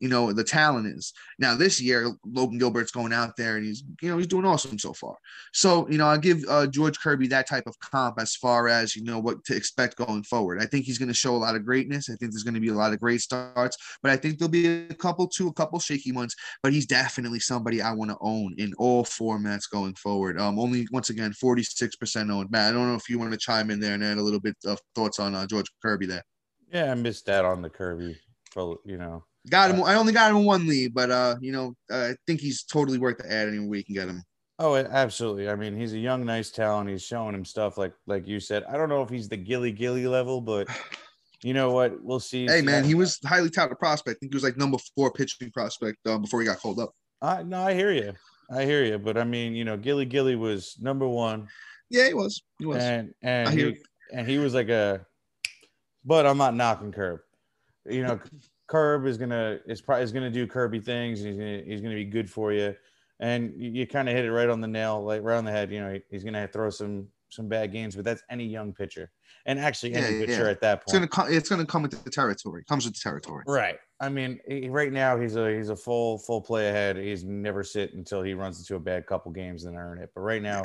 you 0.00 0.08
know, 0.08 0.32
the 0.32 0.44
talent 0.44 0.86
is. 0.86 1.12
Now, 1.38 1.54
this 1.54 1.80
year, 1.80 2.10
Logan 2.24 2.58
Gilbert's 2.58 2.92
going 2.92 3.12
out 3.12 3.36
there 3.36 3.56
and 3.56 3.66
he's, 3.66 3.84
you 4.00 4.08
know, 4.08 4.18
he's 4.18 4.26
doing 4.26 4.46
awesome 4.46 4.78
so 4.78 4.92
far. 4.92 5.03
So, 5.52 5.88
you 5.88 5.98
know, 5.98 6.06
I 6.06 6.18
give 6.18 6.42
uh, 6.48 6.66
George 6.66 6.98
Kirby 6.98 7.28
that 7.28 7.48
type 7.48 7.66
of 7.66 7.78
comp 7.78 8.20
as 8.20 8.34
far 8.34 8.68
as, 8.68 8.96
you 8.96 9.04
know, 9.04 9.18
what 9.18 9.44
to 9.44 9.56
expect 9.56 9.96
going 9.96 10.22
forward. 10.24 10.60
I 10.60 10.66
think 10.66 10.84
he's 10.84 10.98
going 10.98 11.08
to 11.08 11.14
show 11.14 11.34
a 11.34 11.38
lot 11.38 11.56
of 11.56 11.64
greatness. 11.64 12.08
I 12.08 12.16
think 12.16 12.32
there's 12.32 12.42
going 12.42 12.54
to 12.54 12.60
be 12.60 12.68
a 12.68 12.74
lot 12.74 12.92
of 12.92 13.00
great 13.00 13.20
starts, 13.20 13.76
but 14.02 14.10
I 14.10 14.16
think 14.16 14.38
there'll 14.38 14.50
be 14.50 14.66
a 14.66 14.94
couple, 14.94 15.28
two, 15.28 15.48
a 15.48 15.52
couple 15.52 15.78
shaky 15.78 16.12
ones. 16.12 16.34
But 16.62 16.72
he's 16.72 16.86
definitely 16.86 17.40
somebody 17.40 17.82
I 17.82 17.92
want 17.92 18.10
to 18.10 18.16
own 18.20 18.54
in 18.58 18.72
all 18.78 19.04
formats 19.04 19.70
going 19.70 19.94
forward. 19.94 20.40
Um, 20.40 20.58
only 20.58 20.86
once 20.90 21.10
again, 21.10 21.32
46% 21.32 22.30
owned. 22.30 22.50
Matt, 22.50 22.70
I 22.70 22.72
don't 22.72 22.88
know 22.88 22.96
if 22.96 23.08
you 23.08 23.18
want 23.18 23.32
to 23.32 23.38
chime 23.38 23.70
in 23.70 23.80
there 23.80 23.94
and 23.94 24.04
add 24.04 24.18
a 24.18 24.22
little 24.22 24.40
bit 24.40 24.56
of 24.66 24.80
thoughts 24.94 25.18
on 25.18 25.34
uh, 25.34 25.46
George 25.46 25.66
Kirby 25.82 26.06
there. 26.06 26.24
Yeah, 26.72 26.90
I 26.90 26.94
missed 26.94 27.26
that 27.26 27.44
on 27.44 27.62
the 27.62 27.70
Kirby. 27.70 28.16
For 28.50 28.78
you 28.84 28.98
know, 28.98 29.24
got 29.50 29.70
him. 29.70 29.82
Uh, 29.82 29.86
I 29.86 29.94
only 29.94 30.12
got 30.12 30.30
him 30.30 30.38
in 30.38 30.44
one 30.44 30.66
lead, 30.66 30.94
but 30.94 31.10
uh, 31.10 31.36
you 31.40 31.52
know, 31.52 31.74
uh, 31.90 32.10
I 32.10 32.16
think 32.26 32.40
he's 32.40 32.62
totally 32.64 32.98
worth 32.98 33.18
the 33.18 33.30
add 33.30 33.48
anywhere 33.48 33.78
you 33.78 33.84
can 33.84 33.94
get 33.94 34.08
him. 34.08 34.22
Oh, 34.58 34.76
absolutely. 34.76 35.48
I 35.48 35.56
mean, 35.56 35.76
he's 35.76 35.94
a 35.94 35.98
young, 35.98 36.24
nice 36.24 36.50
talent. 36.50 36.88
He's 36.88 37.02
showing 37.02 37.34
him 37.34 37.44
stuff 37.44 37.76
like 37.76 37.92
like 38.06 38.28
you 38.28 38.38
said. 38.38 38.64
I 38.64 38.76
don't 38.76 38.88
know 38.88 39.02
if 39.02 39.10
he's 39.10 39.28
the 39.28 39.36
Gilly 39.36 39.72
Gilly 39.72 40.06
level, 40.06 40.40
but 40.40 40.68
you 41.42 41.54
know 41.54 41.72
what? 41.72 42.02
We'll 42.02 42.20
see. 42.20 42.46
Hey, 42.46 42.62
man, 42.62 42.84
he 42.84 42.94
was 42.94 43.18
highly 43.26 43.50
touted 43.50 43.78
prospect. 43.78 44.16
I 44.16 44.18
think 44.20 44.32
he 44.32 44.36
was 44.36 44.44
like 44.44 44.56
number 44.56 44.78
four 44.94 45.10
pitching 45.12 45.50
prospect 45.50 46.06
um, 46.06 46.22
before 46.22 46.40
he 46.40 46.46
got 46.46 46.58
called 46.58 46.78
up. 46.78 46.92
I 47.20 47.42
no, 47.42 47.62
I 47.62 47.74
hear 47.74 47.90
you. 47.90 48.12
I 48.50 48.64
hear 48.64 48.84
you. 48.84 48.98
But 48.98 49.18
I 49.18 49.24
mean, 49.24 49.54
you 49.54 49.64
know, 49.64 49.76
Gilly 49.76 50.04
Gilly 50.04 50.36
was 50.36 50.76
number 50.80 51.08
one. 51.08 51.48
Yeah, 51.90 52.06
he 52.06 52.14
was. 52.14 52.42
He 52.60 52.66
was. 52.66 52.82
And 52.82 53.12
and 53.22 53.58
he, 53.58 53.76
and 54.12 54.28
he 54.28 54.38
was 54.38 54.54
like 54.54 54.68
a. 54.68 55.04
But 56.04 56.26
I'm 56.26 56.38
not 56.38 56.54
knocking 56.54 56.92
Curb. 56.92 57.20
You 57.86 58.04
know, 58.04 58.20
Curb 58.68 59.06
is 59.06 59.18
gonna 59.18 59.58
is 59.66 59.80
probably 59.80 60.04
is 60.04 60.12
gonna 60.12 60.30
do 60.30 60.46
Kirby 60.46 60.78
things. 60.78 61.20
He's 61.20 61.36
gonna 61.36 61.62
he's 61.66 61.80
gonna 61.80 61.96
be 61.96 62.04
good 62.04 62.30
for 62.30 62.52
you 62.52 62.76
and 63.20 63.52
you, 63.56 63.70
you 63.70 63.86
kind 63.86 64.08
of 64.08 64.14
hit 64.14 64.24
it 64.24 64.32
right 64.32 64.48
on 64.48 64.60
the 64.60 64.68
nail, 64.68 65.02
like 65.02 65.22
right 65.22 65.36
on 65.36 65.44
the 65.44 65.52
head. 65.52 65.70
You 65.70 65.80
know, 65.80 65.98
he's 66.10 66.24
going 66.24 66.34
to 66.34 66.48
throw 66.48 66.70
some 66.70 67.08
some 67.30 67.48
bad 67.48 67.72
games, 67.72 67.96
but 67.96 68.04
that's 68.04 68.22
any 68.30 68.46
young 68.46 68.72
pitcher, 68.72 69.10
and 69.46 69.58
actually 69.58 69.94
any 69.94 70.18
yeah, 70.18 70.26
pitcher 70.26 70.44
yeah. 70.44 70.50
at 70.50 70.60
that 70.60 70.78
point. 70.78 70.84
It's 70.84 70.92
going 70.92 71.02
to 71.02 71.08
come. 71.08 71.26
It's 71.32 71.48
going 71.48 71.60
to 71.60 71.66
come 71.66 71.82
with 71.82 72.04
the 72.04 72.10
territory. 72.10 72.62
It 72.62 72.66
comes 72.66 72.84
with 72.84 72.94
the 72.94 73.00
territory. 73.00 73.44
Right. 73.46 73.78
I 74.00 74.08
mean, 74.08 74.38
he, 74.48 74.68
right 74.68 74.92
now 74.92 75.18
he's 75.18 75.36
a 75.36 75.56
he's 75.56 75.68
a 75.68 75.76
full 75.76 76.18
full 76.18 76.40
play 76.40 76.68
ahead. 76.68 76.96
He's 76.96 77.24
never 77.24 77.62
sit 77.62 77.94
until 77.94 78.22
he 78.22 78.34
runs 78.34 78.58
into 78.58 78.76
a 78.76 78.80
bad 78.80 79.06
couple 79.06 79.32
games 79.32 79.64
and 79.64 79.76
earn 79.76 79.98
it. 79.98 80.10
But 80.14 80.22
right 80.22 80.42
now, 80.42 80.62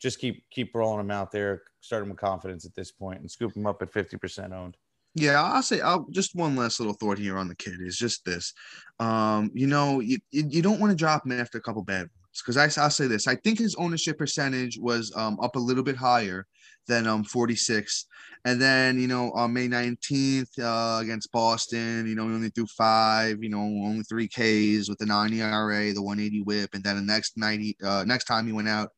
just 0.00 0.18
keep 0.18 0.44
keep 0.50 0.74
rolling 0.74 1.00
him 1.00 1.10
out 1.10 1.30
there. 1.30 1.62
Start 1.80 2.02
him 2.02 2.10
with 2.10 2.18
confidence 2.18 2.64
at 2.64 2.74
this 2.74 2.92
point 2.92 3.20
and 3.20 3.30
scoop 3.30 3.56
him 3.56 3.66
up 3.66 3.82
at 3.82 3.92
fifty 3.92 4.16
percent 4.16 4.52
owned. 4.52 4.76
Yeah, 5.14 5.42
I'll 5.42 5.62
say 5.62 5.80
I'll 5.80 6.06
just 6.10 6.34
one 6.34 6.56
last 6.56 6.80
little 6.80 6.94
thought 6.94 7.18
here 7.18 7.36
on 7.36 7.48
the 7.48 7.54
kid 7.54 7.76
is 7.80 7.96
just 7.98 8.24
this. 8.24 8.54
Um, 8.98 9.50
you 9.54 9.66
know, 9.66 10.00
you, 10.00 10.18
you 10.30 10.62
don't 10.62 10.80
want 10.80 10.90
to 10.90 10.96
drop 10.96 11.26
him 11.26 11.32
after 11.32 11.58
a 11.58 11.60
couple 11.60 11.82
bad 11.82 12.02
ones 12.02 12.42
because 12.44 12.56
I 12.56 12.82
I'll 12.82 12.90
say 12.90 13.06
this. 13.06 13.26
I 13.26 13.36
think 13.36 13.58
his 13.58 13.74
ownership 13.74 14.16
percentage 14.18 14.78
was 14.78 15.12
um 15.16 15.38
up 15.40 15.56
a 15.56 15.60
little 15.60 15.82
bit 15.82 15.96
higher 15.96 16.46
than 16.86 17.06
um 17.06 17.24
46. 17.24 18.06
And 18.44 18.60
then, 18.60 18.98
you 18.98 19.06
know, 19.06 19.30
on 19.32 19.52
May 19.52 19.68
19th 19.68 20.58
uh, 20.58 21.00
against 21.00 21.30
Boston, 21.30 22.06
you 22.08 22.16
know, 22.16 22.26
he 22.26 22.34
only 22.34 22.48
threw 22.48 22.66
five, 22.66 23.40
you 23.40 23.48
know, 23.48 23.60
only 23.60 24.02
three 24.02 24.26
Ks 24.26 24.88
with 24.88 24.98
the 24.98 25.06
nine 25.06 25.32
ERA, 25.32 25.92
the 25.92 26.02
180 26.02 26.42
whip. 26.42 26.70
And 26.74 26.82
then 26.82 26.96
the 26.96 27.02
next 27.02 27.36
90, 27.36 27.76
uh, 27.84 28.04
next 28.04 28.24
time 28.24 28.46
he 28.46 28.52
went 28.52 28.68
out, 28.68 28.90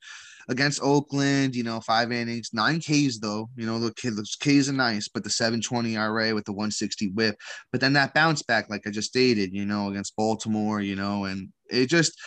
against 0.49 0.83
Oakland, 0.83 1.55
you 1.55 1.63
know, 1.63 1.81
five 1.81 2.13
innings, 2.13 2.51
nine 2.53 2.81
Ks 2.81 3.19
though. 3.19 3.49
You 3.57 3.67
know, 3.67 3.77
look 3.77 3.97
the 3.97 4.27
Ks 4.41 4.69
are 4.69 4.73
nice, 4.73 5.09
but 5.09 5.25
the 5.25 5.31
720 5.31 5.97
RA 5.97 6.35
with 6.35 6.45
the 6.45 6.53
160 6.53 7.09
whip. 7.13 7.37
But 7.73 7.81
then 7.81 7.93
that 7.95 8.15
bounce 8.15 8.43
back, 8.43 8.69
like 8.71 8.87
I 8.87 8.91
just 8.91 9.09
stated, 9.09 9.53
you 9.53 9.65
know, 9.65 9.89
against 9.89 10.17
Baltimore, 10.17 10.81
you 10.81 10.97
know, 10.97 11.25
and 11.25 11.49
it 11.71 11.87
just 11.87 12.19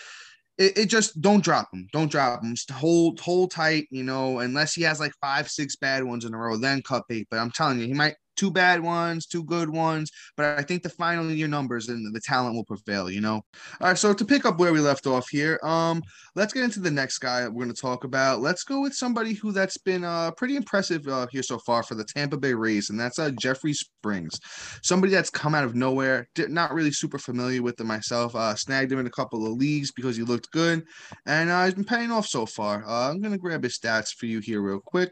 it, 0.58 0.77
it 0.77 0.86
just 0.88 1.21
don't 1.21 1.43
drop 1.43 1.69
him. 1.73 1.88
Don't 1.91 2.12
drop 2.12 2.43
him. 2.43 2.56
Just 2.56 2.71
hold 2.71 3.19
hold 3.19 3.51
tight, 3.51 3.88
you 3.91 4.03
know, 4.03 4.39
unless 4.39 4.73
he 4.73 4.84
has 4.84 4.99
like 4.99 5.13
five, 5.21 5.49
six 5.49 5.75
bad 5.75 6.03
ones 6.03 6.25
in 6.25 6.34
a 6.34 6.38
row, 6.38 6.58
then 6.58 6.82
cut 6.82 7.03
bait. 7.08 7.27
But 7.30 7.39
I'm 7.39 7.51
telling 7.51 7.80
you, 7.80 7.88
he 7.88 7.93
might 7.93 8.15
two 8.38 8.52
bad 8.52 8.82
ones, 8.82 9.26
two 9.26 9.43
good 9.43 9.69
ones. 9.69 10.12
But 10.38 10.58
I 10.58 10.62
think 10.62 10.84
the 10.84 10.89
final 10.89 11.30
year 11.30 11.47
numbers 11.47 11.89
and 11.89 12.15
the 12.15 12.21
talent 12.21 12.56
will 12.56 12.63
prevail, 12.63 13.10
you 13.10 13.21
know? 13.21 13.41
All 13.82 13.88
right. 13.88 13.97
So 13.97 14.13
to 14.13 14.26
pick 14.26 14.45
up 14.45 14.60
where 14.60 14.71
we 14.71 14.80
left 14.80 15.08
off 15.08 15.28
here, 15.30 15.60
um, 15.63 16.02
let's 16.36 16.54
get 16.54 16.63
into 16.63 16.80
the 16.80 16.91
next 16.91 17.17
guy 17.17 17.47
we're 17.47 17.63
going 17.63 17.73
to 17.73 17.82
talk 17.82 18.04
about. 18.04 18.41
Let's 18.41 18.63
go 18.63 18.82
with 18.82 18.93
somebody 18.93 19.34
who 19.34 19.52
that's 19.52 19.78
been 19.78 20.04
uh, 20.04 20.32
pretty 20.32 20.56
impressive 20.56 21.06
uh, 21.08 21.28
here 21.32 21.43
so 21.43 21.58
far 21.60 21.84
for 21.84 21.95
the 21.95 22.06
Tampa 22.06 22.38
Bay 22.38 22.54
Rays, 22.54 22.89
and 22.89 23.00
that's 23.00 23.19
uh, 23.19 23.32
Jeffrey 23.32 23.73
Springs. 23.73 24.39
Somebody 24.84 25.12
that's 25.12 25.30
come 25.30 25.56
out 25.56 25.63
of 25.63 25.76
nowhere, 25.76 26.28
not 26.38 26.73
really 26.73 26.91
super 26.91 27.17
familiar 27.17 27.62
with 27.62 27.80
him 27.80 27.88
myself. 27.88 28.36
Uh, 28.36 28.56
snagged 28.56 28.91
him 28.91 29.00
in 29.00 29.08
a 29.08 29.12
couple 29.12 29.45
of 29.45 29.58
leagues 29.58 29.91
because 29.91 30.15
he 30.15 30.23
looked 30.23 30.52
good, 30.52 30.84
and 31.26 31.50
uh, 31.50 31.65
he's 31.65 31.73
been 31.73 31.84
paying 31.84 32.12
off 32.12 32.28
so 32.28 32.45
far. 32.45 32.86
Uh, 32.88 33.10
I'm 33.10 33.19
going 33.19 33.34
to 33.34 33.39
grab 33.39 33.63
his 33.63 33.78
stats 33.78 34.13
for 34.13 34.28
you 34.28 34.39
here 34.39 34.62
real 34.62 34.80
quick. 34.80 35.12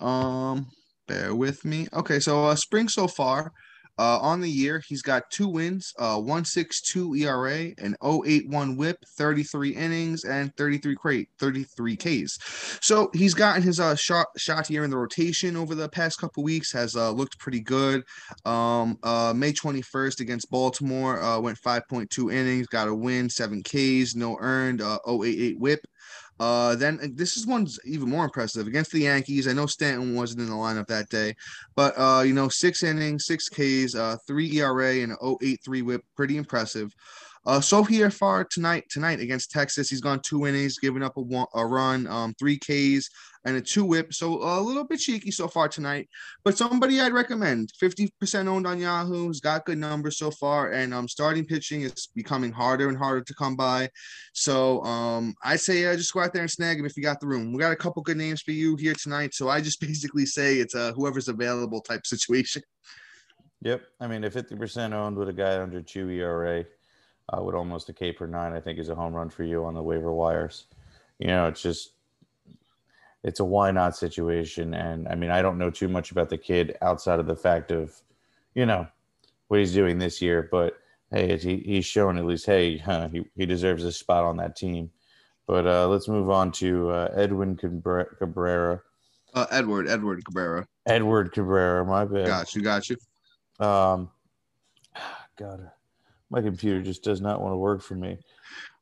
Um, 0.00 0.68
Bear 1.08 1.34
with 1.34 1.64
me. 1.64 1.88
Okay, 1.92 2.20
so 2.20 2.44
uh, 2.44 2.54
spring 2.54 2.88
so 2.88 3.08
far, 3.08 3.52
uh, 3.98 4.18
on 4.20 4.40
the 4.40 4.48
year, 4.48 4.80
he's 4.86 5.02
got 5.02 5.28
two 5.30 5.48
wins, 5.48 5.92
uh, 5.98 6.16
162 6.16 7.16
ERA, 7.16 7.72
an 7.78 7.96
081 8.00 8.76
whip, 8.76 9.04
33 9.16 9.70
innings, 9.70 10.24
and 10.24 10.54
33 10.56 10.94
crate, 10.94 11.28
33 11.40 11.96
Ks. 11.96 12.38
So 12.80 13.10
he's 13.12 13.34
gotten 13.34 13.62
his 13.62 13.80
uh, 13.80 13.96
shot 13.96 14.28
shot 14.36 14.68
here 14.68 14.84
in 14.84 14.90
the 14.90 14.96
rotation 14.96 15.56
over 15.56 15.74
the 15.74 15.88
past 15.88 16.20
couple 16.20 16.44
weeks, 16.44 16.70
has 16.72 16.94
uh, 16.94 17.10
looked 17.10 17.38
pretty 17.40 17.60
good. 17.60 18.04
Um, 18.44 18.98
uh, 19.02 19.32
May 19.34 19.52
21st 19.52 20.20
against 20.20 20.50
Baltimore, 20.50 21.20
uh, 21.20 21.40
went 21.40 21.58
5.2 21.60 22.32
innings, 22.32 22.68
got 22.68 22.86
a 22.86 22.94
win, 22.94 23.28
seven 23.28 23.64
Ks, 23.64 24.14
no 24.14 24.36
earned, 24.38 24.80
uh, 24.80 25.00
088 25.08 25.58
whip. 25.58 25.80
Uh, 26.40 26.76
then 26.76 26.98
this 27.14 27.36
is 27.36 27.46
one's 27.46 27.78
even 27.84 28.08
more 28.08 28.24
impressive 28.24 28.66
against 28.66 28.92
the 28.92 29.00
Yankees. 29.00 29.48
I 29.48 29.52
know 29.52 29.66
Stanton 29.66 30.14
wasn't 30.14 30.42
in 30.42 30.48
the 30.48 30.54
lineup 30.54 30.86
that 30.86 31.08
day, 31.08 31.34
but 31.74 31.94
uh, 31.98 32.22
you 32.22 32.32
know, 32.32 32.48
six 32.48 32.82
innings, 32.82 33.26
six 33.26 33.48
Ks, 33.48 33.94
uh, 33.94 34.16
three 34.26 34.58
ERA, 34.58 34.98
and 35.00 35.16
083 35.22 35.82
WHIP, 35.82 36.04
pretty 36.16 36.36
impressive. 36.36 36.92
Uh, 37.48 37.62
so 37.62 37.82
here 37.82 38.10
far 38.10 38.44
tonight, 38.44 38.84
tonight 38.90 39.20
against 39.20 39.50
Texas, 39.50 39.88
he's 39.88 40.02
gone 40.02 40.20
two 40.20 40.46
innings, 40.46 40.76
giving 40.76 41.02
up 41.02 41.16
a, 41.16 41.20
one, 41.22 41.46
a 41.54 41.64
run, 41.64 42.06
um, 42.06 42.34
three 42.38 42.58
Ks 42.58 43.08
and 43.46 43.56
a 43.56 43.60
two 43.62 43.86
whip. 43.86 44.12
So 44.12 44.42
a 44.42 44.60
little 44.60 44.84
bit 44.84 45.00
cheeky 45.00 45.30
so 45.30 45.48
far 45.48 45.66
tonight, 45.66 46.10
but 46.44 46.58
somebody 46.58 47.00
I'd 47.00 47.14
recommend. 47.14 47.72
50% 47.82 48.48
owned 48.48 48.66
on 48.66 48.78
Yahoo. 48.78 49.28
He's 49.28 49.40
got 49.40 49.64
good 49.64 49.78
numbers 49.78 50.18
so 50.18 50.30
far, 50.30 50.72
and 50.72 50.92
um, 50.92 51.08
starting 51.08 51.46
pitching 51.46 51.80
is 51.80 52.10
becoming 52.14 52.52
harder 52.52 52.90
and 52.90 52.98
harder 52.98 53.22
to 53.22 53.34
come 53.34 53.56
by. 53.56 53.88
So 54.34 54.82
um, 54.84 55.34
I 55.42 55.56
say 55.56 55.86
uh, 55.86 55.96
just 55.96 56.12
go 56.12 56.20
out 56.20 56.34
there 56.34 56.42
and 56.42 56.50
snag 56.50 56.78
him 56.78 56.84
if 56.84 56.98
you 56.98 57.02
got 57.02 57.18
the 57.18 57.28
room. 57.28 57.54
We 57.54 57.60
got 57.60 57.72
a 57.72 57.76
couple 57.76 58.02
good 58.02 58.18
names 58.18 58.42
for 58.42 58.52
you 58.52 58.76
here 58.76 58.94
tonight, 58.94 59.32
so 59.32 59.48
I 59.48 59.62
just 59.62 59.80
basically 59.88 60.26
say 60.26 60.56
it's 60.56 60.74
a 60.74 60.92
whoever's 60.92 61.28
available 61.28 61.80
type 61.80 62.06
situation. 62.06 62.60
Yep, 63.62 63.84
I 64.00 64.06
mean, 64.06 64.22
a 64.22 64.30
50% 64.30 64.92
owned 64.92 65.16
with 65.16 65.30
a 65.30 65.32
guy 65.32 65.60
under 65.60 65.80
two 65.80 66.10
ERA 66.10 66.66
uh, 67.28 67.42
with 67.42 67.54
almost 67.54 67.88
a 67.88 67.92
K 67.92 68.12
per 68.12 68.26
nine, 68.26 68.52
I 68.52 68.60
think 68.60 68.78
is 68.78 68.88
a 68.88 68.94
home 68.94 69.14
run 69.14 69.30
for 69.30 69.44
you 69.44 69.64
on 69.64 69.74
the 69.74 69.82
waiver 69.82 70.12
wires. 70.12 70.66
You 71.18 71.28
know, 71.28 71.46
it's 71.46 71.62
just 71.62 71.92
it's 73.24 73.40
a 73.40 73.44
why 73.44 73.70
not 73.70 73.96
situation. 73.96 74.74
And 74.74 75.08
I 75.08 75.14
mean, 75.14 75.30
I 75.30 75.42
don't 75.42 75.58
know 75.58 75.70
too 75.70 75.88
much 75.88 76.10
about 76.10 76.30
the 76.30 76.38
kid 76.38 76.76
outside 76.82 77.18
of 77.18 77.26
the 77.26 77.36
fact 77.36 77.70
of, 77.70 78.00
you 78.54 78.66
know, 78.66 78.86
what 79.48 79.60
he's 79.60 79.74
doing 79.74 79.98
this 79.98 80.22
year. 80.22 80.48
But 80.50 80.78
hey, 81.10 81.36
he, 81.36 81.56
he's 81.58 81.84
shown 81.84 82.18
at 82.18 82.24
least, 82.24 82.46
hey, 82.46 82.78
huh, 82.78 83.08
he, 83.12 83.24
he 83.36 83.46
deserves 83.46 83.84
a 83.84 83.92
spot 83.92 84.24
on 84.24 84.36
that 84.38 84.56
team. 84.56 84.90
But 85.46 85.66
uh, 85.66 85.88
let's 85.88 86.08
move 86.08 86.28
on 86.28 86.52
to 86.52 86.90
uh, 86.90 87.12
Edwin 87.14 87.56
Cabrera. 87.56 88.82
Uh, 89.34 89.46
Edward, 89.50 89.88
Edward 89.88 90.24
Cabrera. 90.24 90.66
Edward 90.86 91.32
Cabrera, 91.32 91.84
my 91.84 92.04
bad. 92.04 92.26
Got 92.26 92.54
you, 92.54 92.62
got 92.62 92.88
you. 92.88 92.96
Um, 93.58 94.10
God, 95.38 95.70
my 96.30 96.40
computer 96.42 96.82
just 96.82 97.02
does 97.02 97.20
not 97.20 97.40
want 97.40 97.52
to 97.52 97.56
work 97.56 97.82
for 97.82 97.94
me. 97.94 98.18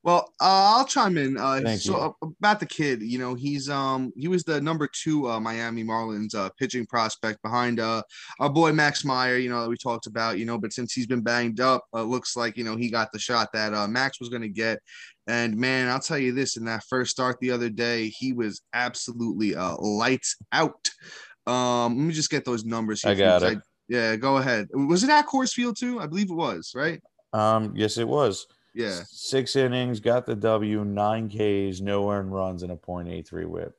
Well, 0.06 0.32
uh, 0.40 0.76
I'll 0.76 0.84
chime 0.84 1.18
in. 1.18 1.36
Uh, 1.36 1.60
Thank 1.64 1.80
so 1.80 1.92
you. 1.92 1.98
uh, 1.98 2.30
about 2.38 2.60
the 2.60 2.66
kid, 2.66 3.02
you 3.02 3.18
know, 3.18 3.34
he's 3.34 3.68
um 3.68 4.12
he 4.16 4.28
was 4.28 4.44
the 4.44 4.60
number 4.60 4.86
two 4.86 5.28
uh, 5.28 5.40
Miami 5.40 5.82
Marlins 5.82 6.32
uh, 6.32 6.48
pitching 6.60 6.86
prospect 6.86 7.42
behind 7.42 7.80
uh 7.80 8.02
our 8.38 8.48
boy 8.48 8.72
Max 8.72 9.04
Meyer, 9.04 9.36
you 9.36 9.50
know, 9.50 9.62
that 9.62 9.68
we 9.68 9.76
talked 9.76 10.06
about, 10.06 10.38
you 10.38 10.44
know, 10.44 10.58
but 10.58 10.72
since 10.72 10.92
he's 10.92 11.08
been 11.08 11.22
banged 11.22 11.58
up, 11.58 11.84
uh, 11.92 12.04
looks 12.04 12.36
like 12.36 12.56
you 12.56 12.62
know 12.62 12.76
he 12.76 12.88
got 12.88 13.10
the 13.10 13.18
shot 13.18 13.48
that 13.52 13.74
uh, 13.74 13.88
Max 13.88 14.20
was 14.20 14.28
going 14.28 14.42
to 14.42 14.48
get. 14.48 14.78
And 15.26 15.56
man, 15.56 15.88
I'll 15.88 15.98
tell 15.98 16.18
you 16.18 16.32
this: 16.32 16.56
in 16.56 16.64
that 16.66 16.84
first 16.88 17.10
start 17.10 17.38
the 17.40 17.50
other 17.50 17.68
day, 17.68 18.08
he 18.08 18.32
was 18.32 18.62
absolutely 18.74 19.56
uh, 19.56 19.74
lights 19.78 20.36
out. 20.52 20.88
Um, 21.48 21.98
let 21.98 22.04
me 22.06 22.14
just 22.14 22.30
get 22.30 22.44
those 22.44 22.64
numbers. 22.64 23.02
Here 23.02 23.10
I 23.10 23.14
got 23.16 23.42
it. 23.42 23.58
yeah, 23.88 24.14
go 24.14 24.36
ahead. 24.36 24.68
Was 24.72 25.02
it 25.02 25.10
at 25.10 25.26
Coors 25.26 25.52
Field 25.52 25.76
too? 25.76 25.98
I 25.98 26.06
believe 26.06 26.30
it 26.30 26.34
was, 26.34 26.74
right? 26.76 27.00
Um, 27.36 27.72
yes, 27.76 27.98
it 27.98 28.08
was. 28.08 28.46
Yeah. 28.74 29.02
Six 29.08 29.56
innings, 29.56 30.00
got 30.00 30.26
the 30.26 30.36
W, 30.36 30.84
nine 30.84 31.28
Ks, 31.28 31.80
no 31.80 32.10
earned 32.10 32.32
runs, 32.32 32.62
and 32.62 32.72
a 32.72 32.76
.83 32.76 33.46
whip. 33.46 33.74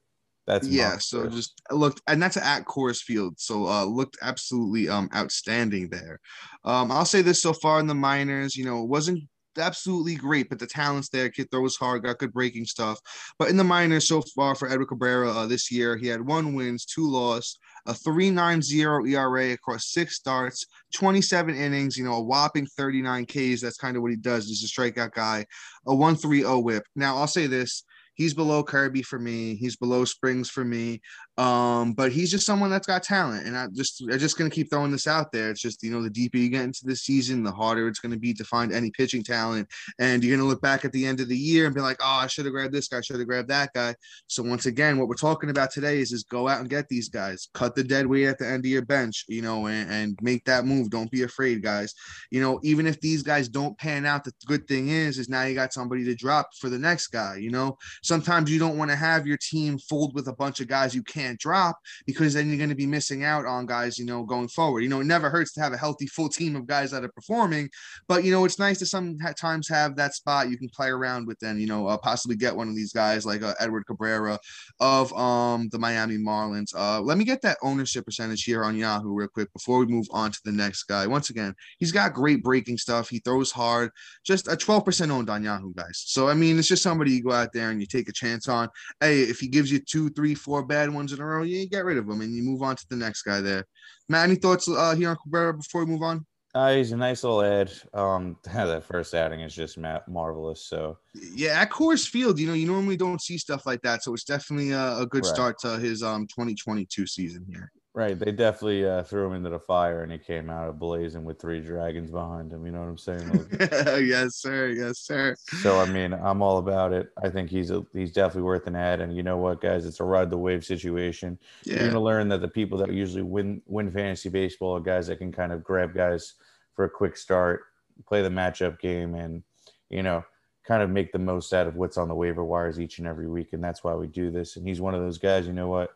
That's 0.47 0.65
yeah 0.65 0.97
so 0.97 1.27
just 1.27 1.61
looked 1.71 2.01
and 2.07 2.23
that's 2.23 2.37
at 2.37 2.63
Coors 2.63 3.01
Field 3.01 3.37
so 3.37 3.67
uh 3.67 3.83
looked 3.83 4.17
absolutely 4.21 4.87
um 4.87 5.09
outstanding 5.13 5.89
there 5.89 6.21
um 6.63 6.89
I'll 6.89 7.03
say 7.03 7.21
this 7.21 7.41
so 7.41 7.51
far 7.51 7.81
in 7.81 7.87
the 7.87 7.93
minors 7.93 8.55
you 8.55 8.63
know 8.63 8.81
it 8.81 8.87
wasn't 8.87 9.23
absolutely 9.57 10.15
great 10.15 10.47
but 10.47 10.57
the 10.57 10.65
talents 10.65 11.09
there 11.09 11.29
kid 11.29 11.51
throws 11.51 11.75
hard 11.75 12.03
got 12.03 12.19
good 12.19 12.31
breaking 12.31 12.63
stuff 12.63 12.97
but 13.37 13.49
in 13.49 13.57
the 13.57 13.63
minors 13.63 14.07
so 14.07 14.21
far 14.37 14.55
for 14.55 14.69
Edward 14.71 14.87
Cabrera 14.87 15.31
uh, 15.31 15.47
this 15.47 15.69
year 15.69 15.97
he 15.97 16.07
had 16.07 16.25
one 16.25 16.55
wins 16.55 16.85
two 16.85 17.09
loss 17.09 17.57
a 17.87 17.93
3.90 17.93 19.13
ERA 19.13 19.53
across 19.53 19.91
six 19.91 20.15
starts 20.15 20.67
27 20.93 21.55
innings 21.55 21.97
you 21.97 22.03
know 22.03 22.15
a 22.15 22.21
whopping 22.21 22.65
39 22.65 23.25
Ks 23.25 23.61
that's 23.61 23.77
kind 23.77 23.95
of 23.95 24.03
what 24.03 24.11
he 24.11 24.17
does 24.17 24.47
he's 24.47 24.63
a 24.63 24.67
strikeout 24.67 25.13
guy 25.13 25.45
a 25.87 25.95
130 25.95 26.61
whip 26.61 26.83
now 26.95 27.17
I'll 27.17 27.27
say 27.27 27.47
this 27.47 27.83
he's 28.17 28.33
below 28.33 28.63
Kirby 28.63 29.03
for 29.03 29.17
me. 29.17 29.55
He's 29.55 29.77
below 29.77 30.03
Springs 30.03 30.49
for 30.49 30.65
me. 30.65 30.99
Um, 31.37 31.93
but 31.93 32.11
he's 32.11 32.31
just 32.31 32.45
someone 32.45 32.69
that's 32.69 32.87
got 32.87 33.03
talent. 33.03 33.45
And 33.45 33.57
I 33.57 33.67
just 33.67 34.01
I'm 34.01 34.17
just 34.17 34.37
gonna 34.37 34.49
keep 34.49 34.69
throwing 34.69 34.91
this 34.91 35.07
out 35.07 35.31
there. 35.31 35.49
It's 35.49 35.61
just 35.61 35.83
you 35.83 35.91
know, 35.91 36.01
the 36.01 36.09
deeper 36.09 36.37
you 36.37 36.49
get 36.49 36.63
into 36.63 36.85
the 36.85 36.95
season, 36.95 37.43
the 37.43 37.51
harder 37.51 37.87
it's 37.87 37.99
gonna 37.99 38.17
be 38.17 38.33
to 38.33 38.43
find 38.43 38.71
any 38.71 38.91
pitching 38.91 39.23
talent. 39.23 39.67
And 39.99 40.23
you're 40.23 40.35
gonna 40.35 40.49
look 40.49 40.61
back 40.61 40.85
at 40.85 40.91
the 40.91 41.05
end 41.05 41.19
of 41.19 41.29
the 41.29 41.37
year 41.37 41.65
and 41.65 41.75
be 41.75 41.81
like, 41.81 41.97
oh, 42.01 42.19
I 42.21 42.27
should 42.27 42.45
have 42.45 42.53
grabbed 42.53 42.73
this 42.73 42.87
guy, 42.87 43.01
should 43.01 43.19
have 43.19 43.27
grabbed 43.27 43.49
that 43.49 43.71
guy. 43.73 43.95
So 44.27 44.43
once 44.43 44.65
again, 44.65 44.97
what 44.97 45.07
we're 45.07 45.15
talking 45.15 45.49
about 45.49 45.71
today 45.71 45.99
is 45.99 46.11
is 46.11 46.23
go 46.23 46.47
out 46.47 46.59
and 46.59 46.69
get 46.69 46.89
these 46.89 47.09
guys, 47.09 47.49
cut 47.53 47.75
the 47.75 47.83
dead 47.83 48.07
weight 48.07 48.27
at 48.27 48.39
the 48.39 48.47
end 48.47 48.65
of 48.65 48.71
your 48.71 48.85
bench, 48.85 49.25
you 49.27 49.41
know, 49.41 49.67
and, 49.67 49.91
and 49.91 50.19
make 50.21 50.43
that 50.45 50.65
move. 50.65 50.89
Don't 50.89 51.11
be 51.11 51.23
afraid, 51.23 51.61
guys. 51.61 51.93
You 52.31 52.41
know, 52.41 52.59
even 52.63 52.87
if 52.87 52.99
these 53.01 53.23
guys 53.23 53.47
don't 53.47 53.77
pan 53.77 54.05
out, 54.05 54.23
the 54.23 54.33
good 54.45 54.67
thing 54.67 54.89
is, 54.89 55.17
is 55.17 55.29
now 55.29 55.43
you 55.43 55.55
got 55.55 55.73
somebody 55.73 56.03
to 56.05 56.15
drop 56.15 56.49
for 56.59 56.69
the 56.69 56.79
next 56.79 57.07
guy, 57.07 57.37
you 57.37 57.51
know 57.51 57.77
sometimes 58.03 58.51
you 58.51 58.59
don't 58.59 58.77
want 58.77 58.91
to 58.91 58.95
have 58.95 59.27
your 59.27 59.37
team 59.37 59.77
fooled 59.77 60.13
with 60.13 60.27
a 60.27 60.33
bunch 60.33 60.59
of 60.59 60.67
guys 60.67 60.95
you 60.95 61.03
can't 61.03 61.26
drop 61.35 61.77
because 62.05 62.33
then 62.33 62.47
you're 62.47 62.57
going 62.57 62.69
to 62.69 62.75
be 62.75 62.85
missing 62.85 63.23
out 63.23 63.45
on 63.45 63.65
guys, 63.65 63.97
you 63.97 64.05
know, 64.05 64.23
going 64.23 64.47
forward. 64.47 64.81
You 64.81 64.89
know, 64.89 65.01
it 65.01 65.05
never 65.05 65.29
hurts 65.29 65.53
to 65.53 65.61
have 65.61 65.73
a 65.73 65.77
healthy 65.77 66.07
full 66.07 66.29
team 66.29 66.55
of 66.55 66.67
guys 66.67 66.91
that 66.91 67.03
are 67.03 67.11
performing, 67.11 67.69
but 68.07 68.23
you 68.23 68.31
know, 68.31 68.45
it's 68.45 68.59
nice 68.59 68.79
to 68.79 68.85
sometimes 68.85 69.67
have 69.67 69.95
that 69.95 70.13
spot 70.13 70.49
you 70.49 70.57
can 70.57 70.69
play 70.69 70.89
around 70.89 71.27
with. 71.27 71.39
Then 71.39 71.59
you 71.59 71.67
know, 71.67 71.87
uh, 71.87 71.97
possibly 71.97 72.35
get 72.35 72.55
one 72.55 72.69
of 72.69 72.75
these 72.75 72.93
guys 72.93 73.25
like 73.25 73.43
uh, 73.43 73.53
Edward 73.59 73.85
Cabrera 73.85 74.39
of 74.79 75.13
um 75.13 75.69
the 75.71 75.79
Miami 75.79 76.17
Marlins. 76.17 76.73
Uh, 76.75 77.01
let 77.01 77.17
me 77.17 77.25
get 77.25 77.41
that 77.41 77.57
ownership 77.61 78.05
percentage 78.05 78.43
here 78.43 78.63
on 78.63 78.75
Yahoo 78.75 79.13
real 79.13 79.27
quick 79.27 79.51
before 79.53 79.79
we 79.79 79.85
move 79.85 80.07
on 80.11 80.31
to 80.31 80.39
the 80.45 80.51
next 80.51 80.83
guy. 80.83 81.07
Once 81.07 81.29
again, 81.29 81.53
he's 81.79 81.91
got 81.91 82.13
great 82.13 82.43
breaking 82.43 82.77
stuff. 82.77 83.09
He 83.09 83.19
throws 83.19 83.51
hard. 83.51 83.91
Just 84.23 84.47
a 84.47 84.55
12% 84.55 85.09
owned 85.09 85.29
on 85.29 85.43
Yahoo, 85.43 85.73
guys. 85.73 86.03
So 86.05 86.27
I 86.27 86.33
mean, 86.33 86.57
it's 86.57 86.67
just 86.67 86.83
somebody 86.83 87.11
you 87.11 87.23
go 87.23 87.31
out 87.31 87.53
there 87.53 87.71
and 87.71 87.79
you 87.79 87.87
take 87.87 88.09
a 88.09 88.13
chance 88.13 88.47
on. 88.47 88.69
Hey, 88.99 89.21
if 89.21 89.39
he 89.39 89.47
gives 89.47 89.71
you 89.71 89.79
two, 89.79 90.09
three, 90.09 90.35
four 90.35 90.65
bad 90.65 90.93
ones 90.93 91.13
in 91.17 91.23
a 91.23 91.25
row, 91.25 91.43
you 91.43 91.67
get 91.67 91.85
rid 91.85 91.97
of 91.97 92.07
him 92.07 92.21
and 92.21 92.33
you 92.33 92.43
move 92.43 92.61
on 92.61 92.75
to 92.75 92.85
the 92.89 92.95
next 92.95 93.23
guy 93.23 93.41
there. 93.41 93.65
Matt, 94.09 94.29
any 94.29 94.35
thoughts 94.35 94.69
uh, 94.69 94.95
here 94.95 95.09
on 95.09 95.17
Cabrera 95.23 95.53
before 95.53 95.83
we 95.83 95.91
move 95.91 96.03
on? 96.03 96.25
Uh, 96.55 96.73
he's 96.73 96.91
a 96.91 96.97
nice 96.97 97.23
little 97.23 97.43
ad. 97.43 97.71
Um, 97.93 98.37
that 98.43 98.83
first 98.83 99.13
outing 99.13 99.41
is 99.41 99.53
just 99.53 99.77
marvelous. 100.07 100.65
So 100.65 100.97
Yeah, 101.13 101.61
at 101.61 101.69
Coors 101.69 102.07
Field, 102.07 102.39
you 102.39 102.47
know, 102.47 102.53
you 102.53 102.65
normally 102.65 102.97
don't 102.97 103.21
see 103.21 103.37
stuff 103.37 103.65
like 103.65 103.81
that, 103.81 104.03
so 104.03 104.13
it's 104.13 104.23
definitely 104.23 104.71
a, 104.71 104.99
a 104.99 105.05
good 105.05 105.23
Right. 105.23 105.33
start 105.33 105.59
to 105.59 105.77
his 105.77 106.01
um 106.01 106.25
2022 106.27 107.05
season 107.05 107.45
here. 107.49 107.71
Right, 107.97 108.17
they 108.17 108.31
definitely 108.31 108.87
uh, 108.87 109.01
threw 109.01 109.25
him 109.25 109.33
into 109.33 109.49
the 109.49 109.59
fire, 109.59 110.03
and 110.03 110.11
he 110.11 110.19
came 110.19 110.51
out 110.51 110.69
of 110.69 110.77
blazing 110.77 111.23
with 111.23 111.41
three 111.41 111.59
dragons 111.59 112.11
behind 112.11 112.53
him. 112.53 112.63
You 112.63 112.71
know 112.71 112.81
what 112.81 112.89
I'm 112.89 112.97
saying? 112.97 113.27
Like, 113.29 113.71
yes, 114.05 114.35
sir. 114.35 114.67
Yes, 114.67 114.99
sir. 114.99 115.35
so 115.63 115.79
I 115.79 115.85
mean, 115.87 116.13
I'm 116.13 116.43
all 116.43 116.59
about 116.59 116.93
it. 116.93 117.11
I 117.21 117.29
think 117.29 117.49
he's 117.49 117.71
a, 117.71 117.83
he's 117.93 118.11
definitely 118.11 118.43
worth 118.43 118.67
an 118.67 118.75
ad. 118.75 119.01
And 119.01 119.15
you 119.15 119.23
know 119.23 119.37
what, 119.37 119.61
guys? 119.61 119.85
It's 119.85 119.99
a 119.99 120.03
ride 120.03 120.29
the 120.29 120.37
wave 120.37 120.63
situation. 120.63 121.39
You're 121.63 121.79
gonna 121.79 121.99
learn 121.99 122.27
that 122.29 122.41
the 122.41 122.47
people 122.47 122.77
that 122.77 122.93
usually 122.93 123.23
win 123.23 123.63
win 123.65 123.91
fantasy 123.91 124.29
baseball 124.29 124.77
are 124.77 124.81
guys 124.81 125.07
that 125.07 125.17
can 125.17 125.31
kind 125.31 125.51
of 125.51 125.63
grab 125.63 125.95
guys 125.95 126.35
for 126.75 126.85
a 126.85 126.89
quick 126.89 127.17
start, 127.17 127.63
play 128.05 128.21
the 128.21 128.29
matchup 128.29 128.79
game, 128.79 129.15
and 129.15 129.41
you 129.89 130.03
know, 130.03 130.23
kind 130.67 130.83
of 130.83 130.91
make 130.91 131.11
the 131.11 131.19
most 131.19 131.51
out 131.51 131.65
of 131.65 131.75
what's 131.75 131.97
on 131.97 132.09
the 132.09 132.15
waiver 132.15 132.43
wires 132.43 132.79
each 132.79 132.99
and 132.99 133.07
every 133.07 133.27
week. 133.27 133.53
And 133.53 133.63
that's 133.63 133.83
why 133.83 133.95
we 133.95 134.05
do 134.05 134.29
this. 134.29 134.55
And 134.55 134.67
he's 134.67 134.81
one 134.81 134.93
of 134.93 135.01
those 135.01 135.17
guys. 135.17 135.47
You 135.47 135.53
know 135.53 135.69
what? 135.69 135.95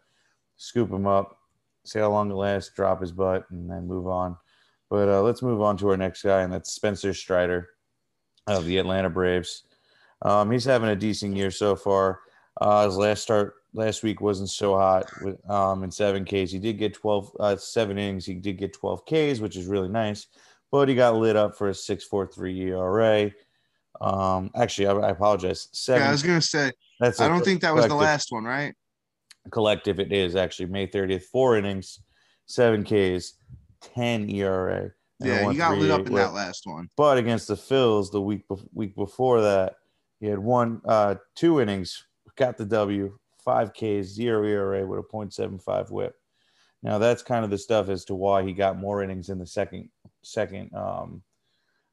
Scoop 0.57 0.91
him 0.91 1.05
up, 1.05 1.40
see 1.85 1.99
how 1.99 2.09
long 2.09 2.29
it 2.31 2.35
lasts, 2.35 2.73
drop 2.75 3.01
his 3.01 3.11
butt, 3.11 3.45
and 3.51 3.69
then 3.69 3.87
move 3.87 4.07
on. 4.07 4.37
But 4.89 5.07
uh, 5.07 5.21
let's 5.21 5.41
move 5.41 5.61
on 5.61 5.77
to 5.77 5.89
our 5.89 5.97
next 5.97 6.23
guy, 6.23 6.41
and 6.41 6.51
that's 6.51 6.73
Spencer 6.73 7.13
Strider 7.13 7.69
of 8.47 8.65
the 8.65 8.77
Atlanta 8.77 9.09
Braves. 9.09 9.63
Um, 10.21 10.51
he's 10.51 10.65
having 10.65 10.89
a 10.89 10.95
decent 10.95 11.35
year 11.35 11.51
so 11.51 11.75
far. 11.75 12.19
Uh, 12.59 12.85
his 12.85 12.97
last 12.97 13.23
start 13.23 13.55
last 13.73 14.03
week 14.03 14.21
wasn't 14.21 14.49
so 14.49 14.75
hot 14.77 15.09
with 15.21 15.49
um, 15.49 15.83
in 15.83 15.91
seven 15.91 16.25
Ks. 16.25 16.51
He 16.51 16.59
did 16.59 16.77
get 16.77 16.93
12, 16.93 17.31
uh, 17.39 17.55
seven 17.55 17.97
innings. 17.97 18.25
He 18.25 18.35
did 18.35 18.57
get 18.57 18.73
12 18.73 19.05
Ks, 19.05 19.39
which 19.39 19.55
is 19.55 19.65
really 19.65 19.89
nice. 19.89 20.27
But 20.71 20.89
he 20.89 20.95
got 20.95 21.15
lit 21.15 21.35
up 21.35 21.57
for 21.57 21.69
a 21.69 21.73
6.43 21.73 22.67
ERA. 22.67 23.31
Um, 23.99 24.51
actually, 24.55 24.87
I, 24.87 24.93
I 24.93 25.09
apologize. 25.09 25.69
Seven. 25.71 26.01
Yeah, 26.01 26.09
I 26.09 26.11
was 26.11 26.23
gonna 26.23 26.41
say 26.41 26.71
that's 26.99 27.19
I 27.19 27.27
don't 27.27 27.43
think 27.43 27.61
that 27.61 27.73
was 27.75 27.87
the 27.87 27.95
last 27.95 28.31
one, 28.31 28.43
right? 28.43 28.73
Collective. 29.49 29.99
It 29.99 30.11
is 30.11 30.35
actually 30.35 30.67
May 30.67 30.87
30th. 30.87 31.23
Four 31.23 31.57
innings, 31.57 31.99
seven 32.45 32.83
Ks, 32.83 33.33
10 33.81 34.29
ERA. 34.29 34.91
Yeah, 35.19 35.51
he 35.51 35.57
got 35.57 35.77
lit 35.77 35.91
up 35.91 36.07
in 36.07 36.13
that 36.15 36.33
last 36.33 36.65
one. 36.65 36.89
But 36.97 37.17
against 37.17 37.47
the 37.47 37.55
Phils 37.55 38.11
the 38.11 38.21
week 38.21 38.47
bef- 38.47 38.67
week 38.73 38.95
before 38.95 39.41
that, 39.41 39.75
he 40.19 40.27
had 40.27 40.39
one 40.39 40.81
uh 40.85 41.15
two 41.35 41.61
innings, 41.61 42.03
got 42.35 42.57
the 42.57 42.65
W, 42.65 43.17
five 43.43 43.71
Ks, 43.73 44.07
zero 44.07 44.43
ERA 44.45 44.85
with 44.85 44.99
a 44.99 45.03
.75 45.03 45.91
whip. 45.91 46.15
Now 46.81 46.97
that's 46.97 47.21
kind 47.21 47.45
of 47.45 47.51
the 47.51 47.57
stuff 47.59 47.89
as 47.89 48.05
to 48.05 48.15
why 48.15 48.43
he 48.43 48.53
got 48.53 48.79
more 48.79 49.03
innings 49.03 49.29
in 49.29 49.37
the 49.37 49.45
second 49.45 49.89
second 50.23 50.73
um 50.73 51.21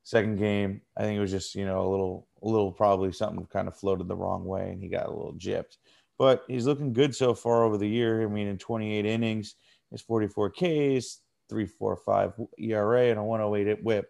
second 0.04 0.36
game. 0.36 0.80
I 0.96 1.02
think 1.02 1.18
it 1.18 1.20
was 1.20 1.30
just, 1.30 1.54
you 1.54 1.66
know, 1.66 1.86
a 1.86 1.90
little 1.90 2.28
a 2.42 2.48
little 2.48 2.72
probably 2.72 3.12
something 3.12 3.46
kind 3.52 3.68
of 3.68 3.76
floated 3.76 4.08
the 4.08 4.16
wrong 4.16 4.44
way 4.44 4.70
and 4.70 4.80
he 4.80 4.88
got 4.88 5.06
a 5.06 5.10
little 5.10 5.34
gypped. 5.34 5.76
But 6.18 6.44
he's 6.48 6.66
looking 6.66 6.92
good 6.92 7.14
so 7.14 7.32
far 7.32 7.64
over 7.64 7.78
the 7.78 7.88
year. 7.88 8.22
I 8.22 8.26
mean, 8.26 8.48
in 8.48 8.58
28 8.58 9.06
innings, 9.06 9.54
his 9.90 10.02
44 10.02 10.50
Ks, 10.50 11.20
3.45 11.50 12.48
ERA, 12.58 13.10
and 13.10 13.18
a 13.18 13.22
108 13.22 13.82
whip 13.84 14.08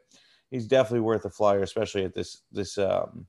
he's 0.50 0.66
definitely 0.66 1.00
worth 1.00 1.24
a 1.24 1.30
flyer, 1.30 1.62
especially 1.62 2.04
at 2.04 2.14
this 2.14 2.42
this 2.52 2.78
um 2.78 3.26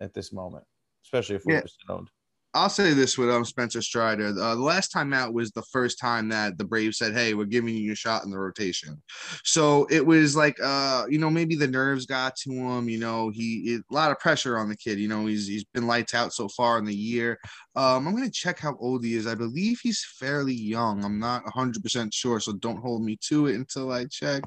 at 0.00 0.14
this 0.14 0.32
moment, 0.32 0.64
especially 1.04 1.36
if 1.36 1.44
we're 1.44 1.62
owned. 1.88 2.08
I'll 2.54 2.70
say 2.70 2.94
this 2.94 3.18
with 3.18 3.30
um 3.30 3.44
Spencer 3.44 3.82
Strider. 3.82 4.28
Uh, 4.28 4.54
the 4.54 4.62
last 4.62 4.88
time 4.92 5.12
out 5.12 5.34
was 5.34 5.50
the 5.50 5.62
first 5.72 5.98
time 5.98 6.28
that 6.28 6.56
the 6.56 6.64
Braves 6.64 6.98
said, 6.98 7.12
"Hey, 7.12 7.34
we're 7.34 7.46
giving 7.46 7.74
you 7.74 7.92
a 7.92 7.96
shot 7.96 8.24
in 8.24 8.30
the 8.30 8.38
rotation." 8.38 9.02
So 9.42 9.86
it 9.90 10.06
was 10.06 10.36
like, 10.36 10.56
uh, 10.62 11.04
you 11.08 11.18
know, 11.18 11.30
maybe 11.30 11.56
the 11.56 11.66
nerves 11.66 12.06
got 12.06 12.36
to 12.36 12.52
him. 12.52 12.88
You 12.88 12.98
know, 12.98 13.30
he 13.30 13.78
a 13.90 13.94
lot 13.94 14.12
of 14.12 14.20
pressure 14.20 14.56
on 14.56 14.68
the 14.68 14.76
kid. 14.76 15.00
You 15.00 15.08
know, 15.08 15.26
he's 15.26 15.48
he's 15.48 15.64
been 15.64 15.88
lights 15.88 16.14
out 16.14 16.32
so 16.32 16.48
far 16.48 16.78
in 16.78 16.84
the 16.84 16.94
year. 16.94 17.38
Um, 17.74 18.06
I'm 18.06 18.14
gonna 18.14 18.30
check 18.30 18.60
how 18.60 18.76
old 18.78 19.04
he 19.04 19.14
is. 19.14 19.26
I 19.26 19.34
believe 19.34 19.80
he's 19.82 20.06
fairly 20.18 20.54
young. 20.54 21.04
I'm 21.04 21.18
not 21.18 21.42
100 21.44 21.82
percent 21.82 22.14
sure, 22.14 22.38
so 22.38 22.52
don't 22.52 22.80
hold 22.80 23.02
me 23.02 23.18
to 23.28 23.48
it 23.48 23.56
until 23.56 23.90
I 23.90 24.06
check. 24.06 24.44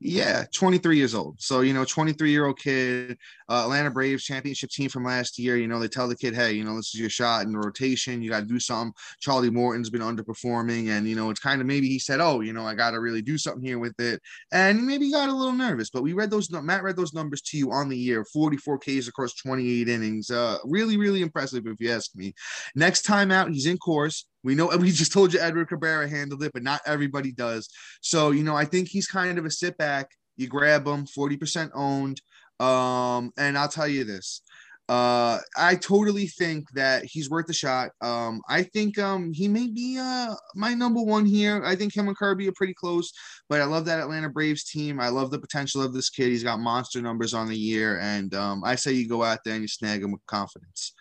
Yeah, 0.00 0.44
23 0.52 0.96
years 0.96 1.14
old. 1.14 1.40
So, 1.40 1.60
you 1.60 1.72
know, 1.72 1.84
23 1.84 2.30
year 2.30 2.46
old 2.46 2.58
kid, 2.58 3.16
uh, 3.48 3.64
Atlanta 3.64 3.90
Braves 3.90 4.24
championship 4.24 4.70
team 4.70 4.88
from 4.90 5.04
last 5.04 5.38
year. 5.38 5.56
You 5.56 5.68
know, 5.68 5.78
they 5.78 5.88
tell 5.88 6.08
the 6.08 6.16
kid, 6.16 6.34
hey, 6.34 6.52
you 6.52 6.64
know, 6.64 6.76
this 6.76 6.94
is 6.94 7.00
your 7.00 7.10
shot 7.10 7.44
in 7.44 7.52
the 7.52 7.58
rotation. 7.58 8.22
You 8.22 8.30
got 8.30 8.40
to 8.40 8.46
do 8.46 8.60
something. 8.60 8.92
Charlie 9.20 9.50
Morton's 9.50 9.90
been 9.90 10.02
underperforming. 10.02 10.88
And, 10.88 11.08
you 11.08 11.16
know, 11.16 11.30
it's 11.30 11.40
kind 11.40 11.60
of 11.60 11.66
maybe 11.66 11.88
he 11.88 11.98
said, 11.98 12.20
oh, 12.20 12.40
you 12.40 12.52
know, 12.52 12.66
I 12.66 12.74
got 12.74 12.92
to 12.92 13.00
really 13.00 13.22
do 13.22 13.38
something 13.38 13.64
here 13.64 13.78
with 13.78 13.98
it. 14.00 14.20
And 14.52 14.86
maybe 14.86 15.10
got 15.10 15.28
a 15.28 15.34
little 15.34 15.52
nervous. 15.52 15.90
But 15.90 16.02
we 16.02 16.12
read 16.12 16.30
those, 16.30 16.50
Matt 16.50 16.82
read 16.82 16.96
those 16.96 17.14
numbers 17.14 17.42
to 17.42 17.58
you 17.58 17.72
on 17.72 17.88
the 17.88 17.96
year 17.96 18.24
44 18.24 18.78
Ks 18.78 19.08
across 19.08 19.34
28 19.34 19.88
innings. 19.88 20.30
Uh, 20.30 20.58
really, 20.64 20.96
really 20.96 21.22
impressive, 21.22 21.66
if 21.66 21.80
you 21.80 21.90
ask 21.90 22.14
me. 22.14 22.34
Next 22.74 23.02
time 23.02 23.30
out, 23.30 23.50
he's 23.50 23.66
in 23.66 23.78
Coors. 23.78 24.24
We 24.44 24.54
know 24.54 24.68
we 24.78 24.92
just 24.92 25.12
told 25.12 25.32
you 25.32 25.40
Edward 25.40 25.68
Cabrera 25.68 26.08
handled 26.08 26.42
it, 26.44 26.52
but 26.52 26.62
not 26.62 26.80
everybody 26.86 27.32
does. 27.32 27.68
So, 28.00 28.30
you 28.30 28.44
know, 28.44 28.54
I 28.54 28.64
think 28.64 28.88
he's 28.88 29.08
kind 29.08 29.38
of 29.38 29.44
a 29.44 29.50
sit 29.50 29.76
back. 29.76 30.10
You 30.36 30.46
grab 30.48 30.86
him, 30.86 31.06
40% 31.06 31.70
owned. 31.74 32.20
Um, 32.60 33.32
and 33.36 33.58
I'll 33.58 33.68
tell 33.68 33.88
you 33.88 34.04
this. 34.04 34.42
Uh, 34.86 35.38
I 35.56 35.76
totally 35.76 36.26
think 36.26 36.70
that 36.72 37.04
he's 37.06 37.30
worth 37.30 37.48
a 37.48 37.54
shot. 37.54 37.92
Um, 38.02 38.42
I 38.50 38.64
think 38.64 38.98
um 38.98 39.32
he 39.32 39.48
may 39.48 39.68
be 39.68 39.98
uh 39.98 40.34
my 40.54 40.74
number 40.74 41.00
one 41.00 41.24
here. 41.24 41.64
I 41.64 41.74
think 41.74 41.96
him 41.96 42.08
and 42.08 42.16
Kirby 42.16 42.48
are 42.48 42.54
pretty 42.54 42.74
close, 42.74 43.10
but 43.48 43.62
I 43.62 43.64
love 43.64 43.86
that 43.86 43.98
Atlanta 43.98 44.28
Braves 44.28 44.64
team. 44.64 45.00
I 45.00 45.08
love 45.08 45.30
the 45.30 45.38
potential 45.38 45.80
of 45.80 45.94
this 45.94 46.10
kid. 46.10 46.28
He's 46.28 46.44
got 46.44 46.60
monster 46.60 47.00
numbers 47.00 47.32
on 47.32 47.48
the 47.48 47.56
year, 47.56 47.98
and 48.00 48.34
um, 48.34 48.62
I 48.62 48.74
say 48.74 48.92
you 48.92 49.08
go 49.08 49.22
out 49.22 49.38
there 49.42 49.54
and 49.54 49.62
you 49.62 49.68
snag 49.68 50.02
him 50.02 50.12
with 50.12 50.26
confidence. 50.26 50.92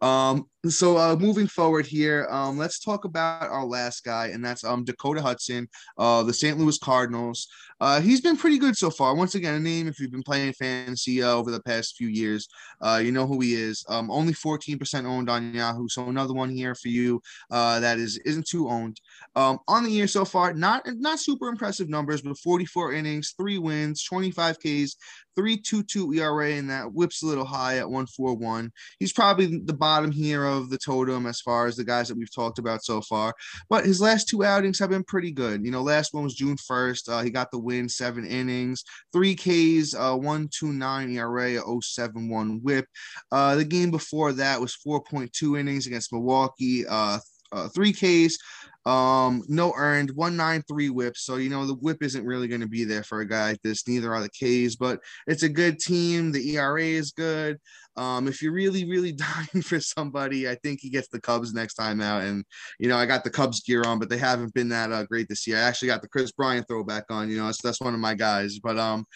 Um, 0.00 0.46
so 0.68 0.96
uh, 0.96 1.16
moving 1.16 1.48
forward 1.48 1.86
here, 1.86 2.28
um, 2.30 2.56
let's 2.56 2.78
talk 2.78 3.04
about 3.04 3.48
our 3.50 3.64
last 3.64 4.04
guy, 4.04 4.28
and 4.28 4.44
that's 4.44 4.62
um 4.62 4.84
Dakota 4.84 5.20
Hudson, 5.20 5.68
uh, 5.98 6.22
the 6.22 6.32
St. 6.32 6.58
Louis 6.58 6.78
Cardinals. 6.78 7.48
Uh, 7.80 8.00
he's 8.00 8.20
been 8.20 8.36
pretty 8.36 8.58
good 8.58 8.76
so 8.76 8.90
far. 8.90 9.16
Once 9.16 9.34
again, 9.34 9.54
a 9.54 9.60
name 9.60 9.88
if 9.88 9.98
you've 9.98 10.12
been 10.12 10.22
playing 10.22 10.52
fantasy 10.52 11.20
uh, 11.20 11.32
over 11.32 11.50
the 11.50 11.62
past 11.62 11.96
few 11.96 12.06
years, 12.06 12.46
uh, 12.80 13.00
you 13.02 13.10
know 13.10 13.26
who 13.26 13.40
he 13.40 13.54
is. 13.54 13.84
Um, 13.88 14.08
only 14.08 14.32
14% 14.32 15.04
owned 15.04 15.28
on 15.28 15.52
Yahoo, 15.52 15.88
so 15.88 16.06
another 16.06 16.32
one 16.32 16.50
here 16.50 16.76
for 16.76 16.88
you 16.88 17.20
uh, 17.50 17.80
that 17.80 17.98
is 17.98 18.18
isn't 18.18 18.46
too 18.46 18.68
owned. 18.68 19.00
Um, 19.34 19.58
on 19.66 19.82
the 19.82 19.90
year 19.90 20.06
so 20.06 20.24
far, 20.24 20.54
not 20.54 20.84
not 20.86 21.18
super 21.18 21.48
impressive 21.48 21.88
numbers, 21.88 22.22
but 22.22 22.38
44 22.38 22.92
innings, 22.92 23.34
three 23.36 23.58
wins, 23.58 24.04
25 24.04 24.58
Ks, 24.60 24.96
3.22 25.36 26.16
ERA, 26.16 26.52
and 26.52 26.70
that 26.70 26.92
whips 26.92 27.22
a 27.22 27.26
little 27.26 27.44
high 27.44 27.78
at 27.78 27.86
1.41. 27.86 28.70
He's 28.98 29.12
probably 29.12 29.61
the 29.66 29.72
bottom 29.72 30.10
here 30.10 30.44
of 30.44 30.70
the 30.70 30.78
totem 30.78 31.26
as 31.26 31.40
far 31.40 31.66
as 31.66 31.76
the 31.76 31.84
guys 31.84 32.08
that 32.08 32.16
we've 32.16 32.34
talked 32.34 32.58
about 32.58 32.84
so 32.84 33.00
far. 33.00 33.34
But 33.68 33.84
his 33.84 34.00
last 34.00 34.28
two 34.28 34.44
outings 34.44 34.78
have 34.78 34.90
been 34.90 35.04
pretty 35.04 35.32
good. 35.32 35.64
You 35.64 35.70
know, 35.70 35.82
last 35.82 36.14
one 36.14 36.24
was 36.24 36.34
June 36.34 36.56
1st. 36.56 37.08
Uh, 37.08 37.22
he 37.22 37.30
got 37.30 37.50
the 37.50 37.58
win, 37.58 37.88
seven 37.88 38.26
innings, 38.26 38.84
three 39.12 39.34
Ks, 39.34 39.94
uh, 39.94 40.16
1.29 40.16 41.14
ERA, 41.14 41.62
0.71 41.62 42.60
WHIP. 42.62 42.86
Uh, 43.30 43.56
the 43.56 43.64
game 43.64 43.90
before 43.90 44.32
that 44.32 44.60
was 44.60 44.76
4.2 44.86 45.58
innings 45.58 45.86
against 45.86 46.12
Milwaukee. 46.12 46.86
Uh, 46.86 47.18
uh, 47.52 47.68
three 47.68 47.92
Ks, 47.92 48.36
um, 48.84 49.42
no 49.48 49.72
earned, 49.76 50.10
193 50.10 50.90
whip. 50.90 51.16
So, 51.16 51.36
you 51.36 51.48
know, 51.48 51.66
the 51.66 51.74
whip 51.74 52.02
isn't 52.02 52.24
really 52.24 52.48
going 52.48 52.60
to 52.60 52.68
be 52.68 52.84
there 52.84 53.02
for 53.02 53.20
a 53.20 53.28
guy 53.28 53.50
like 53.50 53.62
this. 53.62 53.86
Neither 53.86 54.12
are 54.12 54.22
the 54.22 54.28
Ks, 54.28 54.76
but 54.76 55.00
it's 55.26 55.44
a 55.44 55.48
good 55.48 55.78
team. 55.78 56.32
The 56.32 56.56
ERA 56.56 56.82
is 56.82 57.12
good. 57.12 57.58
Um, 57.96 58.26
if 58.26 58.42
you're 58.42 58.52
really, 58.52 58.84
really 58.84 59.12
dying 59.52 59.62
for 59.62 59.78
somebody, 59.78 60.48
I 60.48 60.56
think 60.56 60.80
he 60.80 60.90
gets 60.90 61.08
the 61.08 61.20
Cubs 61.20 61.54
next 61.54 61.74
time 61.74 62.00
out. 62.00 62.22
And, 62.22 62.44
you 62.78 62.88
know, 62.88 62.96
I 62.96 63.06
got 63.06 63.24
the 63.24 63.30
Cubs 63.30 63.60
gear 63.60 63.82
on, 63.86 63.98
but 63.98 64.08
they 64.08 64.18
haven't 64.18 64.54
been 64.54 64.68
that 64.70 64.90
uh, 64.90 65.04
great 65.04 65.28
this 65.28 65.46
year. 65.46 65.58
I 65.58 65.62
actually 65.62 65.88
got 65.88 66.02
the 66.02 66.08
Kris 66.08 66.32
Bryant 66.32 66.66
throwback 66.66 67.04
on, 67.10 67.30
you 67.30 67.36
know, 67.36 67.46
that's, 67.46 67.62
that's 67.62 67.80
one 67.80 67.94
of 67.94 68.00
my 68.00 68.14
guys. 68.14 68.58
But, 68.58 68.78
um, 68.78 69.06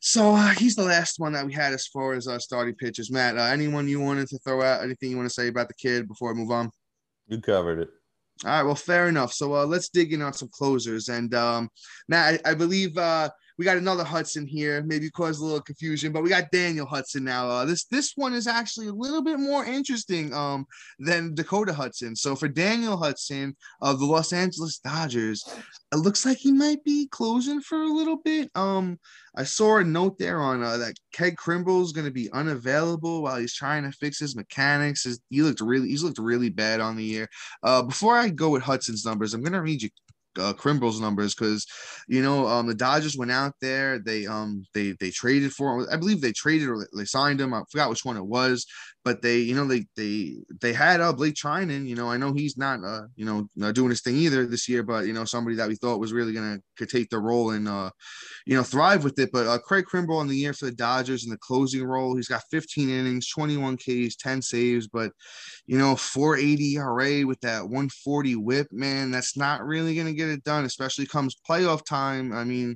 so 0.00 0.34
uh, 0.34 0.50
he's 0.50 0.76
the 0.76 0.84
last 0.84 1.18
one 1.18 1.32
that 1.32 1.44
we 1.44 1.52
had 1.52 1.72
as 1.72 1.86
far 1.88 2.14
as 2.14 2.28
uh, 2.28 2.38
starting 2.38 2.74
pitches. 2.76 3.10
Matt, 3.10 3.36
uh, 3.36 3.42
anyone 3.42 3.88
you 3.88 4.00
wanted 4.00 4.28
to 4.28 4.38
throw 4.38 4.62
out? 4.62 4.82
Anything 4.82 5.10
you 5.10 5.16
want 5.16 5.28
to 5.28 5.34
say 5.34 5.48
about 5.48 5.68
the 5.68 5.74
kid 5.74 6.06
before 6.06 6.30
I 6.30 6.34
move 6.34 6.50
on? 6.50 6.70
You 7.26 7.40
covered 7.40 7.80
it. 7.80 7.88
All 8.44 8.50
right, 8.50 8.62
well, 8.62 8.74
fair 8.74 9.08
enough. 9.08 9.32
So 9.32 9.54
uh, 9.54 9.64
let's 9.64 9.88
dig 9.88 10.12
in 10.12 10.20
on 10.20 10.34
some 10.34 10.48
closers. 10.52 11.08
And 11.08 11.34
um, 11.34 11.70
Matt, 12.08 12.40
I, 12.44 12.50
I 12.50 12.54
believe 12.54 12.96
uh, 12.98 13.30
we 13.58 13.64
got 13.64 13.76
another 13.76 14.04
Hudson 14.04 14.46
here. 14.46 14.82
Maybe 14.82 15.10
caused 15.10 15.40
a 15.40 15.44
little 15.44 15.60
confusion, 15.60 16.12
but 16.12 16.22
we 16.22 16.28
got 16.28 16.50
Daniel 16.50 16.86
Hudson 16.86 17.24
now. 17.24 17.48
Uh, 17.48 17.64
this 17.64 17.84
this 17.84 18.12
one 18.16 18.34
is 18.34 18.46
actually 18.46 18.88
a 18.88 18.92
little 18.92 19.22
bit 19.22 19.38
more 19.38 19.64
interesting 19.64 20.32
um, 20.34 20.66
than 20.98 21.34
Dakota 21.34 21.72
Hudson. 21.72 22.14
So 22.16 22.36
for 22.36 22.48
Daniel 22.48 22.96
Hudson 22.96 23.56
of 23.80 23.98
the 23.98 24.06
Los 24.06 24.32
Angeles 24.32 24.78
Dodgers, 24.78 25.44
it 25.92 25.96
looks 25.96 26.26
like 26.26 26.38
he 26.38 26.52
might 26.52 26.82
be 26.84 27.08
closing 27.10 27.60
for 27.60 27.82
a 27.82 27.92
little 27.92 28.16
bit. 28.16 28.50
Um, 28.54 28.98
I 29.36 29.44
saw 29.44 29.78
a 29.78 29.84
note 29.84 30.18
there 30.18 30.40
on 30.40 30.62
uh, 30.62 30.78
that 30.78 30.94
Craig 31.14 31.36
Kimbrel 31.36 31.82
is 31.82 31.92
going 31.92 32.06
to 32.06 32.12
be 32.12 32.32
unavailable 32.32 33.22
while 33.22 33.36
he's 33.36 33.54
trying 33.54 33.84
to 33.84 33.92
fix 33.92 34.18
his 34.18 34.34
mechanics. 34.34 35.04
His, 35.04 35.20
he 35.28 35.42
looked 35.42 35.60
really, 35.60 35.88
he's 35.88 36.02
looked 36.02 36.18
really 36.18 36.48
bad 36.48 36.80
on 36.80 36.96
the 36.96 37.04
year. 37.04 37.28
Uh, 37.62 37.82
before 37.82 38.16
I 38.16 38.30
go 38.30 38.48
with 38.48 38.62
Hudson's 38.62 39.04
numbers, 39.04 39.34
I'm 39.34 39.42
going 39.42 39.52
to 39.52 39.60
read 39.60 39.82
you 39.82 39.90
uh, 40.38 40.52
numbers 41.00 41.34
because 41.34 41.66
you 42.08 42.22
know 42.22 42.46
um, 42.46 42.66
the 42.66 42.74
Dodgers 42.74 43.16
went 43.16 43.30
out 43.30 43.54
there. 43.60 43.98
They 43.98 44.26
um 44.26 44.64
they 44.74 44.94
they 45.00 45.10
traded 45.10 45.52
for 45.52 45.80
him. 45.80 45.86
I 45.90 45.96
believe 45.96 46.20
they 46.20 46.32
traded 46.32 46.68
or 46.68 46.86
they 46.96 47.04
signed 47.04 47.40
him. 47.40 47.54
I 47.54 47.62
forgot 47.70 47.90
which 47.90 48.04
one 48.04 48.16
it 48.16 48.26
was, 48.26 48.66
but 49.06 49.22
they 49.22 49.38
you 49.38 49.54
know 49.54 49.68
they 49.68 49.86
they 49.96 50.34
they 50.60 50.72
had 50.72 51.00
uh, 51.00 51.12
Blake 51.12 51.36
Treinen. 51.36 51.86
You 51.86 51.94
know 51.94 52.10
I 52.10 52.16
know 52.16 52.32
he's 52.32 52.56
not 52.56 52.82
uh 52.82 53.02
you 53.14 53.24
know 53.24 53.48
not 53.54 53.76
doing 53.76 53.90
his 53.90 54.02
thing 54.02 54.16
either 54.16 54.44
this 54.46 54.68
year, 54.68 54.82
but 54.82 55.06
you 55.06 55.12
know 55.12 55.24
somebody 55.24 55.54
that 55.54 55.68
we 55.68 55.76
thought 55.76 56.00
was 56.00 56.12
really 56.12 56.32
gonna 56.32 56.58
could 56.76 56.88
take 56.88 57.08
the 57.08 57.20
role 57.20 57.50
and 57.52 57.68
uh 57.68 57.88
you 58.46 58.56
know 58.56 58.64
thrive 58.64 59.04
with 59.04 59.16
it. 59.20 59.30
But 59.32 59.46
uh, 59.46 59.58
Craig 59.58 59.84
Kimbrel 59.84 60.22
in 60.22 60.26
the 60.26 60.34
year 60.34 60.52
for 60.52 60.64
the 60.64 60.72
Dodgers 60.72 61.22
in 61.22 61.30
the 61.30 61.38
closing 61.38 61.84
role, 61.84 62.16
he's 62.16 62.26
got 62.26 62.42
15 62.50 62.90
innings, 62.90 63.28
21 63.28 63.76
Ks, 63.76 64.16
10 64.16 64.42
saves, 64.42 64.88
but 64.88 65.12
you 65.68 65.78
know 65.78 65.94
480 65.94 66.74
ERA 66.74 67.24
with 67.24 67.40
that 67.42 67.62
140 67.62 68.34
WHIP. 68.34 68.66
Man, 68.72 69.12
that's 69.12 69.36
not 69.36 69.64
really 69.64 69.94
gonna 69.94 70.14
get 70.14 70.30
it 70.30 70.42
done, 70.42 70.64
especially 70.64 71.06
comes 71.06 71.36
playoff 71.48 71.84
time. 71.84 72.32
I 72.32 72.42
mean, 72.42 72.74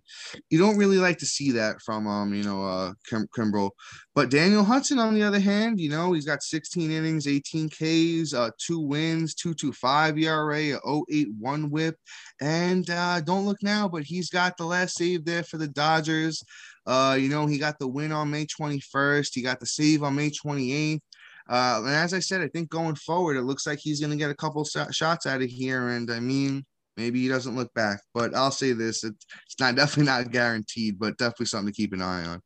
you 0.49 0.61
don't 0.61 0.79
really 0.79 0.99
like 0.99 1.19
to 1.19 1.27
see 1.27 1.51
that 1.53 1.83
from 1.83 2.07
um, 2.07 2.33
you 2.33 2.45
know, 2.45 2.65
uh 2.65 2.93
Kim- 3.09 3.27
Kimbrel. 3.37 3.71
But 4.15 4.31
Daniel 4.31 4.65
Hudson, 4.65 4.99
on 4.99 5.15
the 5.15 5.23
other 5.23 5.39
hand, 5.39 5.81
you 5.81 5.89
know, 5.89 6.13
he's 6.13 6.25
got 6.25 6.43
16 6.43 6.91
innings, 6.91 7.29
18 7.29 7.69
Ks, 7.69 8.35
uh, 8.35 8.51
two 8.59 8.81
wins, 8.81 9.37
2.25 9.37 10.21
ERA, 10.21 10.81
0.81 10.81 11.71
WHIP, 11.71 11.97
and 12.41 12.91
uh, 12.91 13.21
don't 13.21 13.47
look 13.47 13.63
now, 13.63 13.87
but 13.87 14.03
he's 14.03 14.29
got 14.29 14.57
the 14.57 14.65
last 14.65 14.97
save 14.97 15.25
there 15.25 15.45
for 15.45 15.59
the 15.59 15.69
Dodgers. 15.69 16.43
Uh, 16.87 17.17
you 17.21 17.29
know, 17.29 17.47
he 17.47 17.57
got 17.57 17.79
the 17.79 17.87
win 17.87 18.11
on 18.11 18.31
May 18.31 18.47
21st. 18.47 19.29
He 19.33 19.43
got 19.43 19.61
the 19.61 19.67
save 19.67 20.03
on 20.03 20.17
May 20.17 20.31
28th. 20.31 21.01
Uh, 21.49 21.83
and 21.85 21.95
as 21.95 22.13
I 22.13 22.19
said, 22.19 22.41
I 22.41 22.49
think 22.49 22.69
going 22.69 22.97
forward, 22.97 23.37
it 23.37 23.43
looks 23.43 23.67
like 23.67 23.79
he's 23.81 24.01
going 24.01 24.11
to 24.11 24.17
get 24.17 24.31
a 24.31 24.37
couple 24.37 24.65
shots 24.65 25.27
out 25.27 25.43
of 25.43 25.49
here. 25.49 25.89
And 25.89 26.11
I 26.11 26.21
mean, 26.21 26.65
Maybe 26.97 27.23
he 27.23 27.29
doesn't 27.29 27.57
look 27.57 27.73
back, 27.73 28.01
but 28.13 28.35
I'll 28.35 28.51
say 28.51 28.73
this: 28.73 29.05
it's 29.05 29.59
not 29.59 29.75
definitely 29.75 30.05
not 30.05 30.33
guaranteed, 30.33 30.99
but 30.99 31.17
definitely 31.17 31.47
something 31.47 31.73
to 31.73 31.77
keep 31.77 31.95
an 31.95 32.03
eye 32.03 32.27
on. 32.27 32.43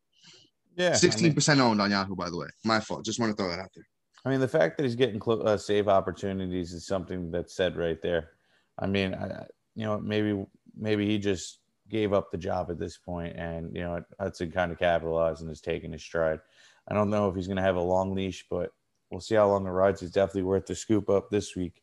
Yeah, 0.77 0.95
sixteen 0.95 1.35
percent 1.35 1.61
owned 1.61 1.81
on 1.81 1.91
Yahoo. 1.91 2.17
By 2.17 2.31
the 2.31 2.37
way, 2.37 2.49
my 2.65 2.81
fault. 2.81 3.05
Just 3.05 3.21
want 3.21 3.31
to 3.31 3.37
throw 3.37 3.51
that 3.51 3.59
out 3.59 3.71
there. 3.75 3.87
I 4.25 4.31
mean, 4.31 4.41
the 4.41 4.49
fact 4.49 4.77
that 4.77 4.85
he's 4.85 4.95
getting 4.95 5.21
clo- 5.21 5.43
uh, 5.43 5.57
save 5.57 5.89
opportunities 5.89 6.73
is 6.73 6.87
something 6.87 7.31
that's 7.31 7.55
said 7.55 7.77
right 7.77 8.01
there. 8.01 8.31
I 8.79 8.87
mean, 8.87 9.15
I, 9.15 9.47
you 9.75 9.85
know, 9.85 10.01
maybe 10.01 10.45
maybe 10.77 11.07
he 11.07 11.19
just 11.19 11.59
gave 11.89 12.13
up 12.13 12.31
the 12.31 12.39
job 12.39 12.71
at 12.71 12.79
this 12.79 12.97
point, 12.97 13.37
and 13.37 13.75
you 13.75 13.83
know, 13.83 14.03
Hudson 14.19 14.51
kind 14.51 14.73
of 14.73 14.79
capitalized 14.79 15.43
and 15.43 15.51
is 15.51 15.61
taking 15.61 15.93
his 15.93 16.03
stride. 16.03 16.41
I 16.89 16.95
don't 16.95 17.11
know 17.11 17.29
if 17.29 17.37
he's 17.37 17.47
going 17.47 17.57
to 17.57 17.63
have 17.63 17.77
a 17.77 17.81
long 17.81 18.15
leash, 18.15 18.47
but 18.51 18.71
we'll 19.11 19.21
see 19.21 19.35
how 19.37 19.49
long 19.49 19.65
the 19.65 19.71
rides. 19.71 20.01
He's 20.01 20.11
definitely 20.11 20.43
worth 20.43 20.67
the 20.67 20.75
scoop 20.75 21.09
up 21.09 21.31
this 21.31 21.55
week, 21.55 21.83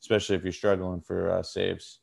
especially 0.00 0.36
if 0.36 0.42
you're 0.42 0.52
struggling 0.52 1.00
for 1.00 1.30
uh, 1.30 1.42
saves. 1.42 2.00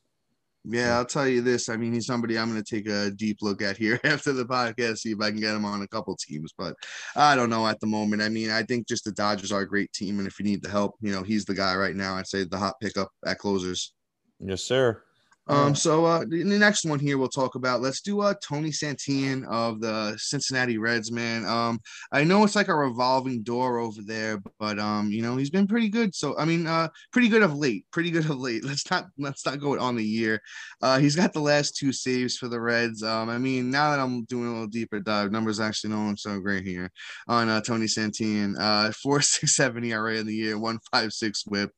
Yeah, 0.64 0.98
I'll 0.98 1.06
tell 1.06 1.26
you 1.26 1.40
this. 1.40 1.68
I 1.68 1.76
mean, 1.76 1.94
he's 1.94 2.06
somebody 2.06 2.38
I'm 2.38 2.50
going 2.50 2.62
to 2.62 2.74
take 2.76 2.86
a 2.86 3.10
deep 3.10 3.38
look 3.40 3.62
at 3.62 3.78
here 3.78 3.98
after 4.04 4.32
the 4.32 4.44
podcast, 4.44 4.98
see 4.98 5.12
if 5.12 5.20
I 5.20 5.30
can 5.30 5.40
get 5.40 5.54
him 5.54 5.64
on 5.64 5.82
a 5.82 5.88
couple 5.88 6.16
teams. 6.16 6.52
But 6.56 6.74
I 7.16 7.34
don't 7.34 7.50
know 7.50 7.66
at 7.66 7.80
the 7.80 7.86
moment. 7.86 8.22
I 8.22 8.28
mean, 8.28 8.50
I 8.50 8.62
think 8.62 8.86
just 8.86 9.04
the 9.04 9.12
Dodgers 9.12 9.52
are 9.52 9.62
a 9.62 9.68
great 9.68 9.92
team, 9.92 10.18
and 10.18 10.28
if 10.28 10.38
you 10.38 10.44
need 10.44 10.62
the 10.62 10.68
help, 10.68 10.96
you 11.00 11.12
know, 11.12 11.22
he's 11.22 11.44
the 11.44 11.54
guy 11.54 11.74
right 11.76 11.96
now. 11.96 12.16
I'd 12.16 12.26
say 12.26 12.44
the 12.44 12.58
hot 12.58 12.74
pickup 12.80 13.10
at 13.26 13.38
closers. 13.38 13.94
Yes, 14.38 14.62
sir. 14.62 15.02
Um, 15.46 15.74
so 15.74 16.04
uh, 16.04 16.24
the 16.28 16.44
next 16.44 16.84
one 16.84 17.00
here 17.00 17.18
we'll 17.18 17.28
talk 17.28 17.56
about. 17.56 17.80
Let's 17.80 18.02
do 18.02 18.20
uh 18.20 18.34
Tony 18.42 18.70
Santillan 18.70 19.44
of 19.48 19.80
the 19.80 20.14
Cincinnati 20.16 20.78
Reds, 20.78 21.10
man. 21.10 21.44
Um, 21.44 21.80
I 22.12 22.22
know 22.22 22.44
it's 22.44 22.54
like 22.54 22.68
a 22.68 22.74
revolving 22.74 23.42
door 23.42 23.78
over 23.78 24.00
there, 24.04 24.40
but 24.60 24.78
um, 24.78 25.10
you 25.10 25.22
know 25.22 25.36
he's 25.36 25.50
been 25.50 25.66
pretty 25.66 25.88
good. 25.88 26.14
So 26.14 26.38
I 26.38 26.44
mean, 26.44 26.66
uh, 26.66 26.88
pretty 27.12 27.28
good 27.28 27.42
of 27.42 27.56
late. 27.56 27.84
Pretty 27.90 28.10
good 28.10 28.28
of 28.30 28.38
late. 28.38 28.64
Let's 28.70 28.88
not 28.90 29.06
let's 29.18 29.44
not 29.44 29.58
go 29.58 29.78
on 29.78 29.96
the 29.96 30.04
year. 30.04 30.40
Uh, 30.82 30.98
he's 30.98 31.16
got 31.16 31.32
the 31.32 31.40
last 31.40 31.76
two 31.76 31.92
saves 31.92 32.36
for 32.36 32.48
the 32.48 32.60
Reds. 32.60 33.02
Um, 33.02 33.28
I 33.28 33.38
mean, 33.38 33.70
now 33.70 33.90
that 33.90 34.00
I'm 34.00 34.24
doing 34.24 34.46
a 34.46 34.52
little 34.52 34.66
deeper 34.68 35.00
dive, 35.00 35.32
numbers 35.32 35.58
actually 35.58 35.90
don't 35.90 36.10
look 36.10 36.18
so 36.18 36.38
great 36.38 36.64
here 36.64 36.90
on 37.26 37.48
uh, 37.48 37.60
Tony 37.60 37.86
Santillan. 37.86 38.54
Uh, 38.58 38.92
four 39.02 39.20
six 39.20 39.56
seven 39.56 39.84
ERA 39.84 40.16
in 40.18 40.26
the 40.26 40.34
year, 40.34 40.58
one 40.58 40.78
five 40.92 41.12
six 41.12 41.44
WHIP, 41.46 41.70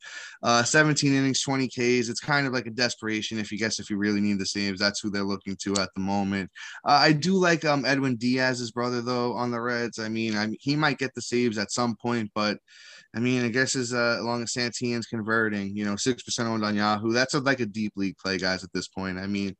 uh, 0.42 0.62
17 0.62 1.14
innings, 1.14 1.42
20 1.42 1.68
Ks. 1.68 2.08
It's 2.08 2.20
kind 2.20 2.46
of 2.46 2.52
like 2.52 2.66
a 2.66 2.70
desperation 2.70 3.38
if 3.38 3.51
you 3.52 3.58
guess 3.58 3.78
if 3.78 3.90
you 3.90 3.96
really 3.96 4.20
need 4.20 4.38
the 4.38 4.46
saves, 4.46 4.80
that's 4.80 5.00
who 5.00 5.10
they're 5.10 5.22
looking 5.22 5.56
to 5.62 5.74
at 5.76 5.90
the 5.94 6.00
moment. 6.00 6.50
Uh, 6.84 6.98
I 7.02 7.12
do 7.12 7.34
like 7.34 7.64
um, 7.64 7.84
Edwin 7.84 8.16
Diaz's 8.16 8.72
brother 8.72 9.02
though 9.02 9.34
on 9.34 9.50
the 9.50 9.60
Reds. 9.60 9.98
I 9.98 10.08
mean, 10.08 10.36
I 10.36 10.48
he 10.60 10.76
might 10.76 10.98
get 10.98 11.14
the 11.14 11.22
saves 11.22 11.58
at 11.58 11.70
some 11.70 11.96
point, 11.96 12.30
but 12.34 12.58
I 13.14 13.20
mean, 13.20 13.44
I 13.44 13.48
guess 13.48 13.76
as 13.76 13.92
uh, 13.92 14.20
long 14.22 14.42
as 14.42 14.52
Santillan's 14.52 15.06
converting, 15.06 15.76
you 15.76 15.84
know, 15.84 15.96
six 15.96 16.22
percent 16.22 16.48
owned 16.48 16.64
on 16.64 16.74
Yahoo, 16.74 17.12
that's 17.12 17.34
a, 17.34 17.40
like 17.40 17.60
a 17.60 17.66
deep 17.66 17.92
league 17.96 18.16
play, 18.18 18.38
guys. 18.38 18.64
At 18.64 18.72
this 18.72 18.88
point, 18.88 19.18
I 19.18 19.26
mean, 19.26 19.54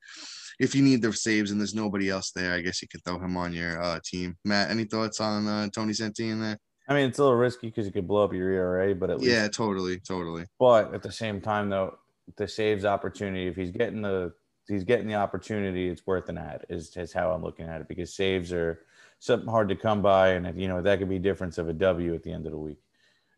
if 0.59 0.75
you 0.75 0.83
need 0.83 1.03
the 1.03 1.13
saves 1.13 1.51
and 1.51 1.61
there's 1.61 1.75
nobody 1.75 2.09
else 2.09 2.31
there, 2.31 2.55
I 2.55 2.61
guess 2.61 2.81
you 2.81 2.89
can 2.89 3.01
throw 3.01 3.19
him 3.19 3.37
on 3.37 3.53
your 3.53 3.83
uh, 3.83 4.01
team. 4.05 4.37
Matt, 4.45 4.71
any 4.71 4.85
thoughts 4.85 5.21
on 5.21 5.47
uh, 5.47 5.69
Tony 5.69 5.93
Santillan 5.93 6.41
there? 6.41 6.59
I 6.89 6.95
mean, 6.95 7.09
it's 7.09 7.19
a 7.19 7.23
little 7.23 7.39
risky 7.39 7.69
because 7.69 7.87
you 7.87 7.93
could 7.93 8.09
blow 8.09 8.25
up 8.25 8.33
your 8.33 8.51
ERA, 8.51 8.95
but 8.95 9.11
at 9.11 9.19
least 9.19 9.31
yeah, 9.31 9.49
totally, 9.49 10.01
totally. 10.01 10.47
But 10.59 10.95
at 10.95 11.03
the 11.03 11.13
same 11.13 11.41
time, 11.41 11.69
though, 11.69 11.97
the 12.37 12.49
saves 12.49 12.85
opportunity, 12.85 13.47
if 13.47 13.57
he's 13.57 13.71
getting 13.71 14.03
the 14.03 14.33
he's 14.69 14.85
getting 14.85 15.09
the 15.09 15.15
opportunity, 15.15 15.89
it's 15.89 16.07
worth 16.07 16.29
an 16.29 16.39
ad. 16.39 16.65
Is 16.69 16.97
is 16.97 17.13
how 17.13 17.31
I'm 17.31 17.43
looking 17.43 17.67
at 17.67 17.81
it 17.81 17.89
because 17.89 18.15
saves 18.15 18.53
are 18.53 18.81
something 19.19 19.49
hard 19.49 19.69
to 19.69 19.77
come 19.77 20.03
by, 20.03 20.31
and 20.31 20.61
you 20.61 20.69
know 20.69 20.83
that 20.83 20.99
could 20.99 21.09
be 21.09 21.19
difference 21.19 21.59
of 21.59 21.69
a 21.69 21.73
W 21.73 22.15
at 22.15 22.23
the 22.23 22.33
end 22.33 22.47
of 22.47 22.53
the 22.53 22.59
week. 22.59 22.81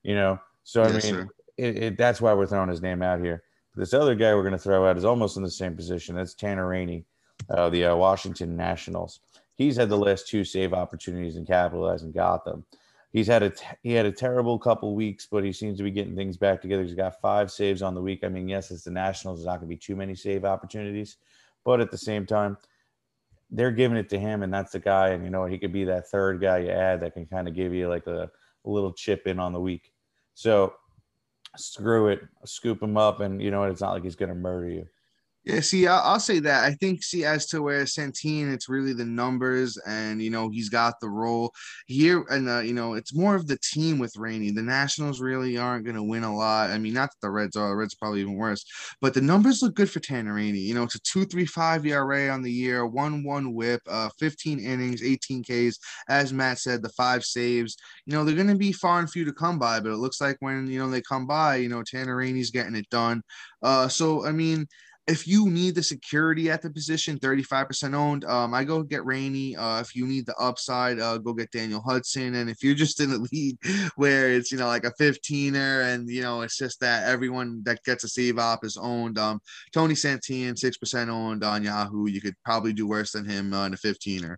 You 0.03 0.15
know, 0.15 0.41
so 0.65 0.83
I 0.83 0.91
yes, 0.91 1.11
mean, 1.11 1.29
it, 1.57 1.83
it, 1.83 1.99
that's 1.99 2.21
why 2.21 2.35
we're 2.35 2.47
throwing 2.47 2.69
his 2.69 2.83
name 2.83 3.03
out 3.03 3.21
here. 3.21 3.43
This 3.77 3.95
other 3.95 4.15
guy 4.15 4.35
we're 4.35 4.43
going 4.43 4.53
to 4.53 4.59
throw 4.59 4.89
out 4.89 4.97
is 4.97 5.05
almost 5.05 5.37
in 5.37 5.43
the 5.43 5.51
same 5.51 5.75
position. 5.75 6.15
That's 6.15 6.35
Tanner 6.35 6.69
Rainey, 6.69 7.05
uh, 7.51 7.71
the 7.71 7.87
uh, 7.87 7.97
Washington 7.97 8.57
Nationals. 8.57 9.21
He's 9.57 9.77
had 9.77 9.89
the 9.89 9.97
last 9.97 10.29
two 10.29 10.45
save 10.45 10.73
opportunities 10.73 11.37
and 11.37 11.47
capitalized 11.47 12.05
and 12.05 12.15
got 12.15 12.45
them 12.45 12.65
he's 13.15 13.29
had 13.29 13.43
a 13.43 13.53
he 13.83 13.93
had 13.93 14.05
a 14.05 14.13
terrible 14.13 14.59
couple 14.59 14.95
weeks, 14.95 15.27
but 15.31 15.43
he 15.43 15.53
seems 15.53 15.79
to 15.79 15.85
be 15.85 15.91
getting 15.91 16.15
things 16.15 16.37
back 16.37 16.61
together. 16.61 16.83
He's 16.83 16.95
got 16.95 17.21
five 17.23 17.51
saves 17.51 17.81
on 17.81 17.95
the 17.95 18.03
week. 18.03 18.25
I 18.25 18.29
mean, 18.29 18.49
yes, 18.49 18.71
it's 18.71 18.85
the 18.85 18.91
Nationals. 18.91 19.39
There's 19.39 19.47
not 19.47 19.61
going 19.61 19.71
to 19.71 19.75
be 19.75 19.79
too 19.79 19.97
many 19.97 20.15
save 20.15 20.45
opportunities, 20.45 21.17
but 21.65 21.81
at 21.81 21.91
the 21.91 21.97
same 21.97 22.27
time, 22.27 22.59
they're 23.51 23.71
giving 23.71 23.97
it 23.97 24.11
to 24.11 24.19
him, 24.19 24.43
and 24.43 24.53
that's 24.53 24.73
the 24.73 24.81
guy. 24.81 25.11
And 25.11 25.25
you 25.25 25.31
know, 25.31 25.47
he 25.47 25.59
could 25.59 25.73
be 25.73 25.85
that 25.85 26.09
third 26.09 26.43
guy 26.43 26.59
you 26.59 26.71
add 26.71 27.01
that 27.01 27.15
can 27.15 27.25
kind 27.25 27.49
of 27.49 27.55
give 27.55 27.73
you 27.73 27.89
like 27.89 28.07
a, 28.07 28.31
a 28.65 28.71
little 28.71 28.93
chip 28.93 29.27
in 29.27 29.39
on 29.39 29.53
the 29.53 29.61
week. 29.61 29.93
So 30.35 30.75
screw 31.57 32.09
it, 32.09 32.21
scoop 32.45 32.83
him 32.83 32.97
up, 32.97 33.21
and 33.21 33.41
you 33.41 33.53
know 33.53 33.61
what? 33.61 33.71
It's 33.71 33.81
not 33.81 33.93
like 33.93 34.03
he's 34.03 34.17
going 34.17 34.31
to 34.31 34.35
murder 34.35 34.69
you. 34.69 34.89
Yeah, 35.45 35.61
see, 35.61 35.87
I'll, 35.87 36.19
say 36.21 36.39
that. 36.39 36.65
I 36.65 36.73
think, 36.73 37.03
see, 37.03 37.27
as 37.27 37.45
to 37.49 37.61
where 37.61 37.85
Santillan, 37.85 38.51
it's 38.55 38.71
really 38.71 38.95
the 38.95 39.05
numbers, 39.05 39.77
and 39.87 40.23
you 40.23 40.31
know, 40.31 40.49
he's 40.49 40.71
got 40.71 40.99
the 41.01 41.11
role 41.11 41.53
here, 41.87 42.25
and 42.31 42.49
uh, 42.49 42.61
you 42.61 42.73
know, 42.73 42.95
it's 42.95 43.15
more 43.15 43.35
of 43.35 43.47
the 43.47 43.59
team 43.59 43.99
with 43.99 44.17
Rainey. 44.17 44.53
The 44.53 44.63
Nationals 44.63 45.21
really 45.21 45.59
aren't 45.59 45.85
going 45.85 45.97
to 45.97 46.03
win 46.03 46.25
a 46.25 46.35
lot. 46.35 46.71
I 46.71 46.79
mean, 46.79 46.95
not 46.95 47.11
that 47.11 47.21
the 47.21 47.31
Reds 47.31 47.57
are. 47.57 47.69
The 47.69 47.77
Reds 47.77 47.93
are 47.93 47.99
probably 48.01 48.23
even 48.23 48.37
worse, 48.37 48.65
but 49.03 49.13
the 49.13 49.21
numbers 49.21 49.61
look 49.61 49.75
good 49.75 49.91
for 49.91 50.01
Tanner 50.01 50.33
Rainey. 50.33 50.61
You 50.61 50.75
know, 50.75 50.85
it's 50.85 50.95
a 50.95 51.01
two 51.01 51.27
three 51.27 51.45
five 51.45 51.85
ERA 51.85 52.31
on 52.31 52.41
the 52.41 52.51
year, 52.51 52.87
one 52.87 53.23
one 53.23 53.53
WHIP, 53.53 53.83
uh, 53.87 54.09
fifteen 54.19 54.59
innings, 54.59 55.03
eighteen 55.03 55.43
Ks. 55.45 55.79
As 56.09 56.33
Matt 56.33 56.59
said, 56.59 56.81
the 56.81 56.89
five 56.91 57.23
saves. 57.23 57.77
You 58.07 58.15
know, 58.15 58.25
they're 58.25 58.35
going 58.35 58.49
to 58.49 58.55
be 58.55 58.73
far 58.73 58.99
and 58.99 59.11
few 59.11 59.27
to 59.27 59.33
come 59.33 59.59
by, 59.59 59.81
but 59.81 59.93
it 59.93 59.99
looks 59.99 60.23
like 60.23 60.39
when 60.41 60.69
you 60.69 60.79
know 60.79 60.89
they 60.89 61.03
come 61.03 61.27
by, 61.27 61.57
you 61.57 61.69
know, 61.69 61.83
Tanner 61.83 62.17
Rainey's 62.17 62.51
getting 62.51 62.77
it 62.77 62.89
done. 62.89 63.23
Uh, 63.63 63.89
so 63.89 64.27
I 64.27 64.33
mean 64.33 64.67
if 65.07 65.27
you 65.27 65.51
need 65.51 65.75
the 65.75 65.83
security 65.83 66.51
at 66.51 66.63
the 66.63 66.71
position, 66.71 67.19
35% 67.19 67.95
owned, 67.95 68.25
um, 68.25 68.55
I 68.55 68.65
go 68.65 68.83
get 68.83 69.05
Rainey. 69.05 69.55
Uh, 69.55 69.81
if 69.81 69.95
you 69.95 70.07
need 70.07 70.25
the 70.25 70.35
upside, 70.37 70.99
uh, 70.99 71.19
go 71.19 71.35
get 71.35 71.51
Daniel 71.51 71.83
Hudson. 71.83 72.37
And 72.37 72.49
if 72.49 72.63
you're 72.63 72.75
just 72.75 73.01
in 73.01 73.13
a 73.13 73.17
league 73.33 73.59
where 73.97 74.31
it's, 74.31 74.51
you 74.51 74.57
know, 74.57 74.67
like 74.67 74.85
a 74.85 74.93
15er 74.93 75.93
and, 75.93 76.09
you 76.09 76.23
know, 76.23 76.41
it's 76.41 76.57
just 76.57 76.81
that 76.81 77.07
everyone 77.07 77.63
that 77.65 77.85
gets 77.85 78.05
a 78.05 78.09
save 78.09 78.39
op 78.39 78.65
is 78.65 78.79
owned, 78.79 79.19
um, 79.19 79.41
Tony 79.73 79.95
Santillan, 79.95 80.55
6% 80.55 81.09
owned 81.09 81.45
on 81.45 81.63
Yahoo. 81.63 82.09
You 82.09 82.23
could 82.23 82.37
probably 82.43 82.73
do 82.73 82.89
worse 82.89 83.13
than 83.13 83.29
him 83.29 83.53
uh, 83.53 83.67
in 83.67 83.75
a 83.75 83.77
15er. 83.77 84.37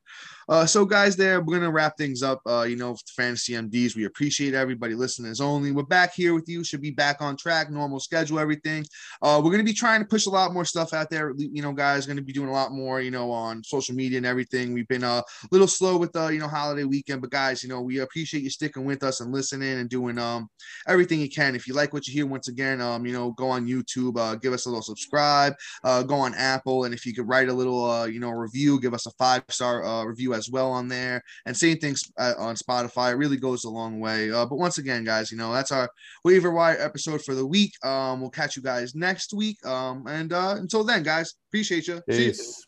Uh, 0.49 0.65
so, 0.65 0.85
guys, 0.85 1.17
there, 1.17 1.41
we're 1.41 1.59
going 1.59 1.63
to 1.63 1.73
wrap 1.73 1.97
things 1.97 2.23
up. 2.23 2.41
Uh, 2.47 2.63
you 2.63 2.77
know, 2.77 2.97
fantasy 3.17 3.55
MDs, 3.55 3.97
we 3.97 4.05
appreciate 4.05 4.55
everybody 4.55 4.95
listening 4.95 5.31
as 5.31 5.41
only. 5.41 5.73
We're 5.73 5.83
back 5.83 6.15
here 6.15 6.35
with 6.35 6.49
you, 6.49 6.63
should 6.63 6.83
be 6.83 6.93
back 6.93 7.21
on 7.21 7.37
track, 7.37 7.71
normal 7.71 7.99
schedule, 7.99 8.39
everything. 8.39 8.85
Uh, 9.23 9.41
we're 9.43 9.51
going 9.51 9.59
to 9.59 9.65
be 9.65 9.73
trying 9.73 10.01
to 10.01 10.07
push 10.07 10.27
a 10.27 10.31
lot 10.31 10.53
more 10.53 10.56
stuff 10.65 10.93
out 10.93 11.11
there. 11.11 11.33
You 11.37 11.63
know, 11.63 11.73
guys, 11.73 12.07
going 12.07 12.17
to 12.17 12.23
be 12.23 12.33
doing 12.33 12.49
a 12.49 12.53
lot 12.53 12.73
more, 12.73 13.01
you 13.01 13.11
know, 13.11 13.31
on 13.31 13.63
social 13.65 13.95
media 13.95 14.19
and 14.19 14.27
everything. 14.27 14.73
We've 14.73 14.89
been 14.89 15.05
uh, 15.05 15.21
a 15.21 15.49
little 15.51 15.67
slow 15.67 15.97
with 15.97 16.13
the, 16.13 16.29
you 16.29 16.39
know, 16.39 16.49
holiday 16.49 16.85
weekend, 16.85 17.21
but 17.21 17.31
guys, 17.31 17.63
you 17.63 17.69
know, 17.69 17.81
we 17.83 18.01
appreciate 18.01 18.43
you 18.43 18.51
sticking 18.51 18.85
with 18.85 19.03
us 19.03 19.21
and 19.21 19.33
listening 19.33 19.79
and 19.79 19.89
doing 19.89 20.19
um 20.19 20.49
everything 20.89 21.21
you 21.21 21.31
can. 21.31 21.55
If 21.55 21.67
you 21.67 21.75
like 21.75 21.93
what 21.93 22.07
you 22.07 22.15
hear, 22.15 22.27
once 22.27 22.49
again, 22.49 22.81
um, 22.81 23.07
you 23.07 23.13
know, 23.13 23.33
go 23.33 23.49
on 23.49 23.67
YouTube, 23.67 24.19
uh, 24.19 24.37
give 24.37 24.53
us 24.53 24.67
a 24.67 24.69
little 24.69 24.83
subscribe, 24.83 25.55
uh, 25.85 26.03
go 26.03 26.17
on 26.17 26.35
Apple, 26.35 26.85
and 26.85 26.95
if 26.95 27.07
you 27.07 27.15
could 27.15 27.29
write 27.29 27.49
a 27.49 27.53
little, 27.53 27.85
uh, 27.85 28.07
you 28.07 28.21
know, 28.21 28.31
review, 28.31 28.81
give 28.81 28.95
us 28.95 29.07
a 29.07 29.11
five 29.13 29.43
star 29.51 29.85
uh, 29.85 30.05
review 30.05 30.35
as 30.35 30.51
well 30.51 30.71
on 30.71 30.89
there, 30.89 31.23
and 31.47 31.57
same 31.57 31.79
things 31.79 32.03
uh, 32.19 32.35
on 32.39 32.55
Spotify. 32.57 33.13
It 33.13 33.17
really 33.17 33.37
goes 33.37 33.65
a 33.65 33.71
long 33.71 34.01
way. 34.01 34.31
Uh, 34.31 34.47
but 34.47 34.57
once 34.57 34.79
again, 34.79 35.05
guys, 35.05 35.31
you 35.31 35.39
know, 35.39 35.53
that's 35.53 35.73
our 35.73 35.89
waiver 36.25 36.51
wire 36.51 36.81
episode 36.81 37.23
for 37.23 37.35
the 37.35 37.47
week. 37.47 37.73
Um, 37.85 38.21
we'll 38.21 38.31
catch 38.31 38.57
you 38.57 38.63
guys 38.63 38.95
next 38.95 39.33
week. 39.33 39.65
Um, 39.67 40.07
and 40.07 40.33
uh, 40.47 40.57
until 40.57 40.85
then, 40.85 41.03
guys, 41.03 41.35
appreciate 41.51 41.89
you. 41.89 42.01
Peace. 42.09 42.65